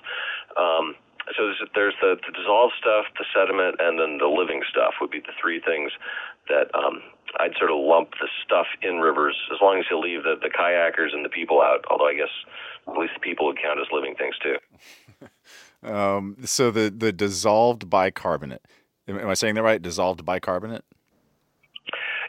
Um, 0.56 0.94
so 1.36 1.46
there's, 1.46 1.62
there's 1.74 1.94
the, 2.00 2.16
the 2.26 2.32
dissolved 2.32 2.74
stuff, 2.78 3.06
the 3.18 3.24
sediment, 3.30 3.76
and 3.78 3.98
then 3.98 4.18
the 4.18 4.26
living 4.26 4.62
stuff 4.68 4.94
would 5.00 5.10
be 5.10 5.20
the 5.20 5.34
three 5.40 5.60
things 5.60 5.92
that 6.48 6.66
um, 6.74 7.02
I'd 7.38 7.54
sort 7.58 7.70
of 7.70 7.78
lump 7.78 8.10
the 8.20 8.28
stuff 8.44 8.66
in 8.82 8.98
rivers 8.98 9.36
as 9.54 9.58
long 9.62 9.78
as 9.78 9.84
you 9.90 9.98
leave 9.98 10.24
the, 10.24 10.34
the 10.40 10.50
kayakers 10.50 11.14
and 11.14 11.24
the 11.24 11.28
people 11.28 11.62
out. 11.62 11.84
Although 11.90 12.08
I 12.08 12.14
guess 12.14 12.32
at 12.88 12.98
least 12.98 13.14
the 13.14 13.20
people 13.20 13.46
would 13.46 13.58
count 13.62 13.78
as 13.80 13.86
living 13.92 14.14
things 14.14 14.34
too. 14.42 14.58
um, 15.86 16.36
so 16.44 16.70
the 16.70 16.90
the 16.90 17.12
dissolved 17.12 17.88
bicarbonate. 17.88 18.66
Am 19.08 19.28
I 19.28 19.34
saying 19.34 19.54
that 19.54 19.62
right? 19.62 19.80
Dissolved 19.80 20.24
bicarbonate. 20.24 20.84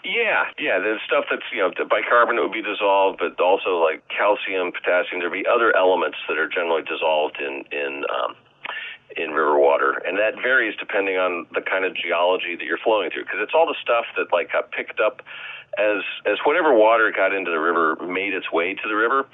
Yeah, 0.03 0.51
yeah. 0.59 0.79
There's 0.79 1.01
stuff 1.07 1.25
that's 1.29 1.47
you 1.51 1.59
know 1.59 1.71
the 1.77 1.85
bicarbonate 1.85 2.43
would 2.43 2.51
be 2.51 2.61
dissolved, 2.61 3.19
but 3.19 3.41
also 3.41 3.79
like 3.79 4.03
calcium, 4.09 4.71
potassium. 4.71 5.19
There'd 5.19 5.31
be 5.31 5.45
other 5.47 5.75
elements 5.75 6.17
that 6.27 6.37
are 6.37 6.49
generally 6.49 6.83
dissolved 6.83 7.39
in 7.39 7.63
in 7.71 8.03
um, 8.11 8.35
in 9.17 9.31
river 9.31 9.59
water, 9.59 10.01
and 10.05 10.17
that 10.17 10.35
varies 10.41 10.75
depending 10.79 11.17
on 11.17 11.45
the 11.53 11.61
kind 11.61 11.85
of 11.85 11.95
geology 11.95 12.55
that 12.55 12.65
you're 12.65 12.81
flowing 12.83 13.09
through. 13.11 13.23
Because 13.23 13.39
it's 13.41 13.53
all 13.53 13.65
the 13.65 13.77
stuff 13.81 14.05
that 14.17 14.31
like 14.31 14.51
got 14.51 14.71
picked 14.71 14.99
up 14.99 15.21
as 15.77 16.03
as 16.25 16.37
whatever 16.45 16.73
water 16.73 17.11
got 17.15 17.33
into 17.33 17.51
the 17.51 17.59
river 17.59 17.95
made 18.05 18.33
its 18.33 18.51
way 18.51 18.73
to 18.73 18.87
the 18.87 18.95
river. 18.95 19.25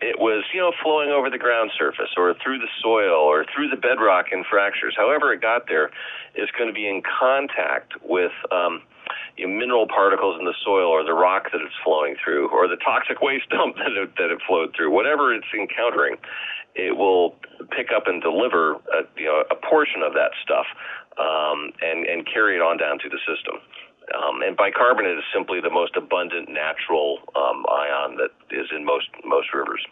It 0.00 0.18
was 0.18 0.44
you 0.52 0.60
know 0.60 0.72
flowing 0.82 1.10
over 1.10 1.30
the 1.30 1.38
ground 1.38 1.70
surface 1.78 2.10
or 2.16 2.34
through 2.42 2.58
the 2.58 2.70
soil 2.82 3.14
or 3.14 3.44
through 3.54 3.68
the 3.68 3.76
bedrock 3.76 4.26
in 4.32 4.44
fractures. 4.48 4.94
However 4.96 5.32
it 5.32 5.40
got 5.40 5.68
there, 5.68 5.90
is 6.34 6.48
going 6.56 6.68
to 6.68 6.74
be 6.74 6.88
in 6.88 7.02
contact 7.02 7.94
with. 8.02 8.32
Um, 8.50 8.82
you 9.36 9.46
know, 9.46 9.52
mineral 9.52 9.86
particles 9.86 10.36
in 10.38 10.44
the 10.44 10.54
soil 10.64 10.88
or 10.88 11.04
the 11.04 11.14
rock 11.14 11.50
that 11.52 11.60
it's 11.60 11.74
flowing 11.84 12.16
through 12.22 12.48
or 12.50 12.68
the 12.68 12.76
toxic 12.76 13.20
waste 13.20 13.48
dump 13.50 13.76
that 13.82 13.92
it, 13.92 14.10
that 14.16 14.30
it 14.30 14.38
flowed 14.46 14.74
through, 14.76 14.90
whatever 14.90 15.34
it's 15.34 15.46
encountering, 15.54 16.16
it 16.74 16.96
will 16.96 17.36
pick 17.76 17.88
up 17.94 18.06
and 18.06 18.22
deliver 18.22 18.74
a, 18.92 19.04
you 19.16 19.26
know, 19.26 19.44
a 19.50 19.56
portion 19.68 20.02
of 20.02 20.14
that 20.14 20.32
stuff 20.42 20.66
um, 21.18 21.72
and, 21.82 22.06
and 22.06 22.26
carry 22.26 22.56
it 22.56 22.62
on 22.62 22.78
down 22.78 22.98
to 22.98 23.08
the 23.08 23.18
system. 23.28 23.60
Um, 24.12 24.42
and 24.42 24.56
bicarbonate 24.56 25.16
is 25.16 25.24
simply 25.32 25.60
the 25.60 25.70
most 25.70 25.96
abundant 25.96 26.48
natural 26.48 27.18
um, 27.36 27.64
ion 27.70 28.16
that 28.16 28.30
is 28.50 28.66
in 28.74 28.84
most 28.84 29.08
most 29.24 29.54
rivers. 29.54 29.84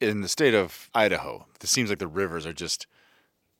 In 0.00 0.20
the 0.20 0.28
state 0.28 0.54
of 0.54 0.90
Idaho, 0.94 1.46
it 1.54 1.68
seems 1.68 1.88
like 1.88 2.00
the 2.00 2.08
rivers 2.08 2.44
are 2.44 2.52
just 2.52 2.86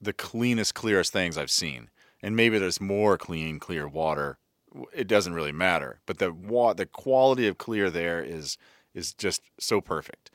the 0.00 0.12
cleanest, 0.12 0.74
clearest 0.74 1.12
things 1.12 1.38
I've 1.38 1.50
seen. 1.50 1.88
And 2.22 2.36
maybe 2.36 2.58
there's 2.58 2.80
more 2.80 3.16
clean, 3.16 3.58
clear 3.58 3.86
water. 3.86 4.38
It 4.94 5.06
doesn't 5.06 5.34
really 5.34 5.52
matter, 5.52 6.00
but 6.06 6.18
the 6.18 6.32
wa- 6.32 6.74
the 6.74 6.86
quality 6.86 7.46
of 7.46 7.58
clear 7.58 7.90
there 7.90 8.22
is 8.22 8.58
is 8.94 9.12
just 9.12 9.42
so 9.58 9.80
perfect. 9.80 10.30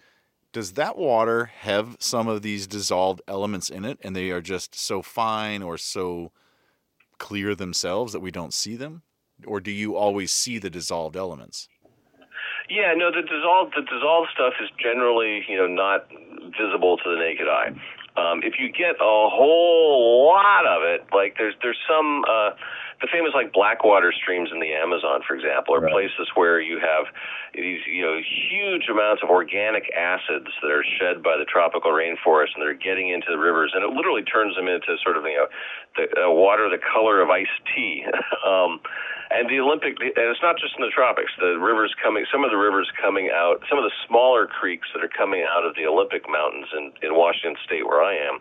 Does 0.53 0.73
that 0.73 0.97
water 0.97 1.45
have 1.45 1.95
some 1.99 2.27
of 2.27 2.41
these 2.41 2.67
dissolved 2.67 3.21
elements 3.27 3.69
in 3.69 3.85
it 3.85 3.97
and 4.03 4.15
they 4.15 4.31
are 4.31 4.41
just 4.41 4.75
so 4.75 5.01
fine 5.01 5.63
or 5.63 5.77
so 5.77 6.31
clear 7.17 7.55
themselves 7.55 8.11
that 8.13 8.19
we 8.19 8.31
don't 8.31 8.53
see 8.53 8.75
them? 8.75 9.03
Or 9.45 9.59
do 9.59 9.71
you 9.71 9.95
always 9.95 10.31
see 10.31 10.57
the 10.59 10.69
dissolved 10.69 11.15
elements? 11.15 11.69
Yeah 12.69 12.93
no 12.95 13.11
the 13.11 13.21
dissolved 13.21 13.73
the 13.75 13.81
dissolved 13.81 14.29
stuff 14.33 14.53
is 14.61 14.69
generally 14.81 15.43
you 15.47 15.57
know 15.57 15.67
not 15.67 16.07
visible 16.59 16.97
to 16.97 17.09
the 17.09 17.17
naked 17.17 17.47
eye. 17.47 17.71
Um, 18.17 18.41
if 18.43 18.55
you 18.59 18.69
get 18.71 18.95
a 18.99 19.29
whole 19.31 20.27
lot 20.27 20.65
of 20.65 20.83
it 20.83 21.05
like 21.13 21.35
there's 21.37 21.55
there's 21.61 21.79
some 21.87 22.23
uh, 22.29 22.51
the 23.01 23.09
famous 23.11 23.33
like 23.33 23.51
blackwater 23.51 24.13
streams 24.13 24.49
in 24.53 24.61
the 24.61 24.73
Amazon, 24.73 25.21
for 25.27 25.35
example, 25.35 25.73
are 25.73 25.81
right. 25.81 25.91
places 25.91 26.29
where 26.35 26.61
you 26.61 26.77
have 26.77 27.09
these 27.53 27.81
you 27.89 28.05
know 28.05 28.21
huge 28.21 28.87
amounts 28.89 29.21
of 29.23 29.29
organic 29.29 29.89
acids 29.97 30.53
that 30.61 30.71
are 30.71 30.85
shed 31.01 31.21
by 31.21 31.35
the 31.37 31.45
tropical 31.45 31.91
rainforest, 31.91 32.53
and 32.53 32.61
they're 32.61 32.77
getting 32.77 33.09
into 33.09 33.27
the 33.29 33.41
rivers, 33.41 33.73
and 33.73 33.83
it 33.83 33.89
literally 33.89 34.23
turns 34.23 34.55
them 34.55 34.67
into 34.67 34.95
sort 35.03 35.17
of 35.17 35.25
you 35.25 35.35
know 35.35 35.47
the 35.97 36.05
uh, 36.13 36.29
water 36.29 36.69
the 36.69 36.81
color 36.81 37.21
of 37.21 37.29
iced 37.29 37.49
tea. 37.75 38.05
um, 38.45 38.79
and 39.33 39.49
the 39.49 39.59
Olympic, 39.59 39.95
and 39.99 40.27
it's 40.27 40.43
not 40.43 40.59
just 40.59 40.75
in 40.77 40.83
the 40.83 40.91
tropics. 40.93 41.31
The 41.39 41.55
rivers 41.57 41.95
coming, 42.01 42.25
some 42.31 42.43
of 42.43 42.51
the 42.51 42.57
rivers 42.57 42.91
coming 42.99 43.31
out, 43.33 43.63
some 43.69 43.77
of 43.77 43.83
the 43.83 43.95
smaller 44.07 44.45
creeks 44.45 44.87
that 44.93 45.03
are 45.03 45.11
coming 45.11 45.45
out 45.47 45.65
of 45.65 45.75
the 45.75 45.87
Olympic 45.87 46.27
Mountains 46.29 46.67
in, 46.75 46.91
in 47.01 47.15
Washington 47.15 47.55
State, 47.63 47.87
where 47.87 48.03
I 48.03 48.15
am, 48.15 48.39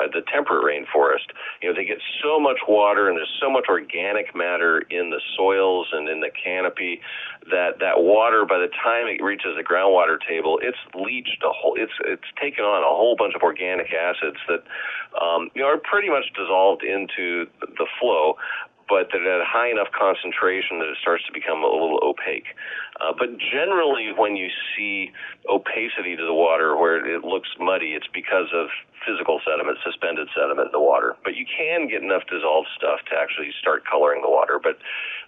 uh, 0.00 0.08
the 0.08 0.22
temperate 0.32 0.64
rainforest. 0.64 1.28
You 1.60 1.68
know, 1.68 1.74
they 1.76 1.84
get 1.84 2.00
so 2.22 2.40
much 2.40 2.58
water, 2.66 3.08
and 3.08 3.16
there's 3.16 3.36
so 3.40 3.50
much 3.50 3.66
organic 3.68 4.34
matter 4.34 4.80
in 4.88 5.10
the 5.10 5.20
soils 5.36 5.88
and 5.92 6.08
in 6.08 6.20
the 6.20 6.30
canopy 6.32 7.00
that 7.50 7.80
that 7.80 8.00
water, 8.00 8.44
by 8.44 8.58
the 8.58 8.72
time 8.82 9.08
it 9.08 9.22
reaches 9.22 9.56
the 9.56 9.64
groundwater 9.64 10.16
table, 10.20 10.58
it's 10.62 10.80
leached 10.94 11.42
a 11.44 11.52
whole. 11.52 11.76
It's 11.76 11.92
it's 12.04 12.28
taken 12.40 12.64
on 12.64 12.82
a 12.82 12.92
whole 12.92 13.16
bunch 13.16 13.34
of 13.34 13.42
organic 13.42 13.92
acids 13.92 14.36
that 14.48 14.64
um, 15.20 15.50
you 15.54 15.62
know 15.62 15.68
are 15.68 15.80
pretty 15.80 16.08
much 16.08 16.24
dissolved 16.36 16.82
into 16.82 17.46
the 17.60 17.86
flow 18.00 18.36
but 18.90 19.06
that 19.14 19.22
at 19.22 19.40
a 19.40 19.46
high 19.46 19.70
enough 19.70 19.88
concentration 19.96 20.82
that 20.82 20.90
it 20.90 20.98
starts 21.00 21.24
to 21.26 21.32
become 21.32 21.62
a 21.62 21.70
little 21.70 22.02
opaque. 22.02 22.58
Uh, 23.00 23.12
but 23.16 23.38
generally, 23.38 24.12
when 24.16 24.36
you 24.36 24.48
see 24.76 25.10
opacity 25.48 26.16
to 26.16 26.24
the 26.24 26.34
water 26.34 26.76
where 26.76 27.00
it 27.00 27.24
looks 27.24 27.48
muddy, 27.58 27.96
it's 27.96 28.08
because 28.12 28.48
of 28.52 28.68
physical 29.06 29.40
sediment, 29.44 29.78
suspended 29.84 30.28
sediment 30.36 30.68
in 30.68 30.76
the 30.76 30.80
water. 30.80 31.16
But 31.24 31.34
you 31.34 31.46
can 31.48 31.88
get 31.88 32.02
enough 32.02 32.28
dissolved 32.28 32.68
stuff 32.76 33.00
to 33.10 33.16
actually 33.16 33.50
start 33.58 33.88
coloring 33.88 34.20
the 34.20 34.28
water. 34.28 34.60
But 34.62 34.76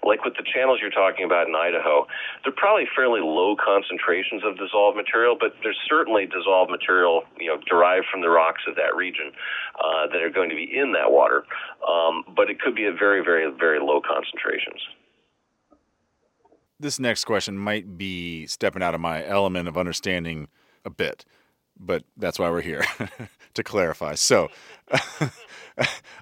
like 0.05 0.25
with 0.25 0.37
the 0.37 0.45
channels 0.45 0.81
you're 0.81 0.93
talking 0.93 1.25
about 1.25 1.49
in 1.49 1.55
Idaho, 1.57 2.07
they're 2.45 2.53
probably 2.53 2.85
fairly 2.95 3.21
low 3.21 3.57
concentrations 3.57 4.45
of 4.45 4.59
dissolved 4.59 4.97
material, 4.97 5.37
but 5.39 5.57
there's 5.63 5.79
certainly 5.89 6.27
dissolved 6.27 6.71
material, 6.71 7.25
you 7.39 7.49
know, 7.49 7.59
derived 7.65 8.07
from 8.13 8.21
the 8.21 8.31
rocks 8.31 8.63
of 8.69 8.77
that 8.77 8.95
region 8.95 9.33
uh, 9.81 10.07
that 10.13 10.21
are 10.21 10.31
going 10.31 10.51
to 10.51 10.57
be 10.57 10.69
in 10.69 10.93
that 10.93 11.11
water. 11.11 11.45
Um, 11.89 12.25
but 12.37 12.51
it 12.51 12.61
could 12.61 12.75
be 12.75 12.85
at 12.87 12.99
very, 12.99 13.25
very, 13.25 13.49
very 13.49 13.81
low 13.81 14.01
concentrations. 14.05 14.81
This 16.83 16.99
next 16.99 17.27
question 17.27 17.57
might 17.57 17.97
be 17.97 18.45
stepping 18.49 18.83
out 18.83 18.93
of 18.93 19.01
my 19.01 19.25
element 19.25 19.69
of 19.69 19.79
understanding 19.79 20.49
a 20.85 20.91
bit, 20.91 21.25
but 21.79 22.03
that's 22.17 22.41
why 22.41 22.51
we're 22.51 22.61
here 22.61 22.85
to 23.55 23.63
clarify. 23.63 24.17
So, 24.17 24.49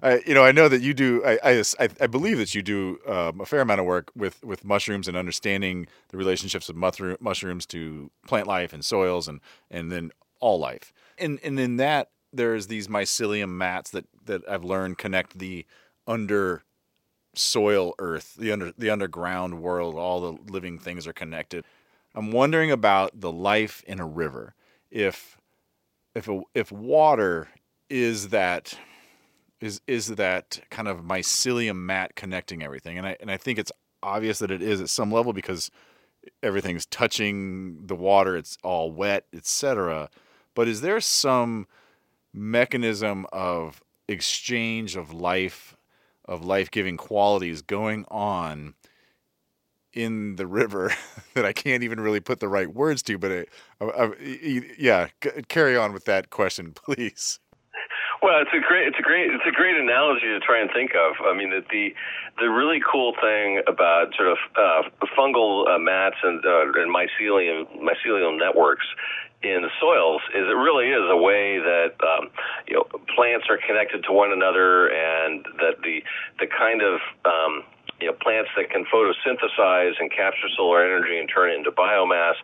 I, 0.02 0.20
you 0.26 0.34
know, 0.34 0.44
I 0.44 0.52
know 0.52 0.68
that 0.68 0.82
you 0.82 0.92
do. 0.92 1.24
I, 1.24 1.62
I, 1.78 1.88
I 2.02 2.06
believe 2.06 2.36
that 2.36 2.54
you 2.54 2.60
do 2.60 2.98
um, 3.06 3.40
a 3.40 3.46
fair 3.46 3.62
amount 3.62 3.80
of 3.80 3.86
work 3.86 4.10
with 4.14 4.44
with 4.44 4.62
mushrooms 4.62 5.08
and 5.08 5.16
understanding 5.16 5.86
the 6.10 6.18
relationships 6.18 6.68
of 6.68 6.76
mushroom, 6.76 7.16
mushrooms 7.20 7.64
to 7.66 8.10
plant 8.26 8.46
life 8.46 8.74
and 8.74 8.84
soils 8.84 9.28
and 9.28 9.40
and 9.70 9.90
then 9.90 10.10
all 10.40 10.58
life. 10.58 10.92
And 11.16 11.40
and 11.42 11.58
in 11.58 11.76
that 11.76 12.10
there's 12.34 12.66
these 12.66 12.86
mycelium 12.86 13.48
mats 13.56 13.92
that 13.92 14.04
that 14.26 14.46
I've 14.46 14.64
learned 14.64 14.98
connect 14.98 15.38
the 15.38 15.64
under 16.06 16.64
soil 17.34 17.94
earth, 17.98 18.34
the 18.34 18.52
under 18.52 18.72
the 18.76 18.90
underground 18.90 19.62
world. 19.62 19.96
All 19.96 20.20
the 20.20 20.52
living 20.52 20.78
things 20.78 21.06
are 21.06 21.12
connected. 21.12 21.64
I'm 22.14 22.32
wondering 22.32 22.70
about 22.70 23.20
the 23.20 23.32
life 23.32 23.82
in 23.86 24.00
a 24.00 24.06
river. 24.06 24.54
If 24.90 25.36
if 26.14 26.28
a, 26.28 26.40
if 26.54 26.72
water 26.72 27.48
is 27.88 28.28
that 28.28 28.78
is 29.60 29.80
is 29.86 30.08
that 30.08 30.60
kind 30.70 30.88
of 30.88 31.02
mycelium 31.02 31.76
mat 31.76 32.14
connecting 32.16 32.62
everything 32.62 32.96
and 32.98 33.06
i 33.06 33.16
and 33.20 33.30
i 33.30 33.36
think 33.36 33.58
it's 33.58 33.72
obvious 34.02 34.38
that 34.38 34.50
it 34.50 34.62
is 34.62 34.80
at 34.80 34.88
some 34.88 35.12
level 35.12 35.32
because 35.32 35.70
everything's 36.42 36.86
touching 36.86 37.86
the 37.86 37.94
water 37.94 38.36
it's 38.36 38.56
all 38.62 38.90
wet 38.90 39.26
etc 39.34 40.08
but 40.54 40.68
is 40.68 40.80
there 40.80 41.00
some 41.00 41.66
mechanism 42.32 43.26
of 43.32 43.82
exchange 44.08 44.96
of 44.96 45.12
life 45.12 45.76
of 46.30 46.44
life-giving 46.44 46.96
qualities 46.96 47.60
going 47.60 48.06
on 48.08 48.74
in 49.92 50.36
the 50.36 50.46
river 50.46 50.92
that 51.34 51.44
I 51.44 51.52
can't 51.52 51.82
even 51.82 52.00
really 52.00 52.20
put 52.20 52.40
the 52.40 52.48
right 52.48 52.72
words 52.72 53.02
to. 53.02 53.18
But 53.18 53.32
I, 53.32 53.84
I, 53.84 54.04
I, 54.04 54.12
yeah, 54.78 55.08
c- 55.22 55.42
carry 55.48 55.76
on 55.76 55.92
with 55.92 56.04
that 56.06 56.30
question, 56.30 56.72
please. 56.74 57.40
Well, 58.22 58.42
it's 58.42 58.52
a 58.52 58.60
great, 58.60 58.86
it's 58.86 58.98
a 58.98 59.02
great, 59.02 59.30
it's 59.30 59.46
a 59.48 59.50
great 59.50 59.76
analogy 59.76 60.26
to 60.26 60.40
try 60.40 60.60
and 60.60 60.70
think 60.74 60.92
of. 60.94 61.14
I 61.24 61.34
mean, 61.34 61.50
that 61.50 61.68
the 61.70 61.94
the 62.38 62.50
really 62.50 62.78
cool 62.80 63.14
thing 63.20 63.62
about 63.66 64.14
sort 64.14 64.28
of 64.28 64.38
uh, 64.56 64.82
fungal 65.16 65.66
uh, 65.66 65.78
mats 65.78 66.16
and, 66.22 66.44
uh, 66.44 66.68
and 66.76 66.94
mycelium 66.94 67.64
mycelial 67.80 68.38
networks 68.38 68.84
in 69.42 69.64
soils 69.80 70.20
is 70.34 70.44
it 70.44 70.56
really 70.56 70.88
is 70.88 71.04
a 71.08 71.16
way 71.16 71.58
that 71.58 71.96
um, 72.04 72.28
you 72.68 72.74
know 72.74 72.84
plants 73.14 73.46
are 73.48 73.58
connected 73.58 74.04
to 74.04 74.12
one 74.12 74.32
another, 74.32 74.88
and 74.88 75.44
that 75.58 75.80
the 75.82 76.02
the 76.38 76.46
kind 76.46 76.82
of 76.82 77.00
um, 77.24 77.64
you 78.00 78.08
know, 78.08 78.16
plants 78.20 78.50
that 78.56 78.70
can 78.70 78.84
photosynthesize 78.84 79.92
and 79.98 80.10
capture 80.10 80.48
solar 80.56 80.84
energy 80.84 81.18
and 81.18 81.28
turn 81.28 81.50
it 81.50 81.56
into 81.56 81.70
biomass. 81.70 82.34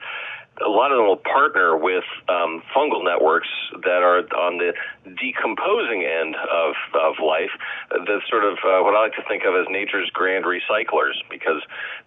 A 0.64 0.68
lot 0.70 0.90
of 0.90 0.96
them 0.96 1.06
will 1.06 1.20
partner 1.20 1.76
with 1.76 2.04
um, 2.30 2.62
fungal 2.74 3.04
networks 3.04 3.48
that 3.84 4.00
are 4.00 4.24
on 4.40 4.56
the 4.56 4.72
decomposing 5.20 6.02
end 6.02 6.34
of, 6.36 6.72
of 6.96 7.20
life. 7.20 7.52
That's 7.90 8.24
sort 8.30 8.44
of 8.44 8.56
uh, 8.64 8.80
what 8.80 8.96
I 8.96 9.02
like 9.02 9.16
to 9.16 9.24
think 9.28 9.44
of 9.44 9.54
as 9.54 9.66
nature's 9.68 10.08
grand 10.14 10.46
recyclers 10.46 11.20
because 11.28 11.60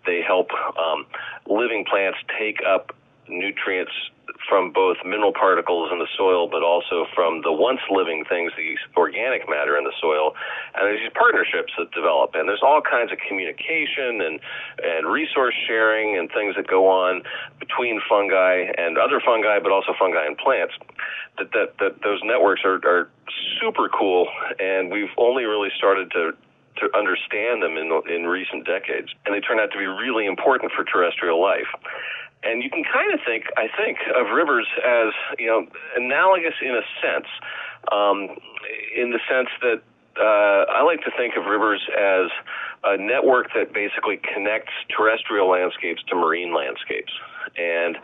they 0.08 0.22
help 0.26 0.50
um, 0.82 1.06
living 1.46 1.86
plants 1.86 2.18
take 2.40 2.58
up 2.66 2.96
nutrients 3.28 3.94
from 4.48 4.72
both 4.72 4.98
mineral 5.06 5.34
particles 5.34 5.90
in 5.92 6.00
the 6.00 6.08
soil, 6.18 6.48
but 6.48 6.64
also 6.64 7.06
from 7.14 7.42
the 7.42 7.52
once 7.52 7.80
living 7.90 8.24
things, 8.28 8.52
the 8.58 8.76
organic 8.98 9.50
matter 9.50 9.78
in 9.78 9.84
the 9.84 9.94
soil. 10.00 10.34
And 10.76 10.86
there's 10.86 11.00
these 11.00 11.14
partnerships 11.14 11.74
that 11.78 11.92
develop, 11.92 12.32
and 12.34 12.48
there's 12.48 12.64
all 12.64 12.82
kinds 12.82 13.12
of 13.12 13.18
communication 13.28 14.22
and 14.22 14.40
and 14.84 15.08
resource 15.08 15.56
sharing 15.68 16.18
and 16.18 16.30
things 16.32 16.56
that 16.56 16.68
go 16.68 16.88
on 16.88 17.24
between 17.60 18.02
fungi 18.08 18.72
and 18.78 18.98
other 18.98 19.22
fungi, 19.24 19.60
but 19.60 19.72
also 19.72 19.94
fungi 19.98 20.26
and 20.26 20.38
plants. 20.38 20.74
That 21.38 21.52
that, 21.54 21.78
that 21.80 22.02
those 22.04 22.20
networks 22.24 22.62
are, 22.66 22.80
are 22.86 23.10
super 23.62 23.90
cool, 23.90 24.28
and 24.60 24.92
we've 24.92 25.14
only 25.18 25.46
really 25.46 25.70
started 25.78 26.12
to 26.12 26.32
to 26.78 26.88
understand 26.98 27.62
them 27.62 27.78
in 27.78 27.92
in 28.10 28.26
recent 28.26 28.66
decades, 28.66 29.10
and 29.26 29.36
they 29.36 29.40
turn 29.40 29.60
out 29.60 29.72
to 29.72 29.78
be 29.78 29.86
really 29.86 30.26
important 30.26 30.72
for 30.72 30.84
terrestrial 30.84 31.42
life. 31.42 31.68
And 32.44 32.64
you 32.64 32.70
can 32.70 32.84
kind 32.84 33.14
of 33.14 33.20
think, 33.26 33.46
I 33.58 33.68
think, 33.76 33.98
of 34.16 34.32
rivers 34.34 34.68
as 34.80 35.14
you 35.38 35.48
know 35.48 35.68
analogous 35.96 36.56
in 36.62 36.72
a 36.72 36.84
sense, 37.02 37.28
um, 37.92 38.38
in 38.96 39.12
the 39.12 39.20
sense 39.28 39.50
that 39.62 39.82
uh, 40.20 40.72
I 40.72 40.84
like 40.84 41.04
to 41.04 41.12
think 41.18 41.36
of 41.36 41.46
rivers 41.46 41.82
as 41.98 42.32
a 42.84 42.98
network 42.98 43.54
that 43.56 43.74
basically 43.74 44.20
connects 44.34 44.72
terrestrial 44.96 45.50
landscapes 45.50 46.02
to 46.10 46.16
marine 46.16 46.54
landscapes. 46.54 47.12
And 47.58 47.98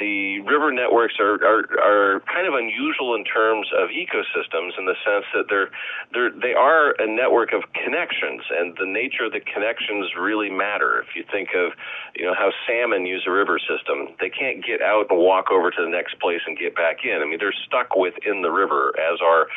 the 0.00 0.40
river 0.40 0.72
networks 0.72 1.14
are, 1.20 1.36
are, 1.44 1.64
are 1.78 2.20
kind 2.32 2.46
of 2.46 2.54
unusual 2.54 3.14
in 3.14 3.24
terms 3.24 3.68
of 3.76 3.90
ecosystems 3.90 4.78
in 4.78 4.86
the 4.86 4.96
sense 5.04 5.24
that 5.34 5.46
they're, 5.48 5.70
they're, 6.12 6.30
they 6.30 6.54
are 6.54 6.96
a 6.98 7.06
network 7.06 7.52
of 7.52 7.62
connections, 7.72 8.42
and 8.50 8.76
the 8.78 8.86
nature 8.86 9.24
of 9.24 9.32
the 9.32 9.40
connections 9.40 10.12
really 10.18 10.50
matter. 10.50 11.00
If 11.00 11.14
you 11.14 11.24
think 11.30 11.50
of 11.54 11.72
you 12.14 12.24
know, 12.24 12.34
how 12.34 12.50
salmon 12.66 13.04
use 13.04 13.24
a 13.26 13.30
river 13.30 13.58
system, 13.58 14.16
they 14.20 14.30
can't 14.30 14.64
get 14.64 14.80
out 14.80 15.06
and 15.10 15.18
walk 15.18 15.50
over 15.52 15.70
to 15.70 15.82
the 15.82 15.88
next 15.88 16.18
place 16.20 16.40
and 16.46 16.56
get 16.56 16.74
back 16.74 17.04
in. 17.04 17.20
I 17.20 17.26
mean, 17.26 17.38
they're 17.38 17.54
stuck 17.66 17.94
within 17.96 18.42
the 18.42 18.50
river, 18.50 18.94
as 18.96 19.20
are 19.20 19.48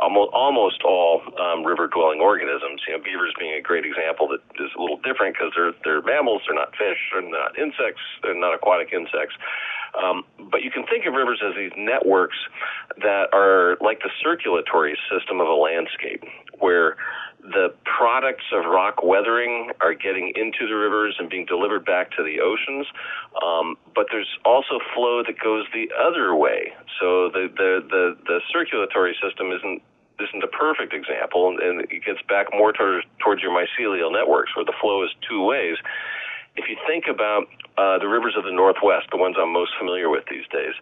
almost, 0.00 0.32
almost 0.32 0.82
all 0.82 1.22
um, 1.36 1.64
river 1.64 1.86
dwelling 1.86 2.20
organisms. 2.20 2.80
You 2.88 2.96
know, 2.96 3.02
beavers 3.04 3.34
being 3.38 3.54
a 3.54 3.60
great 3.60 3.84
example 3.84 4.28
that 4.28 4.40
is 4.62 4.72
a 4.76 4.80
little 4.80 5.00
different 5.04 5.36
because 5.36 5.52
they're, 5.54 5.76
they're 5.84 6.02
mammals, 6.02 6.42
they're 6.46 6.56
not 6.56 6.72
fish, 6.72 6.98
they're 7.12 7.22
not 7.22 7.58
insects, 7.58 8.02
they're 8.22 8.38
not 8.38 8.54
insects. 8.92 9.34
Um, 9.96 10.24
but 10.50 10.62
you 10.62 10.70
can 10.70 10.84
think 10.86 11.06
of 11.06 11.14
rivers 11.14 11.40
as 11.46 11.54
these 11.56 11.72
networks 11.76 12.36
that 12.98 13.32
are 13.32 13.78
like 13.80 14.00
the 14.00 14.10
circulatory 14.22 14.98
system 15.10 15.40
of 15.40 15.48
a 15.48 15.54
landscape, 15.54 16.22
where 16.58 16.96
the 17.40 17.72
products 17.84 18.44
of 18.52 18.64
rock 18.64 19.02
weathering 19.02 19.70
are 19.80 19.94
getting 19.94 20.32
into 20.34 20.66
the 20.66 20.74
rivers 20.74 21.16
and 21.18 21.30
being 21.30 21.46
delivered 21.46 21.84
back 21.84 22.10
to 22.12 22.22
the 22.22 22.40
oceans. 22.40 22.86
Um, 23.40 23.76
but 23.94 24.06
there's 24.10 24.28
also 24.44 24.80
flow 24.94 25.22
that 25.22 25.38
goes 25.38 25.64
the 25.72 25.88
other 25.94 26.34
way. 26.34 26.72
So 27.00 27.30
the, 27.30 27.48
the, 27.56 27.86
the, 27.88 28.16
the 28.26 28.40
circulatory 28.52 29.16
system 29.22 29.52
isn't 29.52 29.82
isn't 30.16 30.42
a 30.42 30.48
perfect 30.48 30.94
example, 30.94 31.48
and, 31.48 31.60
and 31.60 31.80
it 31.92 32.02
gets 32.02 32.22
back 32.26 32.46
more 32.50 32.72
towards, 32.72 33.04
towards 33.22 33.42
your 33.42 33.52
mycelial 33.52 34.10
networks, 34.10 34.56
where 34.56 34.64
the 34.64 34.72
flow 34.80 35.04
is 35.04 35.10
two 35.28 35.44
ways 35.44 35.76
if 36.56 36.68
you 36.68 36.76
think 36.86 37.04
about 37.08 37.44
uh, 37.76 37.98
the 37.98 38.08
rivers 38.08 38.34
of 38.36 38.44
the 38.44 38.52
Northwest, 38.52 39.06
the 39.10 39.16
ones 39.16 39.36
I'm 39.38 39.52
most 39.52 39.72
familiar 39.78 40.08
with 40.08 40.24
these 40.30 40.48
days, 40.50 40.72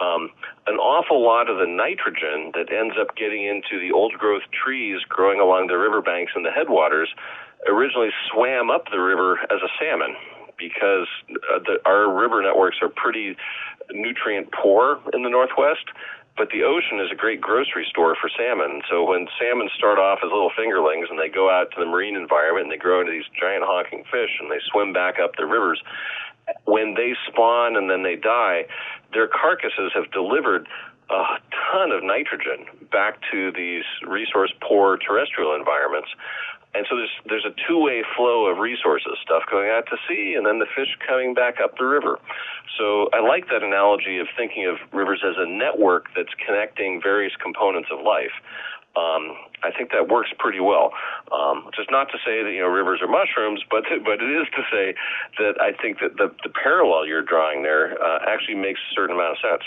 um, 0.00 0.30
an 0.66 0.76
awful 0.76 1.22
lot 1.22 1.50
of 1.50 1.58
the 1.58 1.66
nitrogen 1.66 2.52
that 2.54 2.72
ends 2.72 2.94
up 2.98 3.16
getting 3.16 3.44
into 3.44 3.78
the 3.78 3.92
old 3.92 4.14
growth 4.14 4.48
trees 4.50 5.00
growing 5.08 5.40
along 5.40 5.66
the 5.68 5.76
riverbanks 5.76 6.32
and 6.34 6.44
the 6.44 6.50
headwaters 6.50 7.08
originally 7.68 8.10
swam 8.32 8.70
up 8.70 8.90
the 8.90 9.00
river 9.00 9.38
as 9.52 9.60
a 9.60 9.68
salmon 9.78 10.16
because 10.56 11.08
uh, 11.52 11.58
the, 11.64 11.76
our 11.84 12.08
river 12.12 12.42
networks 12.42 12.78
are 12.80 12.88
pretty 12.88 13.36
nutrient 13.92 14.48
poor 14.52 15.00
in 15.12 15.22
the 15.22 15.30
Northwest 15.30 15.84
but 16.40 16.48
the 16.48 16.64
ocean 16.64 17.04
is 17.04 17.12
a 17.12 17.14
great 17.14 17.38
grocery 17.38 17.84
store 17.90 18.16
for 18.16 18.30
salmon. 18.32 18.80
So 18.88 19.04
when 19.04 19.28
salmon 19.38 19.68
start 19.76 19.98
off 19.98 20.20
as 20.24 20.32
little 20.32 20.48
fingerlings 20.56 21.10
and 21.10 21.20
they 21.20 21.28
go 21.28 21.50
out 21.50 21.68
to 21.72 21.76
the 21.78 21.84
marine 21.84 22.16
environment 22.16 22.64
and 22.64 22.72
they 22.72 22.80
grow 22.80 23.00
into 23.04 23.12
these 23.12 23.28
giant 23.38 23.62
honking 23.62 24.04
fish 24.10 24.40
and 24.40 24.50
they 24.50 24.56
swim 24.72 24.94
back 24.94 25.20
up 25.22 25.36
the 25.36 25.44
rivers, 25.44 25.82
when 26.64 26.94
they 26.94 27.12
spawn 27.28 27.76
and 27.76 27.90
then 27.90 28.04
they 28.04 28.16
die, 28.16 28.64
their 29.12 29.28
carcasses 29.28 29.92
have 29.92 30.10
delivered 30.12 30.66
a 31.10 31.22
ton 31.52 31.92
of 31.92 32.02
nitrogen 32.02 32.64
back 32.90 33.20
to 33.30 33.52
these 33.52 33.84
resource 34.08 34.50
poor 34.66 34.96
terrestrial 34.96 35.54
environments. 35.54 36.08
And 36.72 36.86
so 36.88 36.96
there's 36.96 37.10
there's 37.26 37.44
a 37.44 37.54
two-way 37.66 38.02
flow 38.16 38.46
of 38.46 38.58
resources, 38.58 39.18
stuff 39.22 39.42
going 39.50 39.70
out 39.70 39.86
to 39.90 39.96
sea, 40.06 40.34
and 40.36 40.46
then 40.46 40.60
the 40.60 40.70
fish 40.76 40.96
coming 41.06 41.34
back 41.34 41.58
up 41.62 41.76
the 41.76 41.84
river. 41.84 42.18
So 42.78 43.08
I 43.12 43.20
like 43.20 43.48
that 43.50 43.62
analogy 43.62 44.18
of 44.18 44.28
thinking 44.36 44.66
of 44.66 44.76
rivers 44.92 45.22
as 45.26 45.34
a 45.36 45.46
network 45.46 46.06
that's 46.14 46.32
connecting 46.46 47.00
various 47.02 47.34
components 47.42 47.88
of 47.90 48.04
life. 48.04 48.34
um, 48.94 49.34
I 49.62 49.70
think 49.70 49.90
that 49.92 50.08
works 50.08 50.30
pretty 50.38 50.60
well. 50.60 50.92
Um, 51.30 51.66
which 51.66 51.78
not 51.90 52.10
to 52.10 52.18
say 52.24 52.42
that 52.42 52.50
you 52.50 52.60
know 52.60 52.70
rivers 52.70 53.00
are 53.02 53.08
mushrooms, 53.10 53.62
but 53.70 53.84
but 54.04 54.22
it 54.22 54.30
is 54.30 54.46
to 54.54 54.62
say 54.70 54.94
that 55.38 55.60
I 55.60 55.72
think 55.74 55.98
that 56.00 56.16
the 56.18 56.30
the 56.42 56.50
parallel 56.50 57.06
you're 57.06 57.22
drawing 57.22 57.62
there 57.62 57.98
uh, 57.98 58.20
actually 58.26 58.56
makes 58.56 58.78
a 58.78 58.94
certain 58.94 59.16
amount 59.16 59.38
of 59.38 59.42
sense 59.42 59.62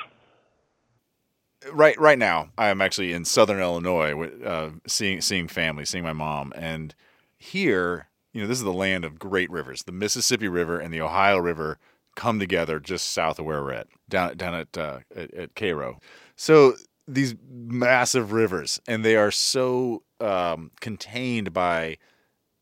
right 1.71 1.99
right 1.99 2.17
now 2.17 2.49
I'm 2.57 2.81
actually 2.81 3.13
in 3.13 3.25
Southern 3.25 3.59
Illinois, 3.59 4.29
uh, 4.43 4.71
seeing 4.87 5.21
seeing 5.21 5.47
family, 5.47 5.85
seeing 5.85 6.03
my 6.03 6.13
mom, 6.13 6.53
and 6.55 6.93
here, 7.37 8.07
you 8.31 8.41
know, 8.41 8.47
this 8.47 8.57
is 8.57 8.63
the 8.63 8.73
land 8.73 9.05
of 9.05 9.19
great 9.19 9.51
rivers. 9.51 9.83
The 9.83 9.91
Mississippi 9.91 10.47
River 10.47 10.79
and 10.79 10.93
the 10.93 11.01
Ohio 11.01 11.37
River 11.37 11.77
come 12.15 12.39
together 12.39 12.79
just 12.79 13.11
south 13.11 13.39
of 13.39 13.45
where 13.45 13.63
we're 13.63 13.73
at, 13.73 13.87
down 14.09 14.37
down 14.37 14.53
at 14.53 14.77
uh, 14.77 14.99
at, 15.15 15.33
at 15.33 15.55
Cairo. 15.55 15.99
So 16.35 16.75
these 17.07 17.35
massive 17.49 18.31
rivers, 18.31 18.79
and 18.87 19.03
they 19.03 19.15
are 19.15 19.31
so 19.31 20.03
um, 20.19 20.71
contained 20.79 21.53
by 21.53 21.97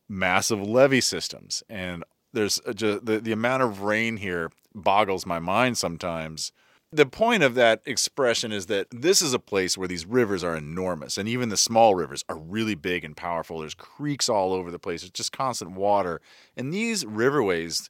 massive 0.08 0.60
levee 0.60 1.00
systems, 1.00 1.62
and 1.68 2.04
there's 2.32 2.60
just 2.74 3.04
the 3.04 3.20
the 3.20 3.32
amount 3.32 3.62
of 3.62 3.82
rain 3.82 4.16
here 4.16 4.50
boggles 4.74 5.26
my 5.26 5.38
mind 5.38 5.76
sometimes 5.78 6.50
the 6.92 7.06
point 7.06 7.42
of 7.42 7.54
that 7.54 7.82
expression 7.86 8.52
is 8.52 8.66
that 8.66 8.86
this 8.90 9.22
is 9.22 9.32
a 9.32 9.38
place 9.38 9.78
where 9.78 9.88
these 9.88 10.04
rivers 10.04 10.44
are 10.44 10.56
enormous 10.56 11.16
and 11.16 11.28
even 11.28 11.48
the 11.48 11.56
small 11.56 11.94
rivers 11.94 12.24
are 12.28 12.36
really 12.36 12.74
big 12.74 13.04
and 13.04 13.16
powerful. 13.16 13.60
There's 13.60 13.74
creeks 13.74 14.28
all 14.28 14.52
over 14.52 14.70
the 14.70 14.78
place. 14.78 15.02
It's 15.02 15.10
just 15.10 15.32
constant 15.32 15.72
water. 15.72 16.20
And 16.56 16.72
these 16.72 17.04
riverways 17.04 17.88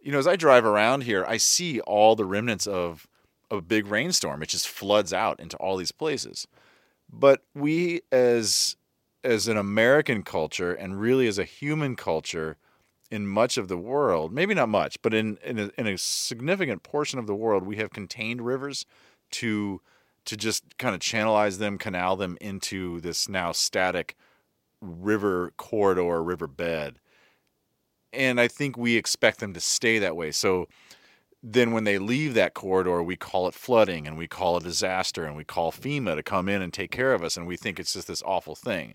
you 0.00 0.10
know 0.10 0.18
as 0.18 0.26
i 0.26 0.34
drive 0.34 0.64
around 0.64 1.04
here 1.04 1.24
i 1.28 1.36
see 1.36 1.78
all 1.78 2.16
the 2.16 2.24
remnants 2.24 2.66
of 2.66 3.06
a 3.52 3.60
big 3.60 3.86
rainstorm. 3.86 4.42
It 4.42 4.48
just 4.48 4.66
floods 4.66 5.12
out 5.12 5.38
into 5.38 5.56
all 5.58 5.76
these 5.76 5.92
places. 5.92 6.48
But 7.12 7.42
we 7.54 8.00
as 8.10 8.76
as 9.22 9.46
an 9.46 9.56
american 9.56 10.22
culture 10.22 10.72
and 10.72 11.00
really 11.00 11.28
as 11.28 11.38
a 11.38 11.44
human 11.44 11.94
culture 11.94 12.56
in 13.12 13.26
much 13.26 13.58
of 13.58 13.68
the 13.68 13.76
world, 13.76 14.32
maybe 14.32 14.54
not 14.54 14.70
much, 14.70 14.96
but 15.02 15.12
in 15.12 15.36
in 15.44 15.58
a, 15.58 15.70
in 15.76 15.86
a 15.86 15.98
significant 15.98 16.82
portion 16.82 17.18
of 17.18 17.26
the 17.26 17.34
world, 17.34 17.64
we 17.64 17.76
have 17.76 17.90
contained 17.90 18.40
rivers 18.40 18.86
to 19.32 19.82
to 20.24 20.36
just 20.36 20.78
kind 20.78 20.94
of 20.94 21.00
channelize 21.00 21.58
them, 21.58 21.76
canal 21.76 22.16
them 22.16 22.38
into 22.40 23.00
this 23.00 23.28
now 23.28 23.52
static 23.52 24.16
river 24.80 25.52
corridor, 25.58 26.22
river 26.22 26.46
bed. 26.46 26.96
And 28.14 28.40
I 28.40 28.48
think 28.48 28.78
we 28.78 28.96
expect 28.96 29.40
them 29.40 29.52
to 29.52 29.60
stay 29.60 29.98
that 29.98 30.16
way. 30.16 30.30
So 30.30 30.68
then 31.42 31.72
when 31.72 31.84
they 31.84 31.98
leave 31.98 32.32
that 32.34 32.54
corridor, 32.54 33.02
we 33.02 33.16
call 33.16 33.46
it 33.46 33.54
flooding 33.54 34.06
and 34.06 34.16
we 34.16 34.28
call 34.28 34.56
it 34.56 34.64
disaster 34.64 35.24
and 35.24 35.36
we 35.36 35.44
call 35.44 35.70
FEMA 35.70 36.14
to 36.14 36.22
come 36.22 36.48
in 36.48 36.62
and 36.62 36.72
take 36.72 36.90
care 36.90 37.12
of 37.12 37.22
us. 37.22 37.36
And 37.36 37.46
we 37.46 37.56
think 37.56 37.78
it's 37.78 37.92
just 37.92 38.06
this 38.08 38.22
awful 38.24 38.54
thing 38.54 38.94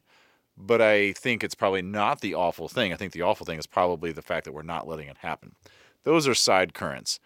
but 0.57 0.81
I 0.81 1.13
think 1.13 1.43
it's 1.43 1.55
probably 1.55 1.81
not 1.81 2.21
the 2.21 2.33
awful 2.33 2.67
thing. 2.67 2.91
I 2.91 2.95
think 2.95 3.13
the 3.13 3.21
awful 3.21 3.45
thing 3.45 3.59
is 3.59 3.67
probably 3.67 4.11
the 4.11 4.21
fact 4.21 4.45
that 4.45 4.53
we're 4.53 4.63
not 4.63 4.87
letting 4.87 5.07
it 5.07 5.17
happen. 5.19 5.55
Those 6.03 6.27
are 6.27 6.33
side 6.33 6.73
currents. 6.73 7.19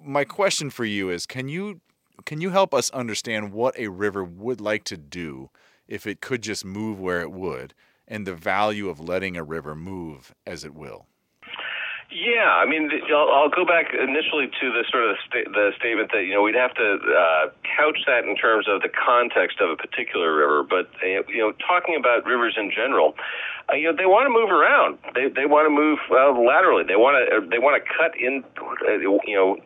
My 0.00 0.24
question 0.24 0.70
for 0.70 0.84
you 0.84 1.10
is 1.10 1.26
can 1.26 1.48
you 1.48 1.80
can 2.24 2.40
you 2.40 2.50
help 2.50 2.74
us 2.74 2.90
understand 2.90 3.52
what 3.52 3.78
a 3.78 3.88
river 3.88 4.22
would 4.24 4.60
like 4.60 4.84
to 4.84 4.96
do 4.96 5.50
if 5.86 6.06
it 6.06 6.20
could 6.20 6.42
just 6.42 6.64
move 6.64 7.00
where 7.00 7.20
it 7.20 7.32
would 7.32 7.74
and 8.06 8.26
the 8.26 8.34
value 8.34 8.88
of 8.88 9.00
letting 9.00 9.36
a 9.36 9.42
river 9.42 9.74
move 9.74 10.34
as 10.46 10.64
it 10.64 10.74
will? 10.74 11.06
Yeah, 12.10 12.56
I 12.56 12.64
mean, 12.64 12.88
I'll, 13.12 13.28
I'll 13.28 13.50
go 13.50 13.66
back 13.66 13.92
initially 13.92 14.48
to 14.48 14.72
the 14.72 14.82
sort 14.88 15.04
of 15.10 15.16
sta- 15.28 15.52
the 15.52 15.72
statement 15.76 16.10
that 16.12 16.24
you 16.24 16.32
know 16.32 16.40
we'd 16.40 16.56
have 16.56 16.72
to 16.74 16.96
uh, 17.04 17.50
couch 17.76 18.00
that 18.06 18.24
in 18.24 18.34
terms 18.34 18.66
of 18.66 18.80
the 18.80 18.88
context 18.88 19.60
of 19.60 19.68
a 19.68 19.76
particular 19.76 20.32
river, 20.34 20.64
but 20.64 20.88
uh, 21.04 21.20
you 21.28 21.36
know, 21.36 21.52
talking 21.60 21.96
about 22.00 22.24
rivers 22.24 22.56
in 22.56 22.72
general, 22.72 23.12
uh, 23.68 23.76
you 23.76 23.84
know, 23.84 23.92
they 23.92 24.06
want 24.06 24.24
to 24.24 24.32
move 24.32 24.48
around. 24.48 24.96
They 25.14 25.28
they 25.28 25.44
want 25.44 25.68
to 25.68 25.70
move 25.70 26.00
uh, 26.08 26.32
laterally. 26.32 26.84
They 26.88 26.96
want 26.96 27.20
to 27.20 27.44
they 27.44 27.60
want 27.60 27.76
to 27.76 27.84
cut 27.84 28.16
in, 28.16 28.42
uh, 28.56 28.96
you 29.28 29.36
know, 29.36 29.60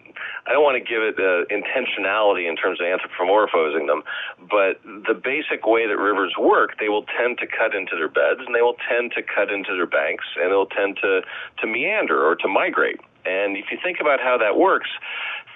I 0.47 0.53
don't 0.53 0.63
want 0.63 0.77
to 0.77 0.85
give 0.85 1.03
it 1.03 1.19
uh, 1.19 1.47
intentionality 1.53 2.49
in 2.49 2.57
terms 2.57 2.81
of 2.81 2.87
anthropomorphizing 2.87 3.87
them, 3.87 4.03
but 4.39 4.81
the 4.85 5.15
basic 5.15 5.67
way 5.67 5.87
that 5.87 5.97
rivers 5.97 6.35
work, 6.39 6.79
they 6.79 6.89
will 6.89 7.05
tend 7.19 7.39
to 7.39 7.47
cut 7.47 7.75
into 7.75 7.97
their 7.97 8.09
beds 8.09 8.41
and 8.45 8.55
they 8.55 8.63
will 8.63 8.77
tend 8.89 9.13
to 9.13 9.23
cut 9.23 9.51
into 9.51 9.75
their 9.75 9.87
banks 9.87 10.25
and 10.37 10.51
they'll 10.51 10.67
tend 10.67 10.99
to, 11.03 11.23
to 11.61 11.67
meander 11.67 12.25
or 12.25 12.35
to 12.37 12.49
migrate. 12.49 13.01
And 13.25 13.57
if 13.57 13.67
you 13.71 13.79
think 13.83 13.99
about 14.01 14.21
how 14.21 14.37
that 14.39 14.57
works, 14.57 14.91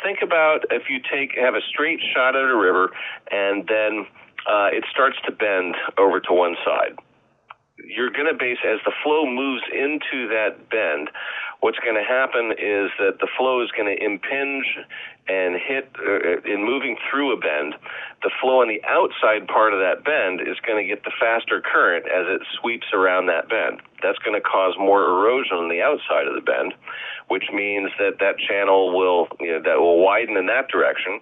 think 0.03 0.19
about 0.23 0.65
if 0.71 0.89
you 0.89 1.01
take 1.01 1.37
have 1.37 1.55
a 1.55 1.63
straight 1.63 2.01
shot 2.15 2.37
at 2.37 2.45
a 2.45 2.57
river 2.57 2.91
and 3.31 3.67
then 3.67 4.07
uh, 4.47 4.71
it 4.73 4.85
starts 4.91 5.17
to 5.27 5.33
bend 5.33 5.75
over 5.99 6.21
to 6.21 6.33
one 6.33 6.57
side. 6.65 6.97
You're 7.85 8.11
going 8.11 8.27
to 8.27 8.39
base 8.39 8.59
as 8.65 8.81
the 8.85 8.93
flow 9.03 9.27
moves 9.27 9.63
into 9.73 10.29
that 10.29 10.69
bend 10.71 11.11
what's 11.61 11.79
going 11.79 11.97
to 11.97 12.05
happen 12.05 12.53
is 12.53 12.91
that 12.99 13.19
the 13.21 13.29
flow 13.37 13.63
is 13.63 13.71
going 13.73 13.89
to 13.89 14.03
impinge 14.03 14.67
and 15.29 15.57
hit 15.57 15.91
uh, 15.99 16.39
in 16.45 16.65
moving 16.65 16.97
through 17.11 17.33
a 17.33 17.37
bend. 17.37 17.75
The 18.23 18.31
flow 18.41 18.61
on 18.61 18.69
the 18.69 18.83
outside 18.87 19.49
part 19.49 19.73
of 19.73 19.81
that 19.81 20.05
bend 20.05 20.41
is 20.41 20.61
going 20.65 20.83
to 20.83 20.87
get 20.87 21.05
the 21.05 21.13
faster 21.19 21.61
current 21.61 22.07
as 22.07 22.27
it 22.29 22.47
sweeps 22.61 22.87
around 22.93 23.27
that 23.27 23.49
bend. 23.49 23.81
That's 24.03 24.19
going 24.19 24.37
to 24.37 24.45
cause 24.45 24.75
more 24.79 25.03
erosion 25.03 25.57
on 25.57 25.69
the 25.69 25.83
outside 25.83 26.29
of 26.29 26.35
the 26.35 26.45
bend, 26.45 26.75
which 27.29 27.51
means 27.53 27.91
that 27.99 28.21
that 28.21 28.39
channel 28.39 28.95
will 28.97 29.29
you 29.41 29.53
know, 29.53 29.63
that 29.65 29.81
will 29.81 30.05
widen 30.05 30.37
in 30.37 30.47
that 30.47 30.69
direction. 30.69 31.21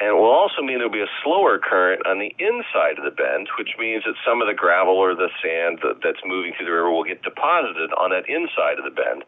And 0.00 0.08
it 0.08 0.18
will 0.18 0.32
also 0.32 0.62
mean 0.62 0.78
there'll 0.78 0.90
be 0.90 1.02
a 1.02 1.18
slower 1.22 1.58
current 1.58 2.02
on 2.06 2.18
the 2.18 2.34
inside 2.38 2.98
of 2.98 3.04
the 3.04 3.14
bend, 3.14 3.48
which 3.58 3.76
means 3.78 4.02
that 4.04 4.14
some 4.26 4.42
of 4.42 4.48
the 4.48 4.54
gravel 4.54 4.94
or 4.94 5.14
the 5.14 5.30
sand 5.42 5.78
that's 6.02 6.22
moving 6.26 6.52
through 6.56 6.66
the 6.66 6.72
river 6.72 6.90
will 6.90 7.04
get 7.04 7.22
deposited 7.22 7.92
on 7.94 8.10
that 8.10 8.28
inside 8.28 8.78
of 8.78 8.84
the 8.84 8.90
bend. 8.90 9.22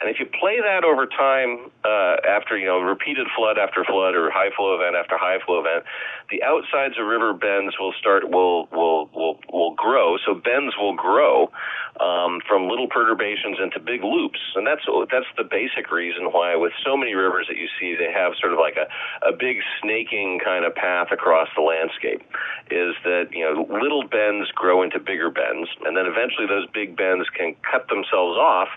And 0.00 0.08
if 0.08 0.18
you 0.18 0.24
play 0.24 0.60
that 0.64 0.82
over 0.82 1.04
time, 1.04 1.70
uh, 1.84 2.16
after 2.24 2.56
you 2.56 2.66
know 2.66 2.80
repeated 2.80 3.26
flood 3.36 3.58
after 3.58 3.84
flood 3.84 4.16
or 4.16 4.30
high 4.32 4.48
flow 4.56 4.74
event 4.74 4.96
after 4.96 5.18
high 5.20 5.36
flow 5.44 5.60
event, 5.60 5.84
the 6.30 6.42
outsides 6.42 6.96
of 6.98 7.04
river 7.04 7.34
bends 7.34 7.76
will 7.78 7.92
start 8.00 8.30
will 8.30 8.66
will 8.72 9.10
will 9.12 9.36
will 9.52 9.74
grow. 9.74 10.16
So 10.24 10.32
bends 10.32 10.72
will 10.80 10.96
grow 10.96 11.52
um, 12.00 12.40
from 12.48 12.64
little 12.68 12.88
perturbations 12.88 13.60
into 13.60 13.78
big 13.78 14.02
loops, 14.02 14.40
and 14.56 14.66
that's 14.66 14.88
that's 15.12 15.28
the 15.36 15.44
basic 15.44 15.92
reason 15.92 16.32
why 16.32 16.56
with 16.56 16.72
so 16.82 16.96
many 16.96 17.12
rivers 17.12 17.44
that 17.52 17.60
you 17.60 17.68
see, 17.78 17.92
they 17.92 18.10
have 18.10 18.32
sort 18.40 18.54
of 18.54 18.58
like 18.58 18.80
a 18.80 18.88
a 19.28 19.36
big 19.36 19.60
snaking 19.82 20.40
kind 20.42 20.64
of 20.64 20.74
path 20.74 21.12
across 21.12 21.48
the 21.54 21.62
landscape. 21.62 22.24
Is 22.72 22.96
that 23.04 23.28
you 23.36 23.44
know 23.44 23.68
little 23.68 24.08
bends 24.08 24.48
grow 24.56 24.80
into 24.80 24.98
bigger 24.98 25.28
bends, 25.28 25.68
and 25.84 25.92
then 25.92 26.06
eventually 26.08 26.48
those 26.48 26.64
big 26.72 26.96
bends 26.96 27.28
can 27.36 27.52
cut 27.68 27.88
themselves 27.92 28.40
off 28.40 28.68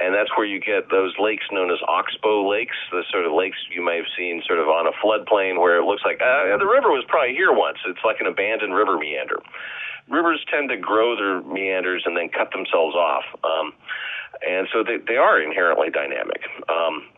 and 0.00 0.14
that's 0.14 0.30
where 0.36 0.46
you 0.46 0.60
get 0.64 0.90
those 0.90 1.14
lakes 1.18 1.44
known 1.52 1.70
as 1.70 1.78
oxbow 1.86 2.48
lakes, 2.48 2.76
the 2.90 3.04
sort 3.10 3.26
of 3.26 3.32
lakes 3.32 3.56
you 3.70 3.84
may 3.84 3.96
have 3.96 4.10
seen 4.16 4.42
sort 4.46 4.58
of 4.58 4.68
on 4.68 4.86
a 4.86 4.94
floodplain 5.04 5.60
where 5.60 5.78
it 5.78 5.84
looks 5.84 6.02
like 6.04 6.20
uh, 6.20 6.56
the 6.56 6.66
river 6.66 6.90
was 6.90 7.04
probably 7.08 7.34
here 7.34 7.52
once. 7.52 7.78
It's 7.86 8.04
like 8.04 8.20
an 8.20 8.26
abandoned 8.26 8.74
river 8.74 8.98
meander. 8.98 9.38
Rivers 10.08 10.44
tend 10.50 10.68
to 10.68 10.76
grow 10.76 11.16
their 11.16 11.40
meanders 11.42 12.02
and 12.04 12.16
then 12.16 12.28
cut 12.28 12.50
themselves 12.52 12.94
off, 12.94 13.24
um, 13.44 13.72
and 14.46 14.68
so 14.72 14.84
they, 14.84 14.98
they 15.06 15.16
are 15.16 15.40
inherently 15.40 15.88
dynamic. 15.88 16.44
Um, 16.68 17.08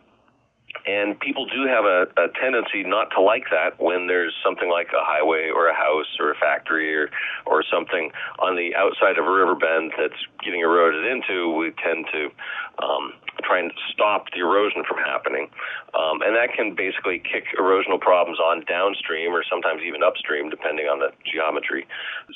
and 0.87 1.19
people 1.19 1.45
do 1.45 1.67
have 1.67 1.83
a, 1.83 2.07
a 2.15 2.27
tendency 2.39 2.83
not 2.83 3.11
to 3.11 3.21
like 3.21 3.43
that 3.51 3.75
when 3.77 4.07
there's 4.07 4.33
something 4.43 4.69
like 4.71 4.87
a 4.95 5.03
highway 5.03 5.51
or 5.53 5.67
a 5.67 5.75
house 5.75 6.07
or 6.17 6.31
a 6.31 6.35
factory 6.35 6.95
or, 6.95 7.09
or 7.45 7.61
something 7.61 8.09
on 8.39 8.55
the 8.55 8.73
outside 8.73 9.19
of 9.19 9.25
a 9.25 9.31
river 9.31 9.53
bend 9.53 9.91
that's 9.99 10.23
getting 10.43 10.61
eroded 10.61 11.03
into. 11.03 11.51
We 11.51 11.75
tend 11.83 12.07
to 12.13 12.31
um, 12.79 13.13
try 13.43 13.59
and 13.59 13.71
stop 13.91 14.31
the 14.31 14.39
erosion 14.39 14.83
from 14.87 14.97
happening. 15.03 15.49
Um, 15.91 16.21
and 16.21 16.35
that 16.35 16.53
can 16.55 16.75
basically 16.75 17.19
kick 17.19 17.51
erosional 17.59 17.99
problems 17.99 18.39
on 18.39 18.63
downstream 18.69 19.33
or 19.33 19.43
sometimes 19.43 19.81
even 19.83 20.03
upstream, 20.03 20.49
depending 20.49 20.87
on 20.87 20.99
the 20.99 21.09
geometry. 21.25 21.87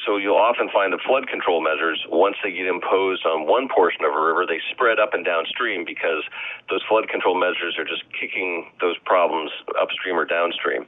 So 0.06 0.18
you'll 0.18 0.42
often 0.42 0.68
find 0.74 0.92
the 0.92 1.00
flood 1.06 1.28
control 1.28 1.62
measures, 1.62 2.04
once 2.10 2.36
they 2.44 2.52
get 2.52 2.66
imposed 2.66 3.26
on 3.26 3.48
one 3.48 3.70
portion 3.70 4.04
of 4.04 4.12
a 4.12 4.22
river, 4.22 4.46
they 4.48 4.60
spread 4.74 5.00
up 5.00 5.14
and 5.14 5.24
downstream 5.24 5.86
because 5.86 6.26
those 6.70 6.82
flood 6.90 7.08
control 7.08 7.38
measures 7.38 7.78
are 7.78 7.86
just 7.86 8.04
kicking 8.18 8.41
those 8.80 8.98
problems 9.06 9.52
upstream 9.80 10.16
or 10.16 10.26
downstream. 10.26 10.86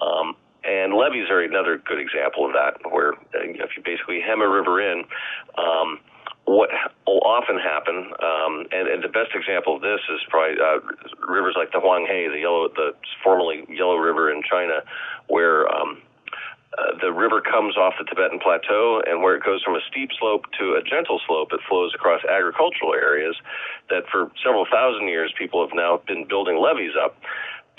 Um, 0.00 0.36
and 0.64 0.94
levees 0.94 1.30
are 1.30 1.40
another 1.40 1.78
good 1.78 1.98
example 1.98 2.44
of 2.46 2.52
that, 2.52 2.80
where 2.90 3.14
uh, 3.34 3.42
you 3.44 3.58
know, 3.58 3.64
if 3.64 3.76
you 3.76 3.82
basically 3.82 4.20
hem 4.20 4.40
a 4.40 4.48
river 4.48 4.80
in, 4.80 5.04
um, 5.56 5.98
what 6.44 6.70
will 7.06 7.22
often 7.24 7.58
happen, 7.58 8.10
um, 8.22 8.66
and, 8.72 8.88
and, 8.88 9.04
the 9.04 9.08
best 9.08 9.30
example 9.34 9.76
of 9.76 9.82
this 9.82 10.00
is 10.12 10.20
probably 10.28 10.56
uh, 10.60 10.80
rivers 11.28 11.54
like 11.56 11.70
the 11.72 11.78
Huanghe, 11.78 12.32
the 12.32 12.40
yellow, 12.40 12.68
the 12.68 12.92
formerly 13.22 13.64
Yellow 13.68 13.96
River 13.96 14.32
in 14.32 14.42
China, 14.42 14.82
where 15.28 15.68
um, 15.68 16.02
uh, 16.78 16.94
the 17.00 17.12
river 17.12 17.40
comes 17.40 17.76
off 17.76 17.94
the 17.98 18.04
Tibetan 18.04 18.38
Plateau, 18.38 19.02
and 19.06 19.22
where 19.22 19.34
it 19.34 19.42
goes 19.42 19.62
from 19.62 19.74
a 19.74 19.80
steep 19.90 20.10
slope 20.18 20.46
to 20.58 20.78
a 20.78 20.82
gentle 20.82 21.20
slope, 21.26 21.52
it 21.52 21.60
flows 21.68 21.92
across 21.94 22.20
agricultural 22.24 22.94
areas 22.94 23.34
that 23.88 24.04
for 24.10 24.30
several 24.44 24.66
thousand 24.70 25.08
years 25.08 25.34
people 25.36 25.66
have 25.66 25.74
now 25.74 26.00
been 26.06 26.26
building 26.28 26.58
levees 26.58 26.94
up. 26.94 27.16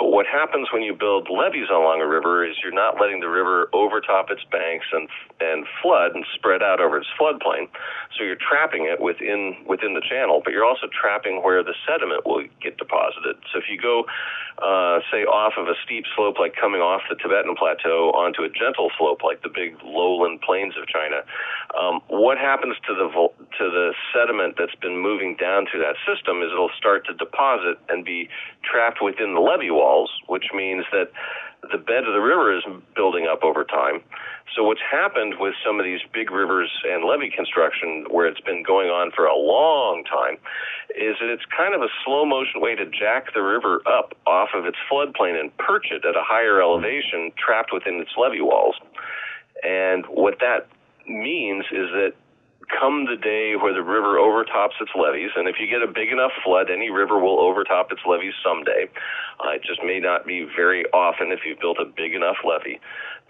But 0.02 0.10
what 0.10 0.26
happens 0.26 0.74
when 0.74 0.82
you 0.82 0.97
build 0.97 1.30
levees 1.30 1.70
along 1.70 2.02
a 2.02 2.10
river 2.10 2.41
is 2.41 2.58
you're 2.64 2.74
not 2.74 2.97
letting 2.99 3.20
the 3.20 3.30
river 3.30 3.70
overtop 3.72 4.32
its 4.32 4.41
banks 4.49 4.88
and 4.91 5.08
and 5.39 5.70
flood 5.78 6.18
and 6.18 6.26
spread 6.34 6.64
out 6.66 6.82
over 6.82 6.97
its 6.97 7.06
floodplain. 7.14 7.70
So 8.18 8.26
you're 8.26 8.41
trapping 8.41 8.89
it 8.89 8.97
within 8.97 9.62
within 9.70 9.93
the 9.93 10.02
channel, 10.02 10.41
but 10.43 10.58
you're 10.58 10.66
also 10.66 10.89
trapping 10.89 11.45
where 11.45 11.62
the 11.62 11.78
sediment 11.86 12.26
will 12.26 12.41
get 12.58 12.82
deposited. 12.82 13.38
So 13.54 13.62
if 13.62 13.70
you 13.70 13.78
go, 13.78 14.10
uh, 14.58 15.06
say, 15.14 15.22
off 15.22 15.54
of 15.62 15.70
a 15.70 15.78
steep 15.86 16.06
slope 16.18 16.41
like 16.41 16.58
coming 16.58 16.82
off 16.82 17.06
the 17.06 17.14
Tibetan 17.22 17.54
Plateau 17.54 18.10
onto 18.18 18.41
a 18.41 18.49
gentle 18.49 18.89
slope 18.97 19.22
like 19.22 19.45
the 19.45 19.54
big 19.54 19.78
lowland 19.86 20.41
plains 20.41 20.74
of 20.82 20.89
China, 20.89 21.22
um, 21.78 22.02
what 22.10 22.41
happens 22.41 22.74
to 22.89 22.97
the 22.97 23.06
to 23.06 23.70
the 23.70 23.93
sediment 24.10 24.58
that's 24.58 24.74
been 24.82 24.97
moving 24.97 25.38
down 25.38 25.70
through 25.70 25.86
that 25.86 26.02
system 26.10 26.41
is 26.41 26.49
it'll 26.49 26.74
start 26.74 27.06
to 27.06 27.14
deposit 27.14 27.78
and 27.86 28.02
be 28.02 28.30
trapped 28.66 28.97
within 28.97 29.38
the 29.38 29.41
levee 29.41 29.70
wall 29.70 29.91
walls, 29.92 30.12
which 30.28 30.46
means 30.54 30.86
that 30.92 31.12
the 31.72 31.78
bed 31.78 32.06
of 32.06 32.14
the 32.14 32.22
river 32.22 32.56
is 32.56 32.64
building 32.96 33.28
up 33.32 33.44
over 33.44 33.64
time. 33.64 34.02
So 34.56 34.64
what's 34.64 34.82
happened 34.82 35.36
with 35.39 35.54
some 35.66 35.80
of 35.80 35.86
these 35.86 36.00
big 36.12 36.32
rivers 36.32 36.70
and 36.84 37.06
levee 37.06 37.30
construction 37.30 38.06
where 38.10 38.26
it's 38.28 38.42
been 38.42 38.64
going 38.64 38.89
on 38.89 39.12
for 39.16 39.26
a 39.26 39.36
long 39.36 40.04
time 40.04 40.38
is 40.96 41.16
that 41.22 41.30
it's 41.30 41.46
kind 41.56 41.76
of 41.76 41.82
a 41.82 41.88
slow 42.04 42.26
motion 42.26 42.60
way 42.60 42.76
to 42.76 42.86
jack 42.86 43.34
the 43.34 43.42
river 43.42 43.82
up 43.88 44.14
off 44.26 44.50
of 44.56 44.66
its 44.66 44.78
floodplain 44.92 45.39
and 45.39 45.56
perch 45.58 45.88
it 45.92 46.04
at 46.04 46.16
a 46.16 46.24
higher 46.24 46.62
elevation 46.62 47.32
trapped 47.38 47.72
within 47.72 48.02
its 48.02 48.12
levee 48.18 48.42
walls. 48.42 48.76
And 49.64 50.06
what 50.08 50.39
that 50.39 50.68
means 51.08 51.66
is 51.72 51.88
that 51.94 52.14
come 52.72 53.06
the 53.06 53.18
day 53.18 53.56
where 53.56 53.74
the 53.74 53.84
river 53.84 54.18
overtops 54.18 54.76
its 54.80 54.92
levees, 54.96 55.32
and 55.36 55.48
if 55.48 55.56
you 55.60 55.68
get 55.68 55.84
a 55.84 55.92
big 55.92 56.12
enough 56.12 56.32
flood, 56.44 56.70
any 56.70 56.90
river 56.90 57.20
will 57.20 57.40
overtop 57.40 57.92
its 57.92 58.02
levees 58.08 58.34
someday. 58.44 58.90
Uh, 59.40 59.56
it 59.56 59.64
just 59.64 59.84
may 59.84 60.00
not 60.00 60.26
be 60.26 60.48
very 60.56 60.86
often 60.94 61.32
if 61.32 61.42
you've 61.46 61.60
built 61.60 61.78
a 61.80 61.86
big 61.86 62.14
enough 62.14 62.38
levee. 62.44 62.80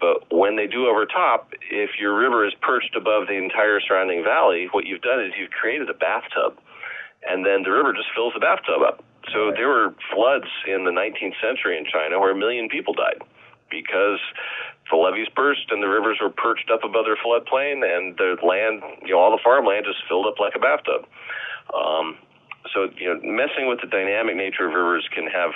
But 0.00 0.26
when 0.30 0.56
they 0.56 0.66
do 0.66 0.86
overtop, 0.86 1.52
if 1.70 1.98
your 1.98 2.18
river 2.18 2.46
is 2.46 2.54
perched 2.60 2.96
above 2.96 3.28
the 3.28 3.38
entire 3.38 3.80
surrounding 3.80 4.24
valley, 4.24 4.68
what 4.72 4.86
you've 4.86 5.02
done 5.02 5.22
is 5.22 5.32
you've 5.38 5.52
created 5.52 5.90
a 5.90 5.94
bathtub, 5.94 6.58
and 7.28 7.46
then 7.46 7.62
the 7.62 7.70
river 7.70 7.92
just 7.92 8.10
fills 8.14 8.34
the 8.34 8.40
bathtub 8.40 8.82
up. 8.82 9.04
So 9.32 9.52
there 9.54 9.68
were 9.68 9.94
floods 10.12 10.50
in 10.66 10.84
the 10.84 10.90
19th 10.90 11.38
century 11.40 11.78
in 11.78 11.86
China 11.86 12.18
where 12.18 12.32
a 12.32 12.36
million 12.36 12.68
people 12.68 12.94
died 12.94 13.22
because 13.72 14.20
the 14.92 14.96
levees 15.00 15.28
burst 15.34 15.72
and 15.72 15.82
the 15.82 15.88
rivers 15.88 16.18
were 16.20 16.28
perched 16.28 16.70
up 16.70 16.84
above 16.84 17.08
their 17.08 17.16
floodplain, 17.16 17.80
and 17.80 18.16
the 18.20 18.36
land, 18.44 18.84
you 19.00 19.16
know, 19.16 19.18
all 19.18 19.32
the 19.32 19.40
farmland 19.42 19.88
just 19.88 20.04
filled 20.06 20.26
up 20.26 20.38
like 20.38 20.52
a 20.54 20.60
bathtub. 20.60 21.08
Um, 21.72 22.20
so, 22.72 22.92
you 23.00 23.08
know, 23.08 23.16
messing 23.24 23.66
with 23.66 23.80
the 23.80 23.88
dynamic 23.88 24.36
nature 24.36 24.68
of 24.68 24.74
rivers 24.76 25.08
can 25.08 25.26
have 25.26 25.50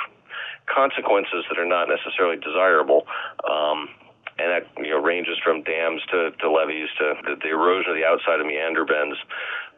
consequences 0.64 1.44
that 1.52 1.60
are 1.60 1.68
not 1.68 1.86
necessarily 1.92 2.40
desirable. 2.40 3.06
Um, 3.44 3.92
and 4.38 4.52
that 4.52 4.68
you 4.76 4.90
know 4.90 5.00
ranges 5.00 5.38
from 5.42 5.62
dams 5.62 6.02
to, 6.10 6.30
to 6.40 6.50
levees 6.50 6.88
to 6.98 7.14
the, 7.24 7.36
the 7.40 7.48
erosion 7.48 7.92
of 7.92 7.96
the 7.96 8.04
outside 8.04 8.40
of 8.40 8.46
meander 8.46 8.84
bends. 8.84 9.16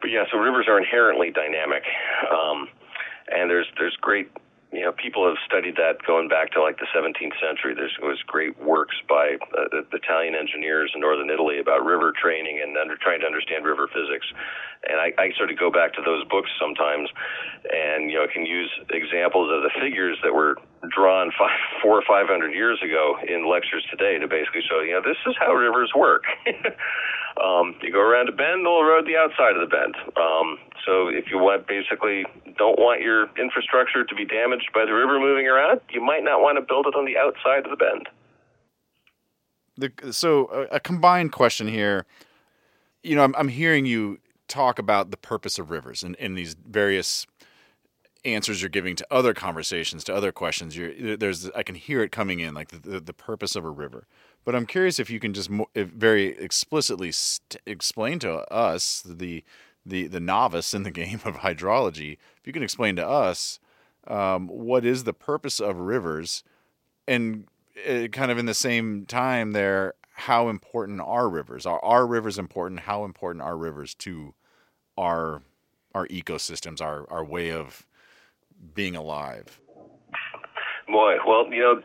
But 0.01 0.11
yeah, 0.11 0.25
so 0.31 0.37
rivers 0.37 0.65
are 0.67 0.77
inherently 0.77 1.31
dynamic, 1.31 1.83
um, 2.27 2.67
and 3.31 3.49
there's 3.49 3.67
there's 3.77 3.95
great 4.01 4.29
you 4.71 4.81
know, 4.85 4.93
people 4.93 5.25
have 5.25 5.37
studied 5.45 5.77
that 5.81 5.97
going 6.05 6.29
back 6.29 6.53
to 6.53 6.61
like 6.61 6.77
the 6.77 6.85
17th 6.93 7.33
century. 7.41 7.73
There 7.73 7.89
was 8.05 8.21
great 8.27 8.53
works 8.61 8.95
by 9.09 9.41
uh, 9.57 9.81
Italian 9.93 10.35
engineers 10.35 10.91
in 10.93 11.01
northern 11.01 11.29
Italy 11.29 11.57
about 11.57 11.83
river 11.83 12.13
training 12.13 12.61
and 12.61 12.77
under, 12.77 12.95
trying 12.95 13.21
to 13.21 13.25
understand 13.25 13.65
river 13.65 13.89
physics. 13.89 14.29
And 14.85 15.01
I, 15.01 15.09
I 15.17 15.33
sort 15.41 15.49
of 15.49 15.57
go 15.57 15.71
back 15.73 15.97
to 15.97 16.01
those 16.05 16.21
books 16.29 16.53
sometimes, 16.61 17.09
and 17.65 18.13
you 18.13 18.21
know, 18.21 18.29
can 18.29 18.45
use 18.45 18.69
examples 18.93 19.49
of 19.49 19.65
the 19.65 19.73
figures 19.81 20.21
that 20.21 20.37
were 20.37 20.55
drawn 20.87 21.33
five, 21.39 21.59
four 21.81 21.97
or 21.97 22.05
five 22.05 22.29
hundred 22.29 22.53
years 22.53 22.77
ago 22.85 23.17
in 23.25 23.49
lectures 23.49 23.83
today 23.89 24.21
to 24.21 24.27
basically 24.29 24.61
show, 24.69 24.85
you 24.85 24.93
know, 24.93 25.01
this 25.01 25.17
is 25.25 25.33
how 25.41 25.49
rivers 25.49 25.89
work. 25.97 26.29
um, 27.41 27.73
you 27.81 27.91
go 27.91 28.05
around 28.05 28.29
a 28.29 28.35
bend, 28.37 28.69
they'll 28.69 28.85
erode 28.85 29.09
the 29.09 29.17
outside 29.17 29.57
of 29.57 29.65
the 29.65 29.71
bend. 29.71 29.97
Um, 30.13 30.61
so 30.85 31.09
if 31.09 31.25
you 31.33 31.41
want 31.41 31.67
basically 31.67 32.25
don't 32.59 32.77
want 32.77 33.01
your 33.01 33.29
infrastructure 33.39 34.03
to 34.03 34.15
be 34.15 34.25
damaged 34.25 34.69
by 34.73 34.85
the 34.85 34.93
river 34.93 35.19
moving 35.19 35.47
around, 35.47 35.81
you 35.89 36.01
might 36.01 36.23
not 36.23 36.41
want 36.41 36.57
to 36.57 36.61
build 36.61 36.85
it 36.85 36.93
on 36.95 37.05
the 37.05 37.17
outside 37.17 37.65
of 37.65 37.71
the 37.71 37.77
bend. 37.77 38.09
The, 39.77 40.13
so 40.13 40.47
a, 40.51 40.75
a 40.75 40.79
combined 40.79 41.31
question 41.31 41.67
here. 41.67 42.05
You 43.01 43.15
know, 43.15 43.23
I'm, 43.23 43.33
I'm 43.35 43.47
hearing 43.47 43.85
you 43.85 44.19
talk 44.47 44.77
about 44.77 45.09
the 45.09 45.17
purpose 45.17 45.57
of 45.57 45.71
rivers 45.71 46.03
and, 46.03 46.15
and 46.19 46.37
these 46.37 46.55
various 46.69 47.25
answers 48.25 48.61
you're 48.61 48.69
giving 48.69 48.97
to 48.97 49.07
other 49.09 49.33
conversations, 49.33 50.03
to 50.03 50.13
other 50.13 50.33
questions. 50.33 50.75
You're, 50.75 51.15
there's, 51.15 51.49
I 51.51 51.63
can 51.63 51.75
hear 51.75 52.03
it 52.03 52.11
coming 52.11 52.41
in, 52.41 52.53
like 52.53 52.67
the, 52.69 52.79
the, 52.79 52.99
the 52.99 53.13
purpose 53.13 53.55
of 53.55 53.63
a 53.63 53.69
river. 53.69 54.05
But 54.43 54.55
I'm 54.55 54.65
curious 54.65 54.99
if 54.99 55.09
you 55.09 55.19
can 55.21 55.33
just 55.33 55.49
mo- 55.49 55.69
very 55.75 56.37
explicitly 56.37 57.13
st- 57.13 57.61
explain 57.65 58.19
to 58.19 58.51
us 58.51 59.01
the 59.05 59.45
the 59.89 60.07
the 60.07 60.19
novice 60.19 60.73
in 60.73 60.83
the 60.83 60.91
game 61.03 61.19
of 61.25 61.37
hydrology, 61.37 62.13
if 62.37 62.45
you 62.45 62.53
can 62.53 62.63
explain 62.63 62.95
to 62.95 63.07
us 63.07 63.59
um, 64.07 64.47
what 64.47 64.85
is 64.85 65.03
the 65.03 65.13
purpose 65.13 65.59
of 65.59 65.77
rivers, 65.77 66.43
and 67.07 67.45
uh, 67.87 68.07
kind 68.07 68.31
of 68.31 68.37
in 68.37 68.45
the 68.45 68.53
same 68.53 69.05
time 69.05 69.51
there, 69.51 69.93
how 70.11 70.49
important 70.49 71.01
are 71.01 71.29
rivers? 71.29 71.65
Are 71.65 71.83
our 71.83 72.05
rivers 72.05 72.37
important? 72.37 72.81
How 72.81 73.05
important 73.05 73.43
are 73.43 73.57
rivers 73.57 73.93
to 73.95 74.33
our 74.97 75.41
our 75.93 76.07
ecosystems, 76.07 76.81
our 76.81 77.09
our 77.11 77.23
way 77.23 77.51
of 77.51 77.85
being 78.73 78.95
alive? 78.95 79.59
Boy, 80.87 81.17
well, 81.25 81.45
you 81.53 81.61
know, 81.61 81.81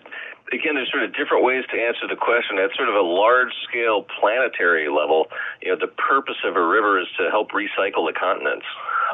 again, 0.54 0.78
there's 0.78 0.90
sort 0.90 1.02
of 1.02 1.12
different 1.14 1.44
ways 1.44 1.64
to 1.70 1.76
answer 1.76 2.06
the 2.08 2.16
question. 2.16 2.58
At 2.58 2.70
sort 2.78 2.88
of 2.88 2.94
a 2.94 3.02
large 3.02 3.52
scale 3.68 4.06
planetary 4.20 4.88
level, 4.88 5.26
you 5.60 5.74
know, 5.74 5.78
the 5.78 5.90
purpose 5.90 6.38
of 6.46 6.56
a 6.56 6.64
river 6.64 7.00
is 7.00 7.08
to 7.18 7.28
help 7.30 7.50
recycle 7.50 8.06
the 8.06 8.14
continents. 8.14 8.66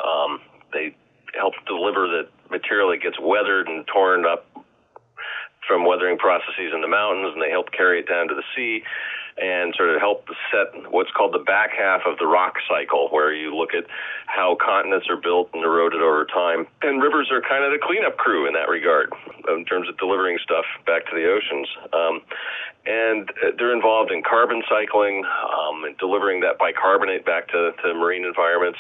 Um, 0.04 0.40
they 0.72 0.94
help 1.34 1.54
deliver 1.66 2.06
the 2.06 2.28
material 2.50 2.90
that 2.90 3.02
gets 3.02 3.16
weathered 3.18 3.68
and 3.68 3.86
torn 3.86 4.26
up 4.26 4.46
from 5.66 5.86
weathering 5.86 6.18
processes 6.18 6.72
in 6.74 6.80
the 6.80 6.88
mountains, 6.88 7.32
and 7.32 7.42
they 7.42 7.50
help 7.50 7.72
carry 7.72 8.00
it 8.00 8.08
down 8.08 8.28
to 8.28 8.34
the 8.34 8.44
sea 8.54 8.82
and 9.38 9.74
sort 9.76 9.90
of 9.90 10.00
help 10.00 10.28
set 10.50 10.90
what's 10.90 11.10
called 11.10 11.32
the 11.34 11.44
back 11.44 11.70
half 11.76 12.02
of 12.06 12.18
the 12.18 12.26
rock 12.26 12.54
cycle, 12.68 13.08
where 13.10 13.32
you 13.32 13.54
look 13.54 13.74
at 13.74 13.84
how 14.26 14.56
continents 14.60 15.06
are 15.08 15.16
built 15.16 15.50
and 15.54 15.62
eroded 15.62 16.02
over 16.02 16.24
time. 16.24 16.66
And 16.82 17.02
rivers 17.02 17.30
are 17.30 17.40
kind 17.40 17.64
of 17.64 17.72
the 17.72 17.78
cleanup 17.82 18.16
crew 18.16 18.46
in 18.46 18.54
that 18.54 18.68
regard, 18.68 19.12
in 19.48 19.64
terms 19.64 19.88
of 19.88 19.96
delivering 19.98 20.38
stuff 20.42 20.64
back 20.86 21.06
to 21.06 21.14
the 21.14 21.26
oceans. 21.30 21.68
Um, 21.92 22.22
and 22.86 23.28
they're 23.58 23.74
involved 23.74 24.10
in 24.10 24.22
carbon 24.22 24.62
cycling 24.68 25.24
um, 25.24 25.84
and 25.84 25.96
delivering 25.98 26.40
that 26.40 26.58
bicarbonate 26.58 27.26
back 27.26 27.48
to, 27.48 27.72
to 27.82 27.94
marine 27.94 28.24
environments. 28.24 28.78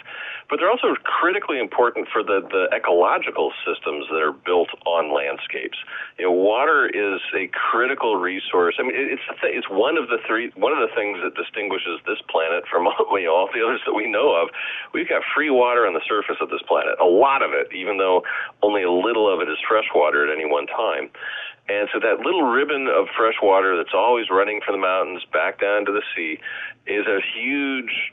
But 0.48 0.58
they're 0.58 0.70
also 0.70 0.96
critically 1.04 1.60
important 1.60 2.08
for 2.10 2.24
the, 2.24 2.40
the 2.42 2.66
ecological 2.74 3.52
systems 3.62 4.06
that 4.10 4.18
are 4.18 4.32
built 4.32 4.70
on 4.86 5.14
landscapes. 5.14 5.78
You 6.18 6.26
know, 6.26 6.32
water 6.32 6.88
is 6.88 7.20
a 7.36 7.46
critical 7.52 8.16
resource. 8.16 8.74
I 8.80 8.82
mean, 8.82 8.96
it's 8.96 9.22
it's 9.44 9.68
one 9.70 9.96
of 9.96 10.08
the 10.08 10.18
three 10.26 10.50
one 10.56 10.72
of 10.72 10.80
the 10.80 10.92
things 10.96 11.20
that 11.22 11.36
distinguishes 11.36 12.00
this 12.02 12.18
planet 12.26 12.64
from 12.66 12.88
you 13.14 13.30
know, 13.30 13.36
all 13.36 13.48
the 13.52 13.62
others 13.62 13.80
that 13.86 13.94
we 13.94 14.10
know 14.10 14.34
of. 14.34 14.48
We've 14.92 15.08
got 15.08 15.22
free 15.34 15.50
water 15.50 15.86
on 15.86 15.94
the 15.94 16.02
surface 16.08 16.40
of 16.40 16.50
this 16.50 16.62
planet, 16.66 16.98
a 16.98 17.06
lot 17.06 17.42
of 17.42 17.52
it, 17.52 17.68
even 17.70 17.98
though 17.98 18.24
only 18.62 18.82
a 18.82 18.90
little 18.90 19.32
of 19.32 19.40
it 19.40 19.48
is 19.48 19.58
fresh 19.68 19.86
water 19.94 20.26
at 20.26 20.34
any 20.34 20.50
one 20.50 20.66
time. 20.66 21.10
And 21.70 21.88
so 21.94 22.00
that 22.00 22.18
little 22.18 22.42
ribbon 22.42 22.88
of 22.88 23.06
fresh 23.16 23.36
water 23.40 23.76
that's 23.76 23.94
always 23.94 24.26
running 24.28 24.60
from 24.64 24.74
the 24.74 24.82
mountains 24.82 25.22
back 25.32 25.60
down 25.60 25.86
to 25.86 25.92
the 25.92 26.02
sea 26.16 26.40
is 26.86 27.06
a 27.06 27.20
huge 27.38 28.12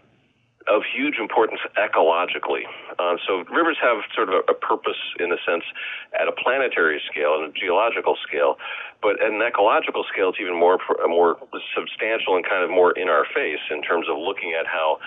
huge 0.97 1.21
importance 1.21 1.61
ecologically. 1.77 2.65
Uh, 2.97 3.15
so 3.27 3.45
rivers 3.53 3.77
have 3.81 4.01
sort 4.15 4.29
of 4.29 4.41
a, 4.41 4.51
a, 4.51 4.55
purpose 4.57 4.97
in 5.19 5.31
a 5.31 5.37
sense 5.45 5.63
at 6.19 6.27
a 6.27 6.31
planetary 6.33 6.99
scale 7.05 7.37
and 7.37 7.53
a 7.53 7.59
geological 7.59 8.17
scale, 8.27 8.57
but 9.01 9.21
at 9.21 9.29
an 9.29 9.41
ecological 9.41 10.03
scale, 10.11 10.29
it's 10.29 10.41
even 10.41 10.57
more 10.57 10.79
more 11.05 11.37
substantial 11.77 12.35
and 12.35 12.43
kind 12.43 12.63
of 12.63 12.69
more 12.69 12.91
in 12.97 13.07
our 13.09 13.25
face 13.29 13.61
in 13.69 13.83
terms 13.83 14.07
of 14.09 14.17
looking 14.17 14.57
at 14.57 14.65
how 14.65 14.97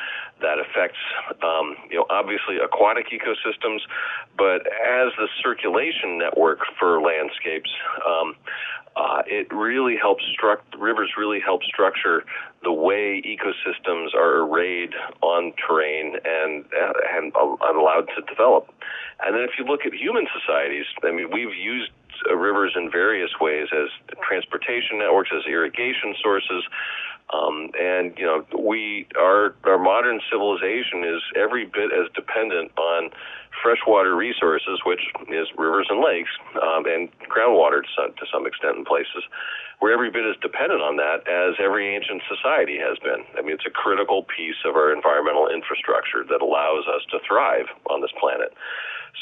that 0.41 0.59
affects, 0.63 1.03
um, 1.43 1.77
you 1.91 1.99
know, 1.99 2.07
obviously 2.09 2.57
aquatic 2.63 3.11
ecosystems, 3.11 3.81
but 4.39 4.63
as 4.71 5.13
the 5.19 5.29
circulation 5.43 6.17
network 6.17 6.61
for 6.79 7.03
landscapes, 7.03 7.71
um, 8.07 8.37
uh, 8.97 9.23
it 9.27 9.53
really 9.53 9.97
helps 9.97 10.25
struct 10.35 10.63
rivers 10.79 11.13
really 11.17 11.41
help 11.41 11.63
structure 11.63 12.25
the 12.63 12.73
way 12.73 13.23
ecosystems 13.23 14.15
are 14.15 14.43
arrayed 14.43 14.91
on 15.23 15.53
terrain 15.67 16.17
and 16.25 16.65
and, 16.73 17.33
and 17.35 17.77
allowed 17.77 18.09
to 18.17 18.23
develop. 18.29 18.69
And 19.25 19.35
then 19.35 19.43
if 19.43 19.51
you 19.59 19.65
look 19.65 19.87
at 19.87 19.95
human 19.95 20.27
societies, 20.39 20.87
I 21.05 21.13
mean, 21.13 21.31
we've 21.33 21.55
used 21.55 21.91
uh, 22.29 22.37
rivers 22.37 22.73
in 22.77 22.91
various 22.91 23.31
ways 23.41 23.69
as 23.73 23.89
transportation 24.27 24.99
networks, 24.99 25.31
as 25.35 25.47
irrigation 25.47 26.15
sources. 26.23 26.65
Um, 27.33 27.71
and 27.79 28.19
you 28.19 28.27
know, 28.27 28.45
we 28.59 29.07
our 29.17 29.55
our 29.65 29.79
modern 29.79 30.21
civilization 30.31 31.05
is 31.05 31.23
every 31.37 31.65
bit 31.65 31.93
as 31.95 32.11
dependent 32.15 32.73
on 32.77 33.11
freshwater 33.63 34.17
resources, 34.17 34.81
which 34.85 35.01
is 35.29 35.47
rivers 35.57 35.87
and 35.91 36.03
lakes 36.03 36.31
um, 36.63 36.87
and 36.87 37.09
groundwater 37.29 37.83
to 37.83 37.91
some, 37.95 38.11
to 38.17 38.27
some 38.33 38.47
extent 38.47 38.79
in 38.79 38.85
places. 38.85 39.23
We're 39.81 39.93
every 39.93 40.11
bit 40.11 40.27
as 40.29 40.37
dependent 40.43 40.83
on 40.83 40.97
that 40.97 41.25
as 41.25 41.57
every 41.57 41.95
ancient 41.95 42.23
society 42.29 42.77
has 42.79 42.99
been. 42.99 43.25
I 43.39 43.41
mean, 43.41 43.57
it's 43.57 43.67
a 43.67 43.73
critical 43.73 44.25
piece 44.25 44.61
of 44.65 44.77
our 44.77 44.93
environmental 44.93 45.49
infrastructure 45.49 46.25
that 46.29 46.43
allows 46.43 46.85
us 46.85 47.03
to 47.13 47.19
thrive 47.27 47.67
on 47.89 48.01
this 48.01 48.13
planet. 48.21 48.53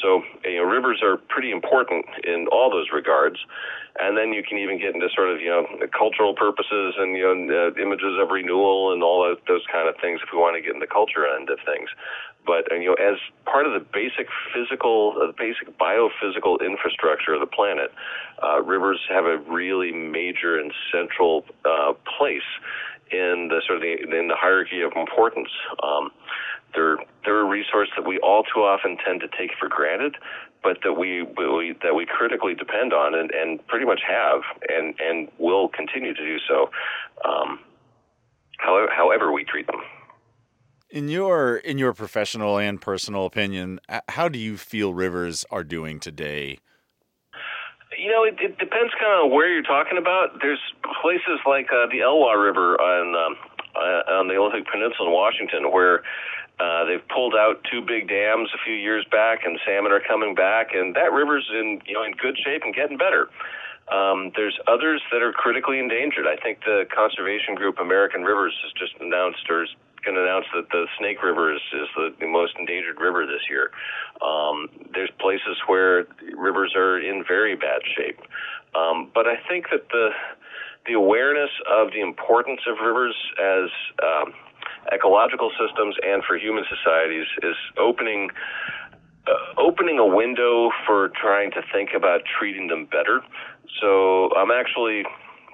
So, 0.01 0.23
you 0.43 0.57
know, 0.57 0.63
rivers 0.63 1.01
are 1.03 1.17
pretty 1.17 1.51
important 1.51 2.05
in 2.23 2.47
all 2.51 2.69
those 2.69 2.87
regards. 2.93 3.37
And 3.99 4.15
then 4.15 4.31
you 4.31 4.43
can 4.43 4.57
even 4.57 4.79
get 4.79 4.95
into 4.95 5.09
sort 5.13 5.29
of, 5.29 5.41
you 5.41 5.49
know, 5.49 5.65
cultural 5.97 6.33
purposes 6.33 6.95
and, 6.97 7.17
you 7.17 7.23
know, 7.23 7.67
uh, 7.67 7.81
images 7.81 8.15
of 8.21 8.29
renewal 8.29 8.93
and 8.93 9.03
all 9.03 9.29
of 9.29 9.39
those 9.47 9.65
kind 9.71 9.89
of 9.89 9.95
things 9.99 10.21
if 10.23 10.29
we 10.31 10.39
want 10.39 10.55
to 10.55 10.61
get 10.61 10.73
in 10.73 10.79
the 10.79 10.87
culture 10.87 11.27
end 11.27 11.49
of 11.49 11.59
things. 11.65 11.89
But, 12.45 12.71
and, 12.71 12.81
you 12.81 12.95
know, 12.95 12.95
as 12.95 13.19
part 13.45 13.67
of 13.67 13.73
the 13.73 13.85
basic 13.93 14.27
physical, 14.53 15.15
uh, 15.21 15.33
basic 15.37 15.77
biophysical 15.77 16.65
infrastructure 16.65 17.33
of 17.33 17.41
the 17.41 17.47
planet, 17.47 17.91
uh, 18.41 18.61
rivers 18.61 19.01
have 19.09 19.25
a 19.25 19.37
really 19.37 19.91
major 19.91 20.57
and 20.57 20.71
central 20.91 21.43
uh, 21.65 21.93
place 22.17 22.47
in 23.11 23.49
the 23.49 23.61
sort 23.65 23.77
of 23.77 23.81
the, 23.81 24.17
in 24.17 24.27
the 24.27 24.35
hierarchy 24.35 24.81
of 24.81 24.93
importance. 24.95 25.49
Um, 25.83 26.11
they're 26.73 26.97
they're 27.25 27.41
a 27.41 27.49
resource 27.49 27.89
that 27.95 28.07
we 28.07 28.19
all 28.19 28.43
too 28.43 28.61
often 28.61 28.97
tend 29.05 29.21
to 29.21 29.27
take 29.27 29.51
for 29.59 29.67
granted, 29.67 30.15
but 30.63 30.77
that 30.83 30.93
we, 30.93 31.23
we 31.23 31.75
that 31.83 31.95
we 31.95 32.05
critically 32.05 32.53
depend 32.53 32.93
on 32.93 33.15
and, 33.15 33.31
and 33.31 33.65
pretty 33.67 33.85
much 33.85 34.01
have 34.07 34.41
and 34.67 34.95
and 34.99 35.29
will 35.37 35.69
continue 35.69 36.13
to 36.13 36.25
do 36.25 36.37
so, 36.47 36.69
um, 37.27 37.59
however 38.57 38.89
however 38.95 39.31
we 39.31 39.43
treat 39.43 39.67
them. 39.67 39.81
In 40.89 41.07
your 41.07 41.57
in 41.57 41.77
your 41.77 41.93
professional 41.93 42.57
and 42.57 42.81
personal 42.81 43.25
opinion, 43.25 43.79
how 44.09 44.27
do 44.27 44.39
you 44.39 44.57
feel 44.57 44.93
rivers 44.93 45.45
are 45.51 45.63
doing 45.63 45.99
today? 45.99 46.59
You 47.97 48.09
know, 48.09 48.23
it, 48.23 48.35
it 48.39 48.57
depends 48.57 48.93
kind 48.99 49.25
of 49.25 49.31
where 49.31 49.51
you're 49.51 49.63
talking 49.63 49.97
about. 49.97 50.39
There's 50.41 50.61
places 51.01 51.39
like 51.45 51.67
uh, 51.71 51.87
the 51.91 51.99
Elwha 51.99 52.41
River 52.41 52.79
on 52.79 53.15
um, 53.15 53.35
uh, 53.75 54.17
on 54.17 54.27
the 54.27 54.35
Olympic 54.35 54.65
Peninsula 54.71 55.09
in 55.09 55.13
Washington 55.13 55.71
where 55.71 56.01
uh, 56.59 56.83
they've 56.85 57.07
pulled 57.07 57.35
out 57.35 57.63
two 57.71 57.81
big 57.81 58.07
dams 58.07 58.49
a 58.53 58.59
few 58.63 58.75
years 58.75 59.05
back, 59.09 59.45
and 59.45 59.59
salmon 59.65 59.91
are 59.91 60.01
coming 60.01 60.35
back, 60.35 60.73
and 60.73 60.95
that 60.95 61.11
river's 61.11 61.49
in 61.51 61.81
you 61.85 61.93
know 61.93 62.03
in 62.03 62.11
good 62.13 62.37
shape 62.37 62.63
and 62.63 62.75
getting 62.75 62.97
better. 62.97 63.29
Um, 63.91 64.31
there's 64.35 64.57
others 64.67 65.01
that 65.11 65.23
are 65.23 65.31
critically 65.31 65.79
endangered. 65.79 66.27
I 66.27 66.35
think 66.35 66.59
the 66.61 66.85
conservation 66.93 67.55
group 67.55 67.79
American 67.79 68.21
Rivers 68.21 68.53
has 68.61 68.71
just 68.73 68.93
announced 69.01 69.49
or 69.49 69.63
is 69.63 69.69
going 70.05 70.15
to 70.15 70.23
announce 70.23 70.45
that 70.53 70.69
the 70.69 70.85
Snake 70.97 71.23
River 71.23 71.53
is, 71.53 71.61
is 71.73 71.87
the, 71.95 72.13
the 72.19 72.27
most 72.27 72.53
endangered 72.57 72.99
river 73.01 73.25
this 73.25 73.41
year. 73.49 73.71
Um, 74.21 74.69
there's 74.93 75.11
places 75.19 75.57
where 75.67 76.05
rivers 76.37 76.73
are 76.75 76.99
in 76.99 77.23
very 77.27 77.55
bad 77.55 77.81
shape. 77.97 78.19
Um, 78.75 79.11
but 79.13 79.27
I 79.27 79.35
think 79.47 79.67
that 79.71 79.89
the 79.89 80.09
the 80.85 80.93
awareness 80.93 81.51
of 81.69 81.91
the 81.91 81.99
importance 81.99 82.61
of 82.65 82.77
rivers 82.83 83.15
as 83.37 83.69
um, 84.01 84.33
ecological 84.91 85.51
systems 85.59 85.95
and 86.05 86.23
for 86.23 86.37
human 86.37 86.63
societies 86.69 87.27
is 87.43 87.55
opening 87.77 88.29
uh, 89.27 89.61
opening 89.61 89.99
a 89.99 90.05
window 90.05 90.71
for 90.87 91.09
trying 91.09 91.51
to 91.51 91.61
think 91.73 91.89
about 91.95 92.21
treating 92.25 92.67
them 92.67 92.85
better. 92.85 93.21
So 93.81 94.33
I'm 94.35 94.51
actually 94.51 95.03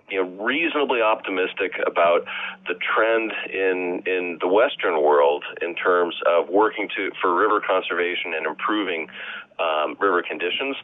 you 0.09 0.21
know 0.23 0.29
reasonably 0.43 1.01
optimistic 1.01 1.73
about 1.85 2.25
the 2.67 2.75
trend 2.75 3.33
in 3.51 4.03
in 4.05 4.37
the 4.39 4.47
Western 4.47 5.01
world 5.01 5.43
in 5.61 5.75
terms 5.75 6.15
of 6.27 6.49
working 6.49 6.87
to 6.95 7.11
for 7.21 7.35
river 7.35 7.61
conservation 7.65 8.33
and 8.35 8.45
improving 8.45 9.07
um, 9.59 9.97
river 9.99 10.21
conditions. 10.21 10.75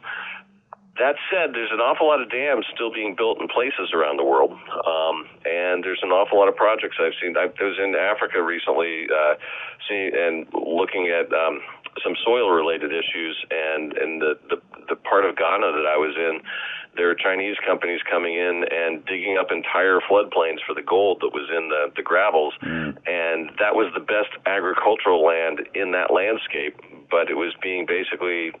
That 0.98 1.16
said, 1.32 1.56
there's 1.56 1.72
an 1.72 1.80
awful 1.80 2.08
lot 2.08 2.20
of 2.20 2.28
dams 2.28 2.66
still 2.68 2.92
being 2.92 3.16
built 3.16 3.40
in 3.40 3.48
places 3.48 3.96
around 3.96 4.18
the 4.20 4.28
world, 4.28 4.52
um, 4.52 5.24
and 5.48 5.80
there's 5.80 6.04
an 6.04 6.12
awful 6.12 6.38
lot 6.38 6.48
of 6.48 6.56
projects 6.56 7.00
I've 7.00 7.16
seen. 7.16 7.32
I 7.32 7.48
was 7.48 7.78
in 7.80 7.96
Africa 7.96 8.42
recently, 8.44 9.08
uh, 9.08 9.40
seeing 9.88 10.12
and 10.12 10.44
looking 10.52 11.08
at 11.08 11.32
um, 11.32 11.64
some 12.04 12.12
soil-related 12.24 12.92
issues, 12.92 13.36
and 13.50 13.96
and 13.96 14.20
the, 14.20 14.36
the 14.52 14.60
the 14.92 14.96
part 14.96 15.24
of 15.24 15.36
Ghana 15.36 15.72
that 15.72 15.88
I 15.88 15.96
was 15.96 16.12
in, 16.12 16.44
there 16.96 17.08
are 17.08 17.16
Chinese 17.16 17.56
companies 17.64 18.00
coming 18.04 18.34
in 18.34 18.64
and 18.70 19.04
digging 19.06 19.38
up 19.40 19.48
entire 19.50 20.00
floodplains 20.04 20.60
for 20.66 20.74
the 20.74 20.84
gold 20.84 21.24
that 21.24 21.32
was 21.32 21.48
in 21.48 21.72
the 21.72 21.88
the 21.96 22.02
gravels, 22.02 22.52
mm. 22.60 22.92
and 23.08 23.48
that 23.56 23.74
was 23.74 23.88
the 23.94 24.04
best 24.04 24.36
agricultural 24.44 25.24
land 25.24 25.64
in 25.74 25.92
that 25.92 26.12
landscape, 26.12 26.76
but 27.10 27.30
it 27.30 27.36
was 27.40 27.56
being 27.62 27.86
basically 27.86 28.52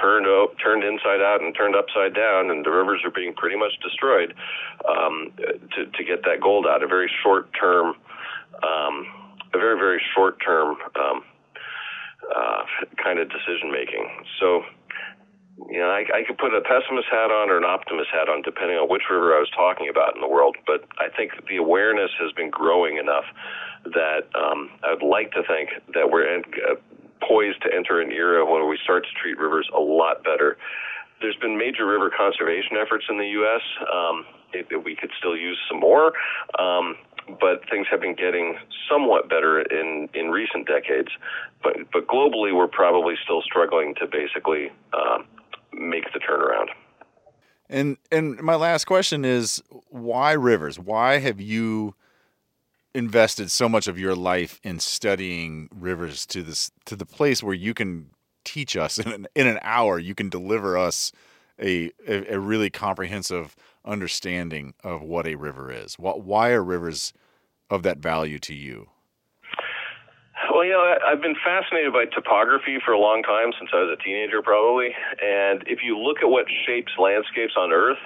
turned 0.00 0.26
up, 0.26 0.54
turned 0.62 0.84
inside 0.84 1.20
out 1.20 1.40
and 1.40 1.54
turned 1.54 1.74
upside 1.74 2.14
down, 2.14 2.50
and 2.50 2.64
the 2.64 2.70
rivers 2.70 3.00
are 3.04 3.10
being 3.10 3.34
pretty 3.34 3.56
much 3.56 3.72
destroyed 3.82 4.34
um, 4.88 5.32
to 5.74 5.86
to 5.86 6.04
get 6.04 6.22
that 6.24 6.40
gold 6.40 6.66
out. 6.66 6.82
A 6.82 6.86
very 6.86 7.10
short 7.22 7.48
term, 7.58 7.94
um, 8.62 9.06
a 9.54 9.58
very 9.58 9.78
very 9.78 10.00
short 10.14 10.38
term 10.44 10.76
um, 10.98 11.22
uh, 12.34 12.62
kind 13.02 13.18
of 13.18 13.28
decision 13.28 13.70
making. 13.72 14.08
So. 14.40 14.62
You 15.68 15.80
know, 15.80 15.90
I, 15.90 16.06
I 16.14 16.22
could 16.26 16.38
put 16.38 16.54
a 16.54 16.62
pessimist 16.62 17.08
hat 17.12 17.28
on 17.28 17.50
or 17.50 17.58
an 17.58 17.64
optimist 17.68 18.08
hat 18.10 18.30
on, 18.30 18.40
depending 18.40 18.78
on 18.78 18.88
which 18.88 19.02
river 19.10 19.36
I 19.36 19.40
was 19.40 19.50
talking 19.54 19.90
about 19.90 20.14
in 20.14 20.22
the 20.22 20.26
world. 20.26 20.56
But 20.66 20.88
I 20.96 21.14
think 21.14 21.32
the 21.50 21.58
awareness 21.58 22.10
has 22.18 22.32
been 22.32 22.48
growing 22.48 22.96
enough 22.96 23.28
that 23.84 24.28
um, 24.34 24.70
I'd 24.82 25.02
like 25.02 25.32
to 25.32 25.42
think 25.42 25.68
that 25.92 26.10
we're 26.10 26.24
in, 26.24 26.44
uh, 26.64 26.76
poised 27.26 27.62
to 27.62 27.68
enter 27.74 28.00
an 28.00 28.12
era 28.12 28.44
where 28.44 28.66
we 28.66 28.78
start 28.82 29.04
to 29.04 29.10
treat 29.20 29.38
rivers 29.38 29.68
a 29.76 29.80
lot 29.80 30.24
better. 30.24 30.56
There's 31.20 31.36
been 31.36 31.58
major 31.58 31.86
river 31.86 32.10
conservation 32.10 32.76
efforts 32.80 33.04
in 33.08 33.18
the 33.18 33.26
U.S. 33.26 33.60
Um, 33.92 34.24
it, 34.52 34.66
it, 34.70 34.84
we 34.84 34.96
could 34.96 35.10
still 35.18 35.36
use 35.36 35.58
some 35.68 35.80
more, 35.80 36.12
um, 36.58 36.96
but 37.40 37.60
things 37.70 37.86
have 37.90 38.00
been 38.00 38.14
getting 38.14 38.56
somewhat 38.88 39.28
better 39.28 39.60
in, 39.60 40.08
in 40.14 40.30
recent 40.30 40.66
decades. 40.66 41.10
But, 41.62 41.76
but 41.92 42.06
globally, 42.06 42.56
we're 42.56 42.68
probably 42.68 43.14
still 43.22 43.42
struggling 43.42 43.94
to 43.96 44.06
basically 44.06 44.70
um, 44.94 45.26
make 45.72 46.12
the 46.12 46.20
turnaround. 46.20 46.68
And 47.68 47.98
and 48.10 48.40
my 48.40 48.56
last 48.56 48.86
question 48.86 49.24
is 49.24 49.62
why 49.90 50.32
rivers? 50.32 50.76
Why 50.76 51.18
have 51.18 51.40
you 51.40 51.94
invested 52.94 53.50
so 53.50 53.68
much 53.68 53.86
of 53.86 53.98
your 53.98 54.14
life 54.14 54.60
in 54.62 54.78
studying 54.78 55.68
rivers 55.74 56.26
to 56.26 56.42
this 56.42 56.70
to 56.84 56.96
the 56.96 57.06
place 57.06 57.42
where 57.42 57.54
you 57.54 57.74
can 57.74 58.10
teach 58.44 58.76
us 58.76 58.98
in 58.98 59.12
an, 59.12 59.26
in 59.34 59.46
an 59.46 59.58
hour 59.62 59.98
you 59.98 60.14
can 60.14 60.28
deliver 60.28 60.76
us 60.76 61.12
a, 61.60 61.90
a, 62.08 62.34
a 62.34 62.40
really 62.40 62.70
comprehensive 62.70 63.54
understanding 63.84 64.74
of 64.82 65.02
what 65.02 65.26
a 65.26 65.34
river 65.36 65.70
is 65.70 65.98
what 65.98 66.22
why 66.22 66.50
are 66.50 66.64
rivers 66.64 67.12
of 67.68 67.82
that 67.82 67.98
value 67.98 68.38
to 68.38 68.54
you 68.54 68.88
well, 70.52 70.64
you 70.64 70.72
know, 70.72 70.96
I've 71.06 71.22
been 71.22 71.36
fascinated 71.44 71.92
by 71.92 72.06
topography 72.06 72.78
for 72.84 72.92
a 72.92 72.98
long 72.98 73.22
time, 73.22 73.52
since 73.58 73.70
I 73.72 73.80
was 73.84 73.96
a 73.98 74.02
teenager, 74.02 74.42
probably. 74.42 74.88
And 75.22 75.62
if 75.66 75.80
you 75.84 75.96
look 75.96 76.18
at 76.22 76.28
what 76.28 76.46
shapes 76.66 76.92
landscapes 76.98 77.54
on 77.56 77.72
Earth, 77.72 78.00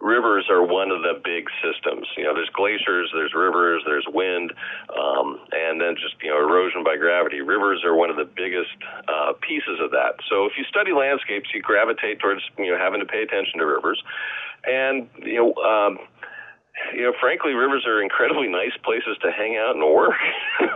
rivers 0.00 0.46
are 0.50 0.62
one 0.62 0.90
of 0.90 1.02
the 1.02 1.20
big 1.24 1.48
systems. 1.64 2.06
You 2.16 2.24
know, 2.24 2.34
there's 2.34 2.50
glaciers, 2.50 3.10
there's 3.14 3.34
rivers, 3.34 3.82
there's 3.86 4.06
wind, 4.08 4.52
um, 4.96 5.40
and 5.52 5.80
then 5.80 5.96
just 5.96 6.14
you 6.22 6.30
know 6.30 6.38
erosion 6.38 6.84
by 6.84 6.96
gravity. 6.96 7.40
Rivers 7.40 7.82
are 7.84 7.94
one 7.94 8.10
of 8.10 8.16
the 8.16 8.24
biggest 8.28 8.76
uh, 9.08 9.32
pieces 9.40 9.80
of 9.80 9.90
that. 9.92 10.16
So 10.28 10.46
if 10.46 10.52
you 10.58 10.64
study 10.64 10.92
landscapes, 10.92 11.50
you 11.54 11.62
gravitate 11.62 12.20
towards 12.20 12.42
you 12.58 12.72
know 12.72 12.78
having 12.78 13.00
to 13.00 13.06
pay 13.06 13.22
attention 13.22 13.58
to 13.58 13.66
rivers, 13.66 14.02
and 14.64 15.08
you 15.22 15.36
know. 15.36 15.54
Um, 15.62 15.98
you 16.94 17.02
know, 17.02 17.12
frankly, 17.20 17.54
rivers 17.54 17.84
are 17.86 18.02
incredibly 18.02 18.48
nice 18.48 18.76
places 18.84 19.16
to 19.22 19.30
hang 19.30 19.56
out 19.56 19.74
and 19.74 19.84
work. 19.84 20.14